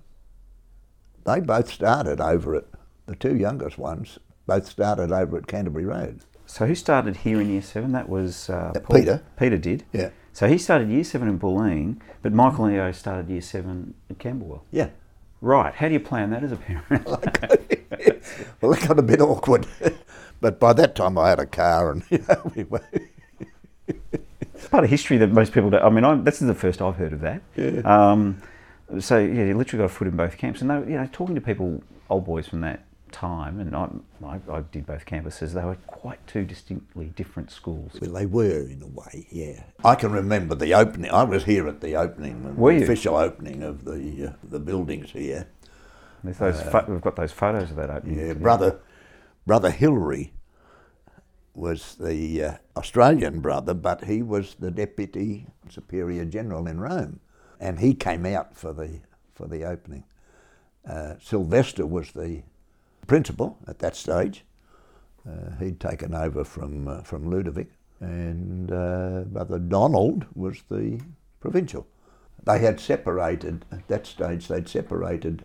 they 1.25 1.41
both 1.41 1.71
started 1.73 2.21
over 2.21 2.57
at 2.57 2.65
the 3.07 3.15
two 3.15 3.37
youngest 3.37 3.79
ones. 3.79 4.19
Both 4.47 4.67
started 4.67 5.13
over 5.13 5.39
at 5.39 5.47
Canterbury 5.47 5.85
Road. 5.85 6.21
So 6.47 6.67
who 6.67 6.75
started 6.75 7.17
here 7.19 7.41
in 7.41 7.49
year 7.51 7.63
seven? 7.63 7.93
That 7.93 8.09
was 8.09 8.51
uh. 8.51 8.73
Peter. 8.93 9.23
Peter 9.39 9.57
did. 9.57 9.85
Yeah, 9.93 10.11
So 10.33 10.47
he 10.49 10.59
started 10.59 10.91
year 10.91 11.05
seven 11.05 11.29
in 11.29 11.39
Bulleen, 11.39 12.01
but 12.21 12.33
Michael 12.33 12.67
and 12.67 12.75
Leo 12.75 12.93
started 12.93 13.31
year 13.31 13.41
seven 13.41 13.95
at 14.11 14.19
Camberwell. 14.19 14.65
yeah. 14.71 14.91
Right. 15.41 15.75
How 15.75 15.89
do 15.89 15.93
you 15.93 16.01
plan 16.01 16.31
that 16.31 16.43
as 16.43 16.53
a 16.53 16.57
parent? 16.57 17.07
well, 18.63 18.73
it 18.73 18.89
got 18.89 18.99
a 18.99 19.03
bit 19.03 19.21
awkward, 19.21 19.67
but 20.45 20.61
by 20.61 20.75
that 20.75 20.95
time 20.95 21.17
I 21.17 21.31
had 21.31 21.39
a 21.41 21.47
car, 21.47 21.91
and 21.91 22.03
you 22.11 22.23
know, 22.29 22.53
we 22.55 22.65
were, 22.65 22.83
It's 24.55 24.69
part 24.69 24.85
of 24.85 24.91
history 24.91 25.17
that 25.19 25.29
most 25.33 25.53
people 25.55 25.71
don't. 25.71 25.83
I 25.83 25.89
mean, 25.89 26.05
I'm, 26.05 26.25
this 26.25 26.43
is 26.43 26.47
the 26.49 26.55
first 26.55 26.83
I've 26.83 26.97
heard 26.97 27.15
of 27.15 27.21
that. 27.23 27.41
Yeah. 27.57 27.81
Um, 27.85 28.43
so 29.01 29.19
yeah, 29.19 29.45
you 29.45 29.57
literally 29.57 29.83
got 29.83 29.91
a 29.91 29.95
foot 29.95 30.07
in 30.09 30.17
both 30.17 30.37
camps, 30.37 30.61
and 30.61 30.69
they, 30.71 30.75
you 30.93 30.99
know, 30.99 31.09
talking 31.13 31.35
to 31.35 31.41
people, 31.41 31.83
old 32.11 32.27
boys 32.27 32.47
from 32.47 32.61
that 32.61 32.85
time, 33.11 33.59
and 33.59 33.75
I, 33.75 33.89
I, 34.27 34.39
I 34.59 34.61
did 34.71 34.85
both 34.87 35.07
campuses, 35.07 35.53
they 35.55 35.65
were 35.65 35.77
quite 35.87 36.25
two 36.27 36.45
distinctly 36.45 37.07
different 37.17 37.51
schools. 37.51 37.93
Well, 38.01 38.13
they 38.13 38.27
were 38.27 38.69
in 38.69 38.83
a 38.83 38.87
way, 38.89 39.27
yeah. 39.31 39.63
I 39.83 39.95
can 39.95 40.13
remember 40.13 40.55
the 40.55 40.75
opening. 40.75 41.11
I 41.11 41.23
was 41.25 41.45
here 41.45 41.67
at 41.69 41.81
the 41.81 41.97
opening, 41.97 42.55
Were 42.57 42.73
the 42.75 42.79
you? 42.81 42.85
official 42.85 43.17
opening 43.17 43.63
of 43.63 43.85
the 43.87 44.29
uh, 44.29 44.33
the 44.43 44.59
buildings 44.59 45.11
here. 45.13 45.47
There's 46.23 46.39
those 46.39 46.61
pho- 46.63 46.85
we've 46.89 47.01
got 47.01 47.17
those 47.17 47.33
photos 47.33 47.71
of 47.71 47.77
that 47.77 47.89
opening. 47.91 48.19
Uh, 48.21 48.25
Yeah, 48.27 48.33
brother, 48.35 48.79
brother 49.47 49.71
Hillary 49.71 50.33
was 51.55 51.95
the 51.95 52.43
uh, 52.43 52.53
Australian 52.77 53.41
brother, 53.41 53.75
but 53.75 54.05
he 54.05 54.23
was 54.23 54.57
the 54.59 54.71
deputy 54.71 55.47
superior 55.69 56.25
general 56.25 56.67
in 56.67 56.81
Rome, 56.81 57.21
and 57.61 57.79
he 57.79 57.95
came 57.95 58.27
out 58.27 58.57
for 58.57 58.73
the 58.73 59.01
for 59.35 59.47
the 59.47 59.65
opening. 59.65 60.05
Uh, 60.89 61.15
Sylvester 61.21 61.87
was 61.87 62.13
the 62.13 62.43
principal 63.07 63.59
at 63.67 63.79
that 63.81 63.97
stage. 63.97 64.45
Uh, 65.29 65.57
he'd 65.59 65.81
taken 65.81 66.15
over 66.15 66.45
from 66.45 66.89
uh, 66.89 67.03
from 67.03 67.31
Ludovic, 67.31 67.71
and 68.01 68.71
uh, 68.73 69.23
brother 69.27 69.59
Donald 69.59 70.27
was 70.35 70.63
the 70.69 71.01
provincial. 71.41 71.87
They 72.45 72.59
had 72.59 72.79
separated 72.79 73.65
at 73.73 73.89
that 73.89 74.07
stage. 74.07 74.49
They'd 74.49 74.69
separated 74.69 75.45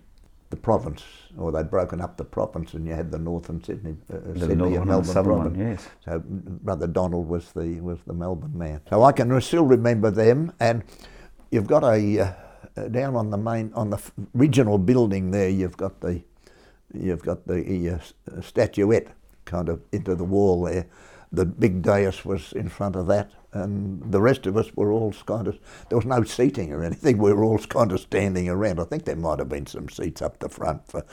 the 0.50 0.58
province, 0.58 1.04
or 1.38 1.52
they'd 1.52 1.70
broken 1.70 2.02
up 2.02 2.18
the 2.18 2.24
province, 2.24 2.74
and 2.74 2.88
you 2.88 2.93
had 2.93 3.12
the 3.12 3.20
Northern 3.20 3.64
Sydney, 3.64 3.95
uh, 4.12 4.18
The 4.34 4.39
Sydney 4.39 4.56
northern 4.56 4.82
and 4.82 4.89
one 4.89 5.00
and 5.00 5.14
Melbourne 5.14 5.24
province. 5.24 5.58
one, 5.58 5.68
yes. 5.68 5.88
So 6.06 6.24
brother 6.26 6.88
Donald 6.88 7.28
was 7.28 7.52
the 7.52 7.80
was 7.82 8.00
the 8.08 8.14
Melbourne 8.14 8.58
man. 8.58 8.82
So 8.89 9.04
I 9.04 9.12
can 9.12 9.39
still 9.41 9.66
remember 9.66 10.10
them, 10.12 10.52
and 10.60 10.84
you've 11.52 11.68
got 11.68 11.84
a 11.84 12.20
uh, 12.20 12.34
uh, 12.78 12.88
down 12.88 13.16
on 13.16 13.30
the 13.30 13.38
main 13.38 13.72
on 13.76 13.89
the 13.91 14.02
original 14.36 14.78
building 14.78 15.32
there. 15.32 15.50
You've 15.50 15.78
got 15.78 16.02
the 16.02 16.22
you've 16.93 17.22
got 17.24 17.45
the 17.45 17.89
uh, 17.89 18.00
uh, 18.36 18.41
statuette 18.41 19.08
kind 19.45 19.70
of 19.70 19.82
into 19.91 20.16
the 20.16 20.24
wall 20.24 20.64
there. 20.64 20.88
The 21.32 21.45
big 21.45 21.84
dais 21.84 22.26
was 22.26 22.54
in 22.54 22.70
front 22.70 22.95
of 22.95 23.06
that, 23.08 23.30
and 23.52 24.12
the 24.12 24.22
rest 24.22 24.45
of 24.45 24.56
us 24.58 24.72
were 24.76 24.91
all 24.91 25.14
kind 25.26 25.47
of. 25.47 25.58
There 25.89 25.97
was 25.97 26.06
no 26.06 26.24
seating 26.24 26.72
or 26.72 26.84
anything. 26.84 27.18
We 27.18 27.34
were 27.34 27.43
all 27.43 27.58
kind 27.60 27.91
of 27.91 28.00
standing 28.00 28.47
around. 28.50 28.80
I 28.80 28.84
think 28.84 29.06
there 29.06 29.16
might 29.16 29.39
have 29.39 29.50
been 29.50 29.66
some 29.66 29.89
seats 29.89 30.22
up 30.22 30.39
the 30.39 30.50
front 30.50 30.88
for 30.88 31.04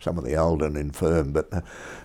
some 0.00 0.18
of 0.18 0.24
the 0.24 0.36
old 0.36 0.62
and 0.62 0.76
infirm, 0.76 1.32
but 1.32 1.48
uh, 1.52 1.62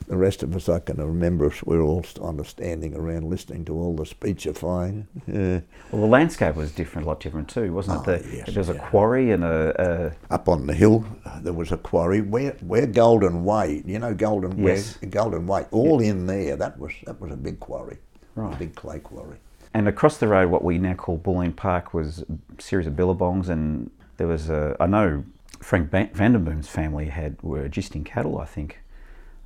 the 0.07 0.15
rest 0.15 0.43
of 0.43 0.55
us, 0.55 0.69
I 0.69 0.79
can 0.79 0.97
remember, 0.97 1.47
us, 1.47 1.61
we 1.63 1.75
were 1.77 1.83
all 1.83 2.03
kind 2.03 2.39
of 2.39 2.47
standing 2.47 2.95
around 2.95 3.29
listening 3.29 3.65
to 3.65 3.73
all 3.73 3.95
the 3.95 4.05
speechifying. 4.05 5.07
Yeah. 5.27 5.59
Well, 5.91 6.01
the 6.01 6.07
landscape 6.07 6.55
was 6.55 6.71
different, 6.71 7.05
a 7.05 7.09
lot 7.09 7.19
different 7.19 7.49
too, 7.49 7.73
wasn't 7.73 8.07
Oh, 8.07 8.11
it? 8.11 8.23
The, 8.23 8.35
yes, 8.37 8.47
there 8.47 8.59
was 8.59 8.69
a 8.69 8.75
quarry 8.79 9.31
and 9.31 9.43
a, 9.43 10.15
Up 10.29 10.47
on 10.47 10.67
the 10.67 10.73
hill, 10.73 11.05
there 11.41 11.53
was 11.53 11.71
a 11.71 11.77
quarry 11.77 12.21
where 12.21 12.51
where 12.61 12.87
Golden 12.87 13.43
Way. 13.43 13.83
You 13.85 13.99
know 13.99 14.13
Golden 14.13 14.57
Yes. 14.63 14.97
where 15.01 15.09
Golden 15.09 15.47
Way. 15.47 15.65
All 15.71 15.99
in 15.99 16.27
there. 16.27 16.55
That 16.55 16.79
was 16.79 16.93
that 17.05 17.19
was 17.19 17.31
a 17.31 17.37
big 17.37 17.59
quarry. 17.59 17.97
Right. 18.35 18.53
A 18.53 18.57
big 18.57 18.75
clay 18.75 18.99
quarry. 18.99 19.37
And 19.73 19.87
across 19.87 20.17
the 20.17 20.27
road, 20.27 20.49
what 20.49 20.63
we 20.63 20.77
now 20.77 20.93
call 20.93 21.17
Bulleen 21.17 21.55
Park, 21.55 21.93
was 21.93 22.23
a 22.23 22.61
series 22.61 22.87
of 22.87 22.93
billabongs, 22.95 23.47
and 23.49 23.89
there 24.17 24.27
was 24.27 24.49
a. 24.49 24.75
I 24.79 24.85
know 24.85 25.23
Frank 25.59 25.89
Van- 25.89 26.09
Vandenboom's 26.09 26.67
family 26.67 27.05
had 27.07 27.41
were 27.41 27.69
gisting 27.69 28.03
cattle, 28.03 28.37
I 28.39 28.45
think, 28.45 28.79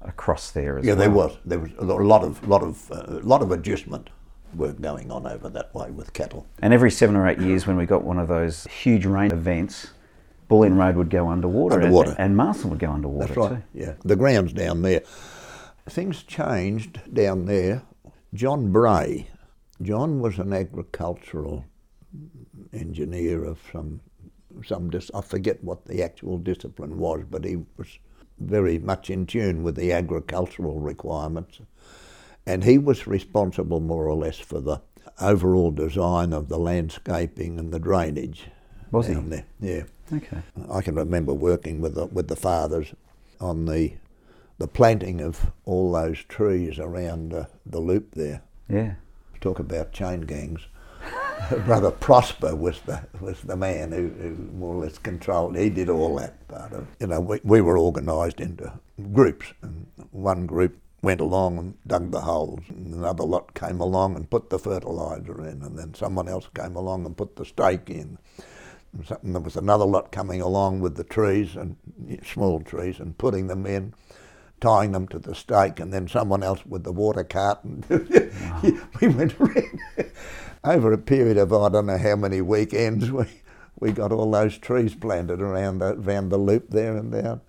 across 0.01 0.49
there 0.51 0.79
as 0.79 0.85
Yeah, 0.85 0.93
well. 0.93 0.99
Yeah, 1.03 1.07
there 1.09 1.11
was 1.15 1.37
there 1.45 1.59
was 1.59 1.71
a 1.77 1.83
lot 2.03 2.23
of 2.23 2.47
lot 2.47 2.63
of 2.63 2.91
uh, 2.91 3.19
lot 3.21 3.41
of 3.43 3.51
agistment 3.51 4.09
work 4.55 4.81
going 4.81 5.11
on 5.11 5.27
over 5.27 5.49
that 5.49 5.75
way 5.75 5.91
with 5.91 6.13
cattle. 6.13 6.47
And 6.59 6.73
every 6.73 6.89
seven 6.89 7.15
or 7.15 7.27
eight 7.27 7.39
years, 7.39 7.67
when 7.67 7.77
we 7.77 7.85
got 7.85 8.03
one 8.03 8.17
of 8.17 8.27
those 8.27 8.63
huge 8.65 9.05
rain 9.05 9.31
events, 9.31 9.91
Bulleen 10.49 10.75
Road 10.77 10.95
would 10.95 11.09
go 11.11 11.29
underwater, 11.29 11.75
and- 11.75 11.85
Underwater. 11.85 12.15
And, 12.17 12.35
Marcellin 12.37 12.69
would 12.71 12.79
go 12.79 12.89
underwater 12.91 13.27
That's 13.27 13.37
right. 13.37 13.49
too. 13.73 13.79
Yeah, 13.79 13.93
the 14.03 14.15
grounds 14.15 14.53
down 14.53 14.81
there. 14.81 15.01
Things 15.87 16.23
changed 16.23 17.01
down 17.13 17.45
there. 17.45 17.83
John 18.33 18.71
Bray. 18.71 19.27
John 19.81 20.19
was 20.19 20.39
an 20.39 20.53
agricultural 20.53 21.65
engineer 22.73 23.43
of 23.43 23.59
some 23.71 24.01
some 24.63 24.89
dis- 24.89 25.11
I 25.13 25.19
forget 25.21 25.61
what 25.63 25.85
the 25.85 26.01
actual 26.01 26.37
discipline 26.37 26.97
was, 26.97 27.23
but 27.29 27.43
he 27.43 27.57
was 27.77 27.99
very 28.39 28.79
much 28.79 29.09
in 29.09 29.25
tune 29.25 29.63
with 29.63 29.75
the 29.75 29.91
agricultural 29.91 30.79
requirements, 30.79 31.59
and 32.45 32.63
he 32.63 32.77
was 32.77 33.05
responsible 33.05 33.81
more 33.81 34.07
or 34.07 34.15
less 34.15 34.39
for 34.39 34.61
the 34.61 34.81
overall 35.19 35.71
design 35.71 36.31
of 36.31 36.47
the 36.47 36.57
landscaping 36.57 37.59
and 37.59 37.73
the 37.73 37.79
drainage. 37.79 38.47
Was 38.91 39.07
he? 39.07 39.13
there? 39.15 39.45
Yeah. 39.59 39.83
Okay. 40.13 40.37
I 40.71 40.81
can 40.81 40.95
remember 40.95 41.33
working 41.33 41.81
with 41.81 41.95
the, 41.95 42.05
with 42.05 42.27
the 42.27 42.35
fathers 42.35 42.93
on 43.41 43.65
the 43.65 43.93
the 44.57 44.67
planting 44.69 45.19
of 45.19 45.51
all 45.65 45.91
those 45.91 46.19
trees 46.29 46.79
around 46.79 47.33
uh, 47.33 47.45
the 47.65 47.79
loop 47.79 48.15
there. 48.15 48.41
Yeah. 48.69 48.93
Talk 49.45 49.59
about 49.59 49.91
chain 49.91 50.21
gangs. 50.21 50.61
Brother 51.67 51.91
Prosper 51.91 52.55
was 52.55 52.81
the 52.87 53.03
was 53.21 53.41
the 53.41 53.55
man 53.55 53.91
who, 53.91 54.07
who 54.07 54.35
more 54.57 54.73
or 54.73 54.83
less 54.85 54.97
controlled. 54.97 55.55
He 55.55 55.69
did 55.69 55.87
all 55.87 56.15
that 56.15 56.47
part 56.47 56.73
of. 56.73 56.87
You 56.99 57.05
know, 57.05 57.19
we, 57.19 57.41
we 57.43 57.61
were 57.61 57.77
organised 57.77 58.39
into 58.39 58.73
groups, 59.13 59.53
and 59.61 59.85
one 60.09 60.47
group 60.47 60.79
went 61.03 61.21
along 61.21 61.59
and 61.59 61.75
dug 61.85 62.09
the 62.09 62.21
holes, 62.21 62.61
and 62.69 62.91
another 62.91 63.23
lot 63.23 63.53
came 63.53 63.79
along 63.79 64.15
and 64.15 64.27
put 64.27 64.49
the 64.49 64.57
fertiliser 64.57 65.39
in, 65.41 65.61
and 65.61 65.77
then 65.77 65.93
someone 65.93 66.27
else 66.27 66.49
came 66.55 66.75
along 66.75 67.05
and 67.05 67.15
put 67.15 67.35
the 67.35 67.45
stake 67.45 67.87
in. 67.91 68.17
And 69.21 69.35
there 69.35 69.41
was 69.43 69.57
another 69.57 69.85
lot 69.85 70.11
coming 70.11 70.41
along 70.41 70.79
with 70.79 70.95
the 70.95 71.03
trees 71.03 71.55
and 71.55 71.75
small 72.25 72.61
trees 72.61 72.99
and 72.99 73.15
putting 73.15 73.45
them 73.45 73.67
in, 73.67 73.93
tying 74.61 74.91
them 74.91 75.07
to 75.09 75.19
the 75.19 75.35
stake, 75.35 75.79
and 75.79 75.91
then 75.93 76.07
someone 76.07 76.43
else 76.43 76.65
with 76.65 76.83
the 76.83 76.91
water 76.91 77.23
cart. 77.23 77.63
And 77.63 77.85
we 79.01 79.07
went 79.07 79.39
around 79.39 79.79
over 80.63 80.93
a 80.93 80.97
period 80.97 81.37
of 81.37 81.53
I 81.53 81.69
don't 81.69 81.85
know 81.85 81.97
how 81.97 82.15
many 82.15 82.41
weekends. 82.41 83.11
We 83.11 83.25
we 83.79 83.91
got 83.91 84.11
all 84.11 84.31
those 84.31 84.57
trees 84.57 84.95
planted 84.95 85.41
around 85.41 85.79
the, 85.79 85.95
around 85.95 86.29
the 86.29 86.37
loop 86.37 86.69
there 86.69 86.95
and 86.95 87.11
down. 87.11 87.41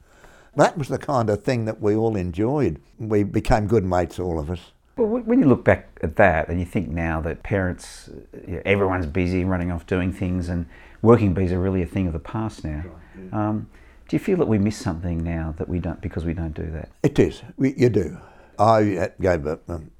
That 0.56 0.76
was 0.76 0.88
the 0.88 0.98
kind 0.98 1.30
of 1.30 1.44
thing 1.44 1.66
that 1.66 1.80
we 1.80 1.94
all 1.94 2.16
enjoyed. 2.16 2.80
We 2.98 3.22
became 3.22 3.66
good 3.66 3.84
mates, 3.84 4.18
all 4.18 4.38
of 4.38 4.50
us. 4.50 4.72
Well, 4.96 5.06
when 5.08 5.38
you 5.40 5.46
look 5.46 5.64
back 5.64 5.98
at 6.02 6.16
that 6.16 6.48
and 6.48 6.58
you 6.58 6.64
think 6.64 6.88
now 6.88 7.20
that 7.20 7.42
parents, 7.42 8.08
you 8.46 8.56
know, 8.56 8.62
everyone's 8.64 9.06
busy 9.06 9.44
running 9.44 9.70
off 9.70 9.86
doing 9.86 10.12
things 10.12 10.48
and 10.48 10.66
working 11.02 11.34
bees 11.34 11.52
are 11.52 11.60
really 11.60 11.82
a 11.82 11.86
thing 11.86 12.06
of 12.06 12.14
the 12.14 12.18
past 12.18 12.64
now. 12.64 12.84
um, 13.32 13.68
do 14.08 14.16
you 14.16 14.20
feel 14.20 14.36
that 14.38 14.48
we 14.48 14.58
miss 14.58 14.76
something 14.76 15.22
now 15.22 15.54
that 15.58 15.68
we 15.68 15.78
don't 15.78 16.00
because 16.00 16.24
we 16.24 16.34
don't 16.34 16.54
do 16.54 16.70
that? 16.70 16.90
It 17.02 17.18
is. 17.18 17.42
We, 17.56 17.74
you 17.74 17.88
do. 17.88 18.18
I 18.58 19.10
gave 19.20 19.46
a, 19.46 19.58
um, 19.68 19.90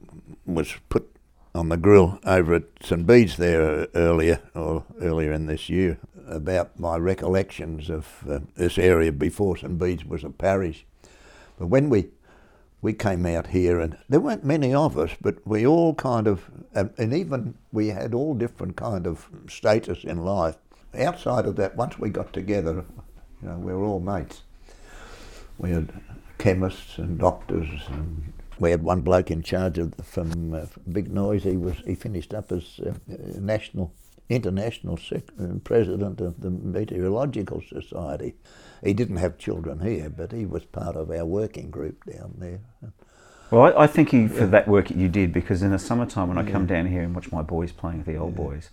was 0.46 0.74
put 0.88 1.11
on 1.54 1.68
the 1.68 1.76
grill 1.76 2.18
over 2.24 2.54
at 2.54 2.64
St 2.82 3.07
Bede's 3.07 3.36
there 3.36 3.62
uh, 3.62 3.86
earlier 3.94 4.40
or 4.54 4.84
earlier 5.00 5.32
in 5.32 5.46
this 5.46 5.68
year 5.68 5.98
about 6.28 6.78
my 6.78 6.96
recollections 6.96 7.90
of 7.90 8.24
uh, 8.28 8.40
this 8.54 8.78
area 8.78 9.12
before 9.12 9.57
St 9.57 9.78
Bede's 9.78 10.04
was 10.04 10.24
a 10.24 10.30
parish. 10.30 10.86
But 11.59 11.66
when 11.66 11.90
we 11.90 12.09
we 12.82 12.92
came 12.92 13.26
out 13.26 13.48
here, 13.48 13.80
and 13.80 13.96
there 14.09 14.20
weren't 14.20 14.44
many 14.44 14.72
of 14.72 14.96
us, 14.96 15.11
but 15.20 15.44
we 15.46 15.66
all 15.66 15.94
kind 15.94 16.28
of, 16.28 16.44
and, 16.72 16.90
and 16.98 17.12
even 17.12 17.54
we 17.72 17.88
had 17.88 18.14
all 18.14 18.34
different 18.34 18.76
kind 18.76 19.07
of 19.07 19.28
status 19.48 20.04
in 20.04 20.24
life. 20.24 20.57
Outside 20.96 21.46
of 21.46 21.57
that, 21.57 21.74
once 21.74 21.98
we 21.98 22.11
got 22.11 22.32
together, 22.32 22.84
you 23.43 23.49
know, 23.49 23.59
we 23.59 23.72
were 23.72 23.84
all 23.84 24.01
mates. 24.01 24.43
We 25.59 25.70
had 25.70 25.93
chemists 26.39 26.99
and 26.99 27.18
doctors, 27.18 27.68
and 27.89 28.32
we 28.59 28.70
had 28.70 28.82
one 28.82 29.01
bloke 29.01 29.30
in 29.30 29.43
charge 29.43 29.78
of 29.78 29.95
from 30.03 30.55
uh, 30.55 30.66
Big 30.91 31.12
Noise. 31.12 31.45
He 31.45 31.57
was 31.57 31.76
he 31.87 31.95
finished 31.95 32.34
up 32.34 32.53
as 32.53 32.80
uh, 32.84 32.91
uh, 32.91 33.16
national, 33.39 33.93
international 34.28 34.97
sec- 34.97 35.32
uh, 35.41 35.59
president 35.64 36.20
of 36.20 36.41
the 36.41 36.51
Meteorological 36.51 37.62
Society. 37.68 38.34
He 38.84 38.93
didn't 38.93 39.16
have 39.16 39.39
children 39.39 39.80
here, 39.80 40.11
but 40.11 40.32
he 40.32 40.45
was 40.45 40.64
part 40.64 40.97
of 40.97 41.11
our 41.11 41.24
working 41.24 41.70
group 41.70 42.05
down 42.05 42.34
there. 42.39 42.61
Well, 43.51 43.62
I, 43.62 43.84
I 43.84 43.87
thank 43.87 44.12
you 44.12 44.28
for 44.28 44.45
that 44.47 44.66
work 44.66 44.89
that 44.89 44.97
you 44.97 45.09
did 45.09 45.32
because 45.32 45.62
in 45.62 45.70
the 45.70 45.78
summertime 45.78 46.28
when 46.28 46.37
I 46.37 46.51
come 46.51 46.66
down 46.66 46.87
here 46.87 47.03
and 47.03 47.14
watch 47.14 47.30
my 47.30 47.43
boys 47.43 47.70
playing 47.72 47.99
with 47.99 48.07
the 48.07 48.16
old 48.16 48.34
boys, 48.34 48.70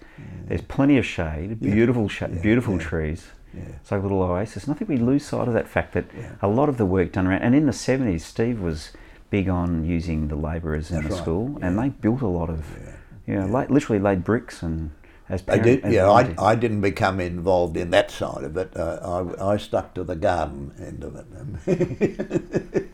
there's 0.47 0.61
plenty 0.61 0.97
of 0.97 1.05
shade, 1.05 1.59
beautiful 1.61 2.09
shade, 2.09 2.41
beautiful 2.41 2.79
trees. 2.79 3.27
Yeah. 3.55 3.63
It's 3.81 3.91
like 3.91 3.99
a 3.99 4.03
little 4.03 4.21
oasis. 4.23 4.63
And 4.65 4.73
I 4.75 4.77
think 4.77 4.89
we 4.89 4.97
lose 4.97 5.25
sight 5.25 5.47
of 5.47 5.53
that 5.53 5.67
fact 5.67 5.93
that 5.93 6.05
Yeah. 6.17 6.31
a 6.41 6.47
lot 6.47 6.69
of 6.69 6.77
the 6.77 6.85
work 6.85 7.11
done 7.11 7.27
around, 7.27 7.41
and 7.43 7.53
in 7.55 7.65
the 7.65 7.71
70s, 7.73 8.21
Steve 8.23 8.59
was 8.61 8.91
big 9.29 9.47
on 9.49 9.85
using 9.85 10.27
the 10.27 10.35
labourers 10.35 10.89
in 10.91 10.97
That's 10.97 11.07
the 11.09 11.13
right, 11.15 11.21
school, 11.21 11.57
yeah. 11.59 11.67
and 11.67 11.79
they 11.79 11.89
built 11.89 12.21
a 12.21 12.27
lot 12.27 12.49
of, 12.49 12.65
you 13.27 13.35
know, 13.35 13.45
la- 13.47 13.65
literally 13.69 13.99
laid 13.99 14.23
bricks 14.23 14.61
and 14.63 14.91
as 15.29 15.41
parent- 15.41 15.63
did, 15.63 15.83
as 15.85 15.93
yeah. 15.93 16.03
I, 16.03 16.05
volunteers. 16.23 16.37
I 16.39 16.55
didn't 16.55 16.81
become 16.81 17.19
involved 17.19 17.77
in 17.77 17.89
that 17.91 18.11
side 18.11 18.43
of 18.43 18.57
it. 18.57 18.75
Uh, 18.75 19.25
I, 19.39 19.53
I 19.53 19.57
stuck 19.57 19.93
to 19.95 20.03
the 20.03 20.15
garden 20.15 20.71
end 20.79 21.03
of 21.03 21.15
it. 21.67 22.89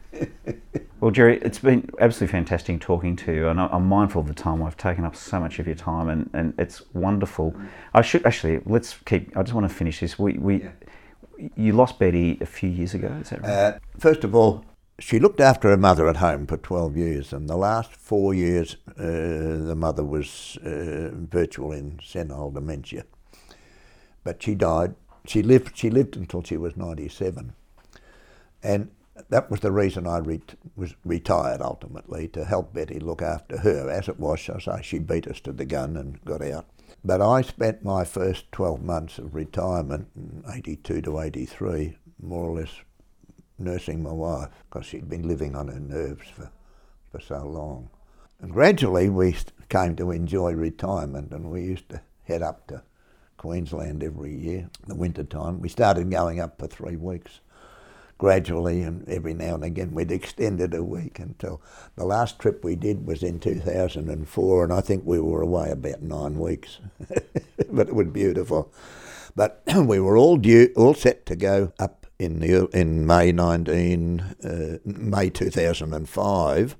Well, 1.00 1.12
Jerry, 1.12 1.39
it's 1.41 1.60
been 1.60 1.89
absolutely 2.00 2.34
fantastic 2.34 2.82
talking 2.82 3.16
to 3.18 3.34
you, 3.34 3.47
and 3.47 3.62
I'm 3.62 3.88
mindful 3.88 4.22
of 4.22 4.28
the 4.28 4.34
time. 4.34 4.62
I've 4.62 4.76
taken 4.76 5.06
up 5.06 5.16
so 5.16 5.39
much 5.39 5.58
of 5.58 5.66
your 5.66 5.76
time, 5.76 6.10
and, 6.10 6.30
and 6.34 6.54
it's 6.58 6.82
wonderful. 6.93 7.56
I 7.93 8.02
should 8.02 8.26
actually 8.26 8.60
let's 8.66 8.95
keep. 9.06 9.36
I 9.38 9.43
just 9.43 9.54
want 9.54 9.70
to 9.70 9.74
finish 9.74 10.02
this. 10.02 10.20
We 10.20 10.34
we 10.34 10.68
you 11.56 11.72
lost 11.72 12.00
Betty 12.00 12.38
a 12.41 12.45
few 12.45 12.70
years 12.70 12.93
ago. 12.93 13.08
Is 13.22 13.30
that 13.30 13.41
right? 13.41 13.50
Uh, 13.50 13.80
first 13.97 14.26
of 14.26 14.36
all, 14.36 14.66
she 15.00 15.20
looked 15.20 15.39
after 15.39 15.70
her 15.70 15.78
mother 15.78 16.10
at 16.10 16.18
home 16.18 16.45
for 16.45 16.58
12 16.58 16.97
years, 16.97 17.32
and 17.32 17.47
the 17.47 17.56
last 17.56 17.95
four 17.95 18.34
years, 18.34 18.76
uh, 18.89 19.04
the 19.04 19.76
mother 19.78 20.04
was 20.04 20.58
uh, 20.66 21.12
virtual 21.14 21.72
in 21.72 22.00
senile 22.04 22.52
dementia. 22.52 23.06
But 24.26 24.43
she 24.43 24.54
died. 24.54 24.95
She 25.26 25.43
lived. 25.43 25.78
She 25.78 25.89
lived 25.89 26.18
until 26.18 26.43
she 26.43 26.58
was 26.58 26.76
97, 26.76 27.54
and 28.62 28.91
that 29.30 29.51
was 29.51 29.59
the 29.59 29.72
reason 29.72 30.07
I 30.07 30.17
re- 30.20 30.41
was 30.76 30.95
retired 31.03 31.61
ultimately 31.61 32.28
to 32.30 32.45
help 32.45 32.74
Betty 32.74 32.99
look 32.99 33.22
after 33.22 33.57
her. 33.57 33.89
As 33.89 34.07
it 34.07 34.20
was, 34.20 34.49
I 34.49 34.59
say, 34.59 34.82
she 34.82 34.99
beat 34.99 35.28
us 35.28 35.39
to 35.41 35.51
the 35.51 35.65
gun 35.65 35.97
and 35.97 36.24
got 36.26 36.41
out. 36.41 36.67
But 37.03 37.22
I 37.22 37.41
spent 37.41 37.84
my 37.84 38.03
first 38.03 38.51
12 38.51 38.84
months 38.84 39.17
of 39.20 39.36
retirement, 39.36 40.07
82 40.51 41.01
to 41.01 41.20
83, 41.20 41.97
more 42.22 42.45
or 42.49 42.59
less 42.59 42.74
nursing 43.57 44.01
my 44.03 44.11
wife 44.11 44.49
because 44.70 44.86
she'd 44.86 45.09
been 45.09 45.28
living 45.28 45.55
on 45.55 45.67
her 45.67 45.80
nerves 45.80 46.28
for, 46.30 46.51
for 47.11 47.20
so 47.20 47.45
long. 47.45 47.89
And 48.41 48.51
gradually 48.51 49.09
we 49.09 49.36
came 49.67 49.95
to 49.97 50.11
enjoy 50.11 50.53
retirement 50.53 51.32
and 51.32 51.51
we 51.51 51.63
used 51.63 51.89
to 51.89 52.01
head 52.24 52.41
up 52.41 52.67
to 52.67 52.84
Queensland 53.38 54.03
every 54.03 54.36
year, 54.36 54.70
in 54.84 54.88
the 54.88 54.95
winter 54.95 55.24
time. 55.24 55.61
We 55.61 55.70
started 55.70 56.09
going 56.09 56.39
up 56.39 56.59
for 56.59 56.67
three 56.67 56.95
weeks 56.97 57.39
gradually 58.20 58.84
and 58.84 59.07
every 59.09 59.34
now 59.34 59.55
and 59.55 59.63
again 59.63 59.91
we'd 59.93 60.11
extend 60.11 60.61
it 60.61 60.76
a 60.76 60.84
week 60.84 61.17
until 61.17 61.59
the 61.95 62.05
last 62.05 62.38
trip 62.38 62.63
we 62.63 62.76
did 62.76 63.07
was 63.07 63.24
in 63.24 63.39
2004 63.39 64.63
and 64.63 64.74
I 64.74 64.82
think 64.82 65.03
we 65.05 65.20
were 65.20 65.41
away 65.41 65.72
about 65.72 66.03
nine 66.03 66.38
weeks. 66.38 66.80
but 67.72 67.88
it 67.88 67.95
was 67.95 68.07
beautiful. 68.07 68.72
But 69.36 69.63
we 69.76 69.99
were 69.99 70.17
all 70.17 70.38
due, 70.38 70.72
all 70.76 70.93
set 70.93 71.26
to 71.28 71.36
go 71.36 71.72
up 71.80 72.05
in 72.20 72.39
the 72.39 72.67
in 72.78 73.07
May 73.07 73.32
19 73.32 74.20
uh, 74.43 74.78
May 74.84 75.30
2005. 75.30 76.76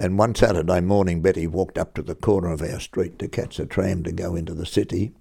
And 0.00 0.18
one 0.18 0.34
Saturday 0.34 0.80
morning, 0.80 1.22
Betty 1.22 1.46
walked 1.46 1.76
up 1.76 1.94
to 1.94 2.02
the 2.02 2.14
corner 2.14 2.52
of 2.52 2.62
our 2.62 2.80
street 2.80 3.18
to 3.18 3.28
catch 3.28 3.58
a 3.58 3.66
tram 3.66 4.04
to 4.04 4.12
go 4.12 4.36
into 4.36 4.54
the 4.54 4.64
city. 4.64 5.12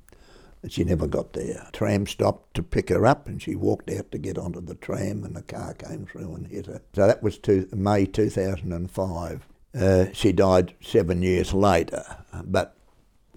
And 0.64 0.72
she 0.72 0.84
never 0.84 1.08
got 1.08 1.34
there. 1.34 1.70
Tram 1.72 2.08
stopped 2.08 2.55
to 2.55 2.64
pick 2.64 2.89
her 2.89 3.05
up, 3.05 3.28
and 3.28 3.41
she 3.41 3.55
walked 3.55 3.91
out 3.91 4.12
to 4.12 4.18
get 4.18 4.38
onto 4.38 4.60
the 4.60 4.76
tram, 4.76 5.24
and 5.24 5.36
the 5.36 5.43
car 5.43 5.74
came 5.74 6.05
through 6.05 6.34
and 6.36 6.47
hit 6.47 6.66
her. 6.66 6.82
So 6.93 7.05
that 7.08 7.22
was 7.22 7.38
to 7.39 7.68
May 7.74 8.05
2005. 8.05 9.47
Uh, 9.80 10.05
she 10.14 10.32
died 10.32 10.74
seven 10.82 11.22
years 11.22 11.53
later, 11.53 12.03
but 12.43 12.76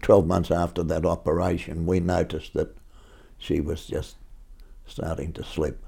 12 0.03 0.27
months 0.27 0.51
after 0.51 0.83
that 0.85 1.05
operation, 1.05 1.87
we 1.87 2.01
noticed 2.01 2.55
that 2.55 2.77
she 3.39 3.61
was 3.61 3.87
just 3.87 4.17
starting 4.87 5.33
to 5.35 5.45
slip. 5.45 5.85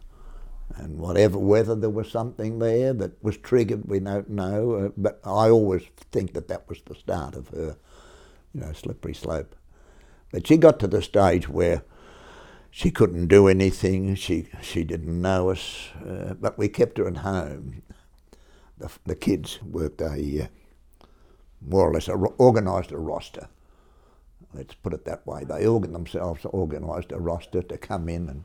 And 0.77 0.99
whatever, 0.99 1.39
whether 1.39 1.75
there 1.75 1.91
was 1.91 2.11
something 2.11 2.59
there 2.59 2.93
that 2.95 3.23
was 3.23 3.37
triggered, 3.37 3.85
we 3.87 4.01
don't 4.01 4.31
know. 4.31 4.73
Uh, 4.73 4.89
but 4.97 5.21
I 5.25 5.51
always 5.51 5.83
think 6.11 6.33
that 6.33 6.49
that 6.49 6.69
was 6.69 6.81
the 6.83 6.95
start 6.95 7.35
of 7.35 7.49
her, 7.49 7.77
you 8.55 8.61
know, 8.61 8.73
slippery 8.73 9.15
slope. 9.15 9.55
But 10.33 10.47
she 10.47 10.57
got 10.57 10.81
to 10.81 10.89
the 10.89 11.03
stage 11.03 11.49
where 11.49 11.85
she 12.71 12.91
couldn't 12.91 13.29
do 13.29 13.47
anything. 13.47 14.15
She 14.17 14.49
she 14.63 14.83
didn't 14.83 15.21
know 15.21 15.51
us, 15.51 15.91
uh, 16.05 16.35
but 16.35 16.59
we 16.59 16.69
kept 16.69 16.99
her 16.99 17.07
at 17.07 17.19
home. 17.19 17.83
The, 18.79 18.91
the 19.05 19.15
kids 19.15 19.63
worked 19.63 20.01
a 20.01 20.45
uh, 20.45 20.47
more 21.61 21.89
or 21.89 21.95
less 21.95 22.09
a, 22.09 22.15
organised 22.15 22.91
a 22.91 22.99
roster. 22.99 23.49
Let's 24.55 24.75
put 24.75 24.93
it 24.95 25.05
that 25.05 25.27
way. 25.27 25.45
They 25.45 25.67
organ 25.67 25.93
themselves 25.93 26.45
organised 26.47 27.13
a 27.13 27.19
roster 27.19 27.63
to 27.63 27.79
come 27.79 28.09
in 28.09 28.29
and 28.29 28.45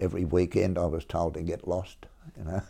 every 0.00 0.24
weekend 0.24 0.78
I 0.78 0.86
was 0.86 1.04
told 1.04 1.34
to 1.34 1.42
get 1.42 1.68
lost, 1.68 2.06
you 2.36 2.44
know. 2.44 2.62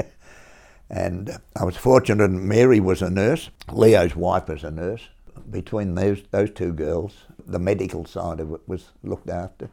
and 0.90 1.38
I 1.56 1.64
was 1.64 1.76
fortunate 1.76 2.30
Mary 2.30 2.80
was 2.80 3.02
a 3.02 3.10
nurse, 3.10 3.50
Leo's 3.70 4.16
wife 4.16 4.48
was 4.48 4.64
a 4.64 4.70
nurse. 4.70 5.08
Between 5.50 5.94
those, 5.94 6.22
those 6.30 6.50
two 6.50 6.72
girls, 6.72 7.26
the 7.46 7.58
medical 7.58 8.04
side 8.04 8.40
of 8.40 8.52
it 8.52 8.60
was 8.66 8.90
looked 9.02 9.30
after. 9.30 9.70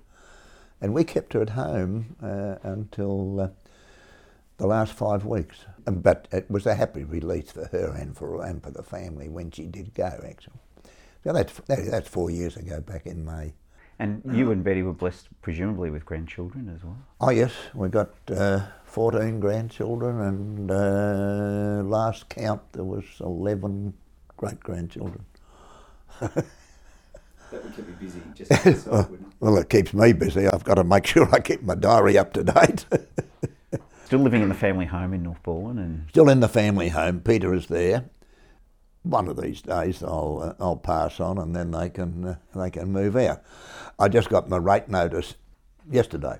And 0.81 0.93
we 0.93 1.03
kept 1.03 1.33
her 1.33 1.41
at 1.41 1.51
home 1.51 2.15
uh, 2.23 2.55
until 2.63 3.41
uh, 3.41 3.49
the 4.57 4.67
last 4.67 4.93
five 4.93 5.25
weeks. 5.25 5.65
But 5.85 6.27
it 6.31 6.49
was 6.49 6.65
a 6.65 6.75
happy 6.75 7.03
release 7.03 7.51
for 7.51 7.65
her 7.67 7.95
and 7.97 8.15
for, 8.15 8.43
and 8.45 8.63
for 8.63 8.71
the 8.71 8.83
family 8.83 9.27
when 9.27 9.51
she 9.51 9.65
did 9.65 9.93
go, 9.93 10.23
actually. 10.25 10.59
So 11.23 11.33
that's, 11.33 11.53
that's 11.67 12.07
four 12.07 12.29
years 12.29 12.55
ago, 12.55 12.79
back 12.79 13.05
in 13.05 13.25
May. 13.25 13.53
And 14.01 14.21
you 14.31 14.51
and 14.51 14.63
Betty 14.63 14.81
were 14.81 14.93
blessed, 14.93 15.27
presumably, 15.41 15.89
with 15.89 16.05
grandchildren 16.05 16.71
as 16.73 16.81
well. 16.85 16.97
Oh 17.19 17.31
yes, 17.31 17.51
we 17.73 17.89
got 17.89 18.11
uh, 18.33 18.61
fourteen 18.85 19.41
grandchildren, 19.41 20.21
and 20.21 20.71
uh, 20.71 21.83
last 21.83 22.29
count 22.29 22.61
there 22.71 22.85
was 22.85 23.03
eleven 23.19 23.93
great 24.37 24.61
grandchildren. 24.61 25.25
that 27.51 27.63
would 27.63 27.75
keep 27.75 27.87
me 27.87 27.93
busy. 27.99 28.21
Just 28.33 28.87
well, 28.87 29.09
well, 29.39 29.57
it 29.57 29.69
keeps 29.69 29.93
me 29.93 30.13
busy. 30.13 30.47
I've 30.47 30.63
got 30.63 30.75
to 30.75 30.83
make 30.83 31.05
sure 31.05 31.27
I 31.33 31.39
keep 31.39 31.61
my 31.63 31.75
diary 31.75 32.17
up 32.17 32.33
to 32.33 32.43
date. 32.43 32.85
Still 34.05 34.19
living 34.19 34.41
in 34.41 34.49
the 34.49 34.55
family 34.55 34.85
home 34.85 35.13
in 35.13 35.23
North 35.23 35.43
Balwyn, 35.43 35.77
and 35.77 36.07
still 36.09 36.29
in 36.29 36.39
the 36.39 36.49
family 36.49 36.89
home. 36.89 37.19
Peter 37.19 37.53
is 37.53 37.67
there 37.67 38.05
one 39.03 39.27
of 39.27 39.41
these 39.41 39.61
days 39.61 40.03
I'll 40.03 40.55
uh, 40.59 40.63
I'll 40.63 40.75
pass 40.75 41.19
on 41.19 41.37
and 41.37 41.55
then 41.55 41.71
they 41.71 41.89
can 41.89 42.25
uh, 42.25 42.35
they 42.55 42.69
can 42.69 42.91
move 42.91 43.15
out. 43.15 43.43
I 43.97 44.07
just 44.07 44.29
got 44.29 44.49
my 44.49 44.57
rate 44.57 44.89
notice 44.89 45.35
yesterday. 45.89 46.39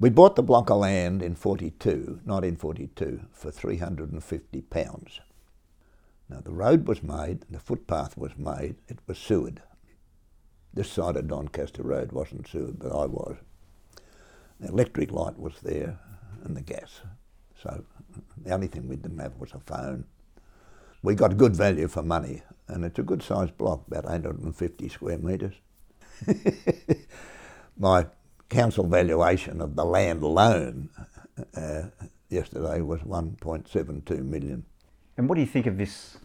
We 0.00 0.10
bought 0.10 0.36
the 0.36 0.44
block 0.44 0.70
of 0.70 0.78
land 0.78 1.22
in 1.22 1.34
42, 1.34 2.20
1942, 2.24 3.20
for 3.32 3.50
350 3.50 4.60
pounds. 4.62 5.20
Now 6.28 6.40
the 6.40 6.52
road 6.52 6.86
was 6.86 7.02
made, 7.02 7.44
the 7.50 7.58
footpath 7.58 8.16
was 8.16 8.36
made, 8.36 8.76
it 8.86 8.98
was 9.08 9.18
sewered. 9.18 9.62
This 10.74 10.90
side 10.90 11.16
of 11.16 11.28
Doncaster 11.28 11.82
Road 11.82 12.12
wasn't 12.12 12.46
sewered, 12.46 12.78
but 12.78 12.92
I 12.92 13.06
was. 13.06 13.36
The 14.60 14.68
electric 14.68 15.10
light 15.12 15.38
was 15.38 15.54
there 15.62 15.98
and 16.44 16.56
the 16.56 16.60
gas. 16.60 17.00
So 17.62 17.84
the 18.36 18.52
only 18.52 18.66
thing 18.66 18.88
we 18.88 18.96
didn't 18.96 19.18
have 19.18 19.36
was 19.36 19.52
a 19.52 19.60
phone 19.60 20.04
we 21.02 21.14
got 21.14 21.36
good 21.36 21.54
value 21.54 21.88
for 21.88 22.02
money, 22.02 22.42
and 22.66 22.84
it's 22.84 22.98
a 22.98 23.02
good 23.02 23.22
sized 23.22 23.56
block, 23.56 23.86
about 23.86 24.04
850 24.04 24.88
square 24.88 25.18
metres. 25.18 25.54
My 27.78 28.06
council 28.48 28.86
valuation 28.86 29.60
of 29.60 29.76
the 29.76 29.84
land 29.84 30.22
alone 30.22 30.90
uh, 31.54 31.82
yesterday 32.28 32.80
was 32.80 33.00
1.72 33.02 34.24
million. 34.24 34.64
And 35.16 35.28
what 35.28 35.36
do 35.36 35.40
you 35.40 35.46
think 35.46 35.66
of 35.66 35.78
this 35.78 36.16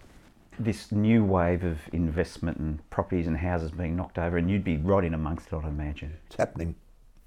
this 0.60 0.92
new 0.92 1.24
wave 1.24 1.64
of 1.64 1.80
investment 1.92 2.58
and 2.58 2.90
properties 2.90 3.28
and 3.28 3.38
houses 3.38 3.72
being 3.72 3.96
knocked 3.96 4.18
over, 4.18 4.38
and 4.38 4.50
you'd 4.50 4.64
be 4.64 4.78
right 4.78 5.04
in 5.04 5.14
amongst 5.14 5.48
it, 5.48 5.54
I'd 5.54 5.66
imagine. 5.66 6.18
It's 6.28 6.36
happening 6.36 6.76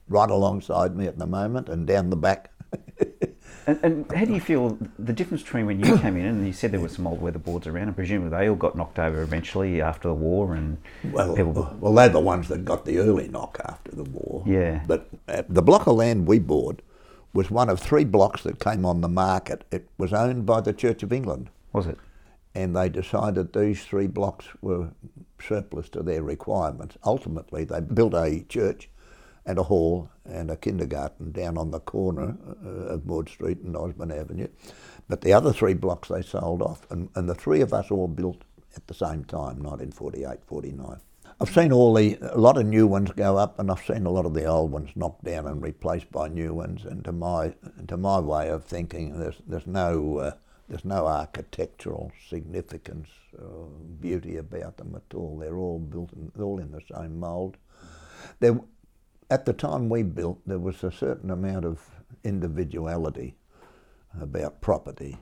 right 0.09 0.31
alongside 0.31 0.97
me 0.97 1.07
at 1.07 1.18
the 1.18 1.27
moment 1.27 1.68
and 1.68 1.87
down 1.87 2.11
the 2.11 2.16
back. 2.16 2.51
And, 3.66 3.81
and, 3.83 4.12
how 4.12 4.24
do 4.24 4.33
you 4.33 4.41
feel 4.41 4.79
the 4.97 5.12
difference 5.12 5.43
between 5.43 5.66
when 5.66 5.85
you 5.85 5.99
came 5.99 6.16
in 6.16 6.24
and 6.24 6.47
you 6.47 6.53
said 6.53 6.70
there 6.70 6.79
were 6.79 6.89
some 6.89 7.05
old 7.05 7.20
weatherboards 7.20 7.66
around, 7.66 7.89
and 7.89 7.97
presumably 7.97 8.31
they 8.39 8.49
all 8.49 8.55
got 8.55 8.77
knocked 8.77 9.01
over 9.01 9.22
eventually 9.22 9.81
after 9.81 10.07
the 10.07 10.14
war, 10.14 10.55
and 10.55 10.79
well, 11.11 11.35
people... 11.35 11.77
well, 11.81 11.93
they're 11.93 12.09
the 12.09 12.20
ones 12.20 12.47
that 12.47 12.64
got 12.64 12.85
the 12.85 12.99
early 12.99 13.27
knock 13.27 13.59
after 13.64 13.91
the 13.91 14.05
war. 14.05 14.45
Yeah. 14.47 14.85
But 14.87 15.09
uh, 15.27 15.43
the 15.49 15.62
block 15.62 15.89
of 15.89 15.97
land 15.97 16.29
we 16.29 16.39
bought 16.39 16.81
was 17.33 17.51
one 17.51 17.68
of 17.68 17.81
three 17.81 18.05
blocks 18.05 18.45
that 18.45 18.61
came 18.61 18.87
on 18.87 19.01
the 19.01 19.09
market. 19.09 19.64
It 19.72 19.89
was 19.99 20.12
owned 20.12 20.47
by 20.47 20.61
the 20.61 20.72
Church 20.72 21.03
of 21.03 21.12
England. 21.12 21.51
Was 21.72 21.89
it? 21.89 21.99
And 22.57 22.75
they 22.75 22.89
decided 22.89 23.53
these 23.53 23.85
three 23.85 24.07
blocks 24.07 24.47
were 24.63 24.89
surplus 25.39 25.91
to 25.91 26.03
their 26.03 26.23
requirements. 26.23 26.97
Ultimately, 27.05 27.65
they 27.65 27.81
built 27.81 28.15
a 28.15 28.47
church 28.49 28.89
and 29.45 29.59
a 29.59 29.63
hall 29.63 30.09
and 30.25 30.51
a 30.51 30.57
kindergarten 30.57 31.33
down 31.33 31.59
on 31.59 31.71
the 31.71 31.81
corner 31.81 32.35
uh, 32.65 32.95
of 32.95 33.05
Maud 33.05 33.29
Street 33.29 33.59
and 33.59 33.77
Osborne 33.77 34.11
Avenue. 34.11 34.49
But 35.07 35.21
the 35.21 35.35
other 35.35 35.53
three 35.53 35.75
blocks 35.75 36.09
they 36.09 36.23
sold 36.23 36.63
off, 36.63 36.91
and, 36.91 37.11
and 37.15 37.29
the 37.29 37.35
three 37.35 37.61
of 37.61 37.75
us 37.75 37.91
all 37.91 38.09
built 38.09 38.43
at 38.75 38.87
the 38.87 38.95
same 38.95 39.27
time, 39.27 39.63
1948, 39.63 40.39
49. 40.47 40.97
I've 41.39 41.51
seen 41.51 41.73
all 41.73 41.93
the 41.93 42.17
a 42.23 42.39
lot 42.39 42.57
of 42.57 42.65
new 42.65 42.87
ones 42.87 43.11
go 43.11 43.37
up, 43.37 43.59
and 43.59 43.71
I've 43.71 43.85
seen 43.85 44.07
a 44.07 44.11
lot 44.11 44.25
of 44.25 44.33
the 44.33 44.47
old 44.47 44.73
ones 44.73 44.89
knocked 44.97 45.25
down 45.25 45.47
and 45.47 45.63
replaced 45.63 46.11
by 46.11 46.29
new 46.29 46.55
ones. 46.55 46.87
And 46.87 47.05
to 47.05 47.13
my 47.13 47.53
to 47.89 47.99
my 47.99 48.19
way 48.19 48.49
of 48.49 48.65
thinking, 48.65 49.19
there's 49.19 49.37
there's 49.47 49.67
no 49.67 50.19
uh, 50.19 50.31
there's 50.69 50.85
no 50.85 51.07
architectural 51.07 52.12
significance 52.29 53.09
or 53.39 53.69
beauty 54.01 54.37
about 54.37 54.77
them 54.77 54.95
at 54.97 55.14
all. 55.14 55.39
They're 55.39 55.57
all 55.57 55.79
built 55.79 56.12
in, 56.12 56.33
all 56.43 56.59
in 56.59 56.73
the 56.73 56.83
same 56.93 57.21
mould. 57.21 57.57
There 58.41 58.59
at 59.31 59.45
the 59.45 59.53
time 59.53 59.89
we 59.89 60.03
built, 60.03 60.41
there 60.47 60.59
was 60.59 60.83
a 60.85 60.93
certain 60.93 61.31
amount 61.31 61.64
of 61.64 61.81
individuality 62.25 63.37
about 64.21 64.61
property. 64.61 65.17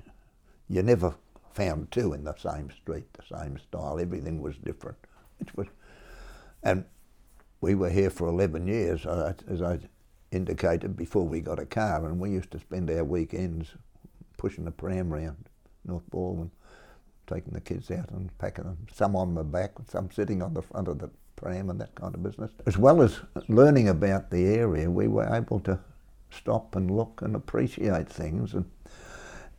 You 0.69 0.83
never 0.83 1.15
found 1.53 1.91
two 1.91 2.13
in 2.13 2.25
the 2.25 2.35
same 2.37 2.71
street, 2.71 3.07
the 3.15 3.39
same 3.39 3.59
style. 3.59 3.99
Everything 3.99 4.43
was 4.43 4.57
different. 4.59 4.99
It 5.41 5.57
was, 5.57 5.67
and 6.63 6.85
we 7.61 7.75
were 7.75 7.91
here 7.91 8.11
for 8.11 8.29
11 8.29 8.67
years, 8.67 9.07
uh, 9.07 9.33
as 9.49 9.63
I 9.63 9.79
indicated 10.31 10.97
before 10.97 11.27
we 11.27 11.41
got 11.41 11.59
a 11.59 11.67
car, 11.67 12.07
and 12.07 12.19
we 12.19 12.31
used 12.31 12.51
to 12.51 12.61
spend 12.61 12.91
our 12.91 13.05
weekends 13.05 13.75
pushing 14.37 14.65
the 14.65 14.71
pram 14.71 15.13
round 15.13 15.49
North 15.85 16.09
Balwyn, 16.11 16.51
taking 17.27 17.53
the 17.53 17.61
kids 17.61 17.91
out 17.91 18.11
and 18.11 18.37
packing 18.39 18.65
them, 18.65 18.87
some 18.93 19.17
on 19.17 19.35
my 19.35 19.43
back, 19.43 19.73
some 19.89 20.11
sitting 20.11 20.43
on 20.43 20.55
the 20.55 20.63
front 20.63 20.89
of 20.89 20.99
the 20.99 21.11
pram 21.37 21.71
and 21.71 21.81
that 21.81 21.95
kind 21.95 22.15
of 22.15 22.23
business. 22.23 22.51
As 22.67 22.79
well 22.79 23.03
as 23.03 23.21
learning 23.49 23.89
about 23.89 24.31
the 24.31 24.47
area, 24.47 24.91
we 24.91 25.09
were 25.09 25.35
able 25.35 25.61
to 25.61 25.79
stop 26.31 26.75
and 26.77 26.91
look 26.91 27.21
and 27.23 27.35
appreciate 27.37 28.09
things. 28.09 28.55
And 28.55 28.65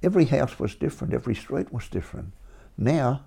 every 0.03 0.25
house 0.25 0.59
was 0.59 0.75
different, 0.75 1.13
every 1.13 1.35
street 1.35 1.71
was 1.71 1.87
different. 1.87 2.33
Now, 2.77 3.21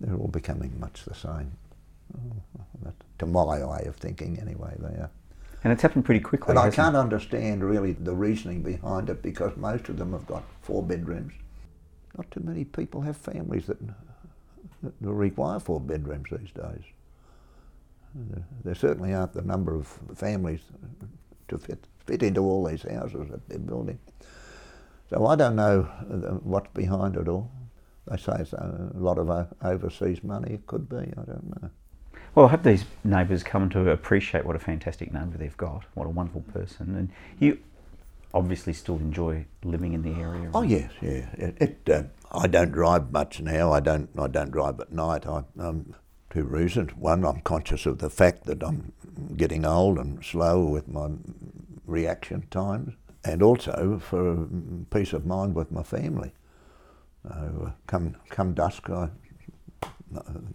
they're 0.00 0.16
all 0.16 0.28
becoming 0.28 0.78
much 0.78 1.04
the 1.04 1.14
same. 1.14 1.52
Oh, 2.16 2.92
to 3.18 3.26
my 3.26 3.64
way 3.64 3.84
of 3.86 3.96
thinking, 3.96 4.38
anyway, 4.40 4.74
they 4.78 4.88
are. 4.88 5.10
And 5.62 5.72
it's 5.72 5.82
happened 5.82 6.04
pretty 6.04 6.20
quickly. 6.20 6.50
And 6.50 6.58
I 6.58 6.70
can't 6.70 6.96
it? 6.96 6.98
understand 6.98 7.62
really 7.62 7.92
the 7.92 8.14
reasoning 8.14 8.62
behind 8.62 9.10
it 9.10 9.22
because 9.22 9.56
most 9.56 9.88
of 9.88 9.98
them 9.98 10.12
have 10.12 10.26
got 10.26 10.42
four 10.62 10.82
bedrooms. 10.82 11.34
Not 12.16 12.30
too 12.30 12.40
many 12.42 12.64
people 12.64 13.02
have 13.02 13.16
families 13.16 13.66
that, 13.66 13.78
that 14.82 14.94
require 15.00 15.60
four 15.60 15.80
bedrooms 15.80 16.28
these 16.30 16.50
days. 16.52 16.84
There 18.64 18.74
certainly 18.74 19.14
aren't 19.14 19.34
the 19.34 19.42
number 19.42 19.74
of 19.74 19.86
families 20.16 20.60
to 21.48 21.58
fit, 21.58 21.86
fit 22.06 22.22
into 22.22 22.40
all 22.40 22.64
these 22.64 22.82
houses 22.82 23.28
that 23.30 23.48
they're 23.48 23.58
building. 23.58 23.98
So 25.10 25.26
I 25.26 25.36
don't 25.36 25.56
know 25.56 25.88
uh, 26.10 26.34
what's 26.42 26.72
behind 26.72 27.16
it 27.16 27.28
all. 27.28 27.50
They 28.06 28.16
say 28.16 28.32
it's 28.40 28.52
a 28.52 28.90
lot 28.94 29.18
of 29.18 29.48
overseas 29.62 30.24
money. 30.24 30.54
It 30.54 30.66
could 30.66 30.88
be. 30.88 30.96
I 30.96 31.22
don't 31.24 31.62
know. 31.62 31.70
Well, 32.34 32.46
I 32.46 32.50
hope 32.50 32.62
these 32.62 32.84
neighbours 33.02 33.42
come 33.42 33.68
to 33.70 33.90
appreciate 33.90 34.44
what 34.44 34.54
a 34.54 34.60
fantastic 34.60 35.12
neighbour 35.12 35.36
they've 35.36 35.56
got. 35.56 35.84
What 35.94 36.06
a 36.06 36.10
wonderful 36.10 36.42
person, 36.42 36.94
and 36.94 37.10
you 37.40 37.58
obviously 38.32 38.72
still 38.72 38.96
enjoy 38.96 39.46
living 39.64 39.92
in 39.94 40.02
the 40.02 40.20
area. 40.20 40.50
Oh 40.54 40.62
yes, 40.62 40.92
yeah. 41.00 41.26
It. 41.34 41.56
it 41.60 41.90
uh, 41.90 42.02
I 42.32 42.46
don't 42.46 42.70
drive 42.70 43.10
much 43.10 43.40
now. 43.40 43.72
I 43.72 43.80
don't. 43.80 44.08
I 44.16 44.28
don't 44.28 44.52
drive 44.52 44.78
at 44.78 44.92
night. 44.92 45.26
I, 45.26 45.42
um, 45.58 45.94
two 46.30 46.44
reasons. 46.44 46.92
One, 46.96 47.24
I'm 47.24 47.40
conscious 47.40 47.86
of 47.86 47.98
the 47.98 48.10
fact 48.10 48.44
that 48.44 48.62
I'm 48.62 48.92
getting 49.36 49.66
old 49.66 49.98
and 49.98 50.24
slow 50.24 50.64
with 50.64 50.86
my 50.86 51.08
reaction 51.86 52.46
times, 52.50 52.94
and 53.24 53.42
also 53.42 54.00
for 54.00 54.46
peace 54.90 55.12
of 55.12 55.26
mind 55.26 55.56
with 55.56 55.72
my 55.72 55.82
family. 55.82 56.32
Uh, 57.28 57.72
come 57.88 58.14
come 58.28 58.54
dusk, 58.54 58.88
I 58.88 59.10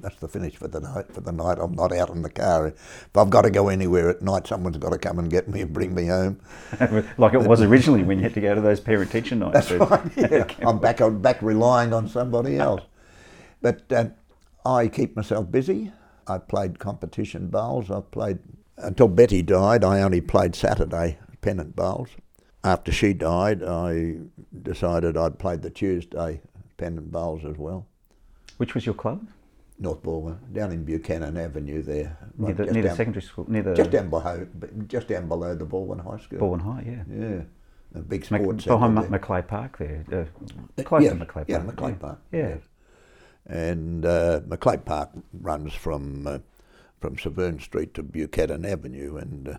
that's 0.01 0.17
the 0.17 0.27
finish 0.27 0.55
for 0.55 0.67
the 0.67 0.79
night. 0.79 1.11
For 1.13 1.21
the 1.21 1.31
night, 1.31 1.57
I'm 1.59 1.73
not 1.73 1.91
out 1.93 2.09
in 2.09 2.21
the 2.21 2.29
car. 2.29 2.67
If 2.67 3.17
I've 3.17 3.29
got 3.29 3.43
to 3.43 3.49
go 3.49 3.69
anywhere 3.69 4.09
at 4.09 4.21
night, 4.21 4.47
someone's 4.47 4.77
got 4.77 4.91
to 4.91 4.97
come 4.97 5.19
and 5.19 5.29
get 5.29 5.47
me 5.47 5.61
and 5.61 5.71
bring 5.71 5.95
me 5.95 6.07
home. 6.07 6.39
like 7.17 7.33
it 7.33 7.41
was 7.41 7.61
originally 7.61 8.03
when 8.03 8.17
you 8.17 8.23
had 8.23 8.33
to 8.33 8.41
go 8.41 8.53
to 8.55 8.61
those 8.61 8.79
parent-teacher 8.79 9.35
nights. 9.35 9.69
That's 9.69 9.71
right. 9.71 10.11
Yeah. 10.17 10.47
I'm 10.67 10.79
back. 10.79 10.99
I'm 10.99 11.21
back 11.21 11.41
relying 11.41 11.93
on 11.93 12.07
somebody 12.09 12.57
else. 12.57 12.81
But 13.61 13.91
uh, 13.91 14.09
I 14.65 14.87
keep 14.87 15.15
myself 15.15 15.49
busy. 15.49 15.91
I 16.27 16.37
played 16.39 16.79
competition 16.79 17.47
bowls. 17.47 17.89
I've 17.89 18.11
played 18.11 18.39
until 18.77 19.07
Betty 19.07 19.41
died. 19.41 19.83
I 19.83 20.01
only 20.01 20.21
played 20.21 20.55
Saturday 20.55 21.17
pennant 21.41 21.75
bowls. 21.75 22.09
After 22.63 22.91
she 22.91 23.13
died, 23.13 23.63
I 23.63 24.15
decided 24.63 25.15
I'd 25.15 25.37
play 25.37 25.55
the 25.55 25.69
Tuesday 25.69 26.41
pennant 26.77 27.11
bowls 27.11 27.45
as 27.45 27.57
well. 27.57 27.85
Which 28.57 28.73
was 28.73 28.85
your 28.85 28.95
club? 28.95 29.27
North 29.78 30.01
Balwyn, 30.01 30.38
down 30.53 30.71
in 30.71 30.86
Buchanan 30.86 31.38
Avenue 31.38 31.82
there. 31.82 32.17
Near 32.38 32.53
the, 32.53 32.65
near 32.65 32.84
the 32.84 32.95
secondary 32.95 33.21
school? 33.21 33.45
Near 33.49 33.63
the 33.63 33.73
just, 33.73 33.91
down 33.91 34.09
below, 34.09 34.47
just 34.88 35.07
down 35.07 35.28
below 35.28 35.53
the 35.55 35.65
Balwyn 35.65 36.03
High 36.03 36.23
School. 36.23 36.39
Balwyn 36.39 36.61
High, 36.61 36.84
yeah. 36.86 37.03
Yeah. 37.13 37.41
A 37.93 37.99
big 37.99 38.26
sports 38.26 38.65
Mac, 38.65 38.80
Behind 38.80 39.09
Macleay 39.09 39.41
Park 39.41 39.78
there. 39.78 40.30
Uh, 40.78 40.84
close 40.84 41.03
yeah, 41.03 41.09
to 41.09 41.15
Macleay 41.15 41.45
Park. 41.45 41.47
Yeah, 41.47 41.88
yeah. 41.88 41.95
Park. 41.95 42.19
Yeah. 42.32 42.47
yeah. 42.49 42.55
And 43.47 44.05
uh, 44.05 44.41
Macleay 44.47 44.78
Park 44.78 45.11
runs 45.34 45.73
from 45.73 46.28
uh, 46.28 46.39
from 46.99 47.17
Severn 47.17 47.59
Street 47.59 47.93
to 47.93 48.03
Buchanan 48.03 48.65
Avenue 48.65 49.17
and 49.17 49.47
uh, 49.47 49.57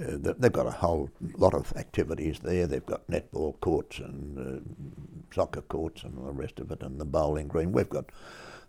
uh, 0.00 0.34
they've 0.38 0.52
got 0.52 0.66
a 0.66 0.72
whole 0.72 1.08
lot 1.38 1.54
of 1.54 1.72
activities 1.76 2.40
there. 2.40 2.66
They've 2.66 2.84
got 2.84 3.06
netball 3.06 3.58
courts 3.60 3.98
and 3.98 4.38
uh, 4.38 5.34
soccer 5.34 5.62
courts 5.62 6.02
and 6.02 6.18
all 6.18 6.26
the 6.26 6.32
rest 6.32 6.58
of 6.60 6.70
it, 6.70 6.82
and 6.82 7.00
the 7.00 7.06
bowling 7.06 7.48
green. 7.48 7.72
We've 7.72 7.88
got 7.88 8.06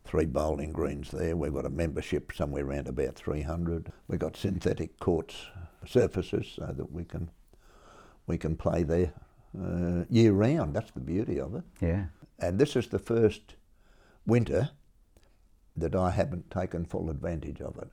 three 0.08 0.26
bowling 0.26 0.72
greens 0.72 1.12
there. 1.12 1.36
We've 1.36 1.54
got 1.54 1.66
a 1.66 1.70
membership 1.70 2.32
somewhere 2.34 2.66
around 2.66 2.88
about 2.88 3.16
300. 3.16 3.92
We've 4.08 4.20
got 4.20 4.38
synthetic 4.38 5.00
courts 5.00 5.36
surfaces 5.86 6.54
so 6.56 6.74
that 6.76 6.92
we 6.92 7.04
can 7.04 7.30
we 8.26 8.38
can 8.38 8.56
play 8.56 8.84
there 8.84 9.14
uh, 9.62 10.04
year 10.10 10.32
round. 10.32 10.76
That's 10.76 10.92
the 10.92 11.00
beauty 11.00 11.40
of 11.40 11.56
it. 11.56 11.64
Yeah. 11.82 12.06
And 12.40 12.60
this 12.60 12.76
is 12.76 12.88
the 12.88 13.00
first 13.00 13.56
winter 14.26 14.70
that 15.76 15.96
I 15.96 16.12
haven't 16.12 16.50
taken 16.52 16.86
full 16.86 17.10
advantage 17.10 17.62
of 17.62 17.78
it. 17.78 17.90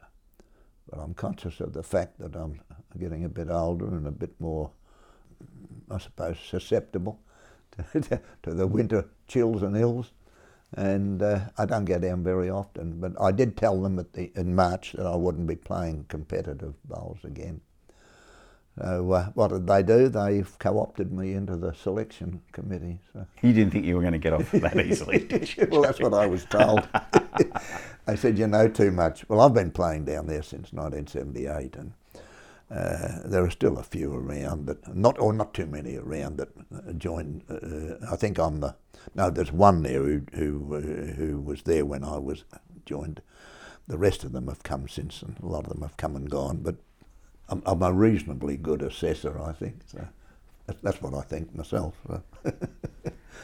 But 0.89 0.99
I'm 0.99 1.15
conscious 1.15 1.61
of 1.61 1.73
the 1.73 1.83
fact 1.83 2.19
that 2.19 2.35
I'm 2.35 2.61
getting 2.99 3.25
a 3.25 3.29
bit 3.29 3.49
older 3.49 3.87
and 3.87 4.07
a 4.07 4.13
bit 4.13 4.39
more, 4.41 4.71
I 5.91 5.99
suppose, 5.99 6.37
susceptible 6.39 7.21
to, 7.93 8.21
to 8.43 8.55
the 8.55 8.67
winter 8.67 9.09
chills 9.29 9.63
and 9.63 9.77
ills 9.77 10.13
and 10.77 11.23
uh, 11.23 11.41
I 11.57 11.67
don't 11.67 11.85
go 11.85 11.99
down 11.99 12.23
very 12.23 12.51
often. 12.51 13.01
But 13.01 13.13
I 13.21 13.33
did 13.33 13.57
tell 13.57 13.81
them 13.81 13.99
at 13.99 14.13
the, 14.13 14.33
in 14.35 14.55
March 14.55 14.93
that 14.93 15.07
I 15.07 15.17
wouldn't 15.17 15.47
be 15.47 15.57
playing 15.57 16.07
competitive 16.09 16.75
bowls 16.85 17.19
again. 17.25 17.61
So 18.79 19.13
uh, 19.13 19.27
what 19.35 19.49
did 19.49 19.69
they 19.69 19.85
do? 19.85 20.09
They 20.09 20.43
co-opted 20.59 21.13
me 21.13 21.35
into 21.35 21.57
the 21.57 21.73
selection 21.75 22.43
committee. 22.51 22.99
So. 23.13 23.25
You 23.41 23.53
didn't 23.53 23.73
think 23.73 23.85
you 23.85 23.95
were 23.95 24.01
going 24.01 24.15
to 24.15 24.19
get 24.19 24.33
off 24.33 24.51
that 24.51 24.77
easily, 24.85 25.19
did 25.21 25.57
you? 25.57 25.69
well, 25.71 25.83
that's 25.83 26.01
what 26.01 26.13
I 26.13 26.27
was 26.27 26.45
told. 26.47 26.89
they 28.07 28.17
said 28.17 28.37
you 28.37 28.49
know 28.49 28.69
too 28.69 28.91
much. 28.91 29.29
Well, 29.29 29.41
I've 29.41 29.55
been 29.55 29.71
playing 29.71 30.07
down 30.07 30.27
there 30.27 30.43
since 30.43 30.73
1978, 30.73 31.77
and 31.77 31.93
uh, 32.71 33.21
there 33.25 33.45
are 33.45 33.51
still 33.51 33.79
a 33.79 33.83
few 33.83 34.13
around 34.13 34.67
that 34.67 34.97
not 34.97 35.19
or 35.19 35.33
not 35.33 35.53
too 35.53 35.67
many 35.67 35.97
around 35.97 36.39
that 36.39 36.99
joined. 36.99 37.45
Uh, 37.49 38.05
I 38.11 38.17
think 38.17 38.39
I'm 38.39 38.61
the 38.61 38.75
no. 39.15 39.31
There's 39.31 39.53
one 39.53 39.83
there 39.83 40.03
who 40.03 40.23
who 40.33 40.75
uh, 40.77 41.15
who 41.15 41.41
was 41.41 41.63
there 41.63 41.85
when 41.85 42.05
I 42.05 42.19
was 42.19 42.45
joined. 42.87 43.21
The 43.87 43.99
rest 43.99 44.25
of 44.25 44.33
them 44.33 44.49
have 44.49 44.63
come 44.63 44.89
since, 44.89 45.21
and 45.23 45.37
a 45.43 45.47
lot 45.47 45.65
of 45.65 45.73
them 45.73 45.83
have 45.83 45.99
come 45.99 46.17
and 46.17 46.31
gone. 46.31 46.59
But 46.63 46.77
I'm, 47.51 47.63
I'm 47.67 47.83
a 47.83 47.93
reasonably 47.93 48.57
good 48.57 48.81
assessor, 48.81 49.39
I 49.39 49.53
think. 49.53 49.83
So 49.87 50.09
that's 50.83 51.03
what 51.03 51.15
I 51.15 51.21
think 51.21 51.55
myself. 51.55 51.95
well, 52.07 52.23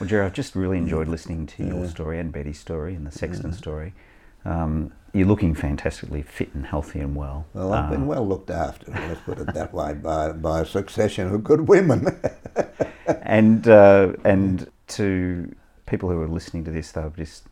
Jerry, 0.06 0.24
I've 0.24 0.32
just 0.32 0.56
really 0.56 0.78
enjoyed 0.78 1.08
listening 1.08 1.46
to 1.46 1.64
your 1.64 1.86
story 1.88 2.18
and 2.18 2.32
Betty's 2.32 2.58
story 2.58 2.94
and 2.94 3.06
the 3.06 3.12
Sexton 3.12 3.50
yeah. 3.50 3.56
story. 3.56 3.94
Um, 4.45 4.93
you're 5.12 5.26
looking 5.26 5.55
fantastically 5.55 6.22
fit 6.22 6.55
and 6.55 6.66
healthy 6.66 7.01
and 7.01 7.16
well. 7.16 7.47
Well, 7.53 7.72
I've 7.72 7.86
uh, 7.86 7.91
been 7.91 8.07
well 8.07 8.26
looked 8.26 8.51
after, 8.51 8.91
let's 8.91 9.20
put 9.22 9.38
it 9.38 9.53
that 9.55 9.74
way, 9.74 9.95
by, 9.95 10.32
by 10.32 10.61
a 10.61 10.64
succession 10.64 11.32
of 11.32 11.43
good 11.43 11.68
women. 11.68 12.20
and 13.22 13.66
uh, 13.66 14.12
and 14.24 14.70
to 14.88 15.55
people 15.86 16.09
who 16.09 16.20
are 16.20 16.28
listening 16.28 16.64
to 16.64 16.70
this, 16.70 16.93
they'll 16.93 17.11
just, 17.11 17.47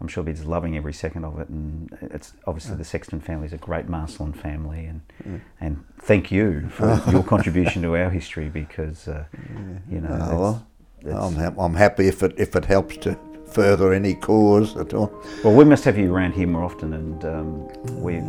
I'm 0.00 0.08
sure 0.08 0.22
they're 0.22 0.34
just 0.34 0.46
loving 0.46 0.76
every 0.76 0.92
second 0.92 1.24
of 1.24 1.38
it. 1.40 1.48
And 1.48 1.96
it's 2.02 2.34
obviously 2.46 2.76
the 2.76 2.84
Sexton 2.84 3.20
family 3.20 3.46
is 3.46 3.54
a 3.54 3.58
great 3.58 3.88
Marcellin 3.88 4.34
family, 4.34 4.84
and 4.84 5.00
mm. 5.26 5.40
and 5.60 5.84
thank 6.00 6.30
you 6.30 6.68
for 6.68 7.02
your 7.10 7.22
contribution 7.22 7.80
to 7.82 7.96
our 7.96 8.10
history 8.10 8.50
because 8.50 9.08
uh, 9.08 9.24
you 9.90 10.00
know. 10.00 10.18
Oh, 10.30 10.64
well, 11.02 11.28
I'm, 11.28 11.36
ha- 11.36 11.54
I'm 11.62 11.74
happy 11.74 12.08
if 12.08 12.22
it 12.22 12.34
if 12.36 12.54
it 12.54 12.66
helps 12.66 12.96
to 12.98 13.18
further 13.50 13.92
any 13.92 14.14
cause 14.14 14.76
at 14.76 14.94
all. 14.94 15.12
Well, 15.42 15.54
we 15.54 15.64
must 15.64 15.84
have 15.84 15.98
you 15.98 16.14
around 16.14 16.32
here 16.32 16.46
more 16.46 16.64
often, 16.64 16.92
and 16.92 17.24
um, 17.24 17.68
we, 18.00 18.20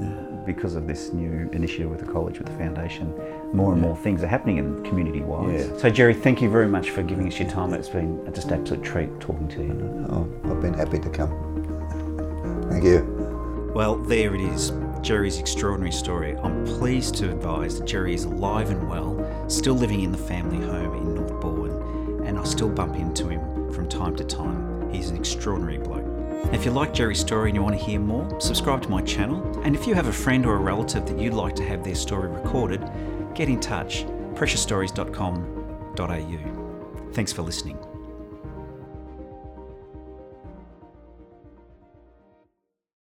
because 0.46 0.76
of 0.76 0.88
this 0.88 1.14
new 1.14 1.50
initiative 1.52 1.90
with 1.90 2.00
the 2.00 2.12
college, 2.12 2.38
with 2.40 2.48
the 2.48 2.58
foundation, 2.58 3.14
more 3.54 3.74
and 3.74 3.82
more 3.82 3.96
things 3.96 4.24
are 4.24 4.28
happening 4.28 4.58
in 4.58 4.84
community 4.84 5.22
wise. 5.22 5.68
Yeah. 5.68 5.78
So, 5.78 5.90
Jerry, 5.90 6.14
thank 6.14 6.42
you 6.42 6.50
very 6.50 6.68
much 6.68 6.92
for 6.92 7.04
giving 7.04 7.28
us 7.28 7.40
your 7.40 7.50
time. 7.50 7.74
It's 7.74 7.90
been 7.90 8.26
just 8.34 8.48
an 8.50 8.62
absolute 8.62 8.84
treat 8.84 9.20
talking 9.20 9.48
to 9.50 9.62
you. 9.62 10.08
Oh, 10.10 10.52
I've 10.52 10.62
been 10.62 10.74
happy 10.74 11.00
to 11.00 11.10
come. 11.10 12.68
Thank 12.70 12.84
you. 12.84 13.72
Well, 13.74 13.98
there 13.98 14.34
it 14.36 14.42
is. 14.42 14.72
Jerry's 15.02 15.40
extraordinary 15.40 15.92
story. 15.92 16.36
I'm 16.38 16.66
pleased 16.66 17.16
to 17.16 17.32
advise 17.32 17.80
that 17.80 17.86
Jerry 17.86 18.14
is 18.14 18.26
alive 18.26 18.70
and 18.70 18.90
well, 18.90 19.50
still 19.50 19.76
living 19.76 20.02
in 20.02 20.12
the 20.12 20.18
family 20.18 20.66
home 20.66 20.96
in 20.96 21.16
North 21.16 21.32
Balwyn, 21.42 22.28
and 22.28 22.38
I 22.38 22.44
still 22.44 22.70
bump 22.70 22.96
into 22.96 23.30
him 23.30 23.72
from 23.72 23.88
time 23.88 24.16
to 24.18 24.24
time. 24.24 24.69
He's 24.92 25.10
an 25.10 25.18
extraordinary 25.18 25.78
bloke. 25.78 26.06
If 26.54 26.66
you 26.66 26.72
like 26.72 26.94
Jerry's 26.94 27.20
story 27.20 27.50
and 27.50 27.56
you 27.56 27.64
want 27.64 27.78
to 27.78 27.84
hear 27.84 28.00
more, 28.00 28.40
subscribe 28.40 28.82
to 28.84 28.90
my 28.90 29.02
channel. 29.02 29.62
And 29.64 29.76
if 29.76 29.86
you 29.86 29.94
have 29.94 30.08
a 30.08 30.14
friend 30.14 30.46
or 30.46 30.56
a 30.56 30.60
relative 30.60 31.06
that 31.08 31.20
you'd 31.20 31.34
like 31.34 31.56
to 31.56 31.68
have 31.68 31.84
their 31.84 31.96
story 31.96 32.30
recorded, 32.30 32.82
get 33.36 33.50
in 33.50 33.60
touch. 33.60 34.06
PreciousStories.com.au. 34.36 37.14
Thanks 37.14 37.34
for 37.34 37.42
listening. 37.42 37.89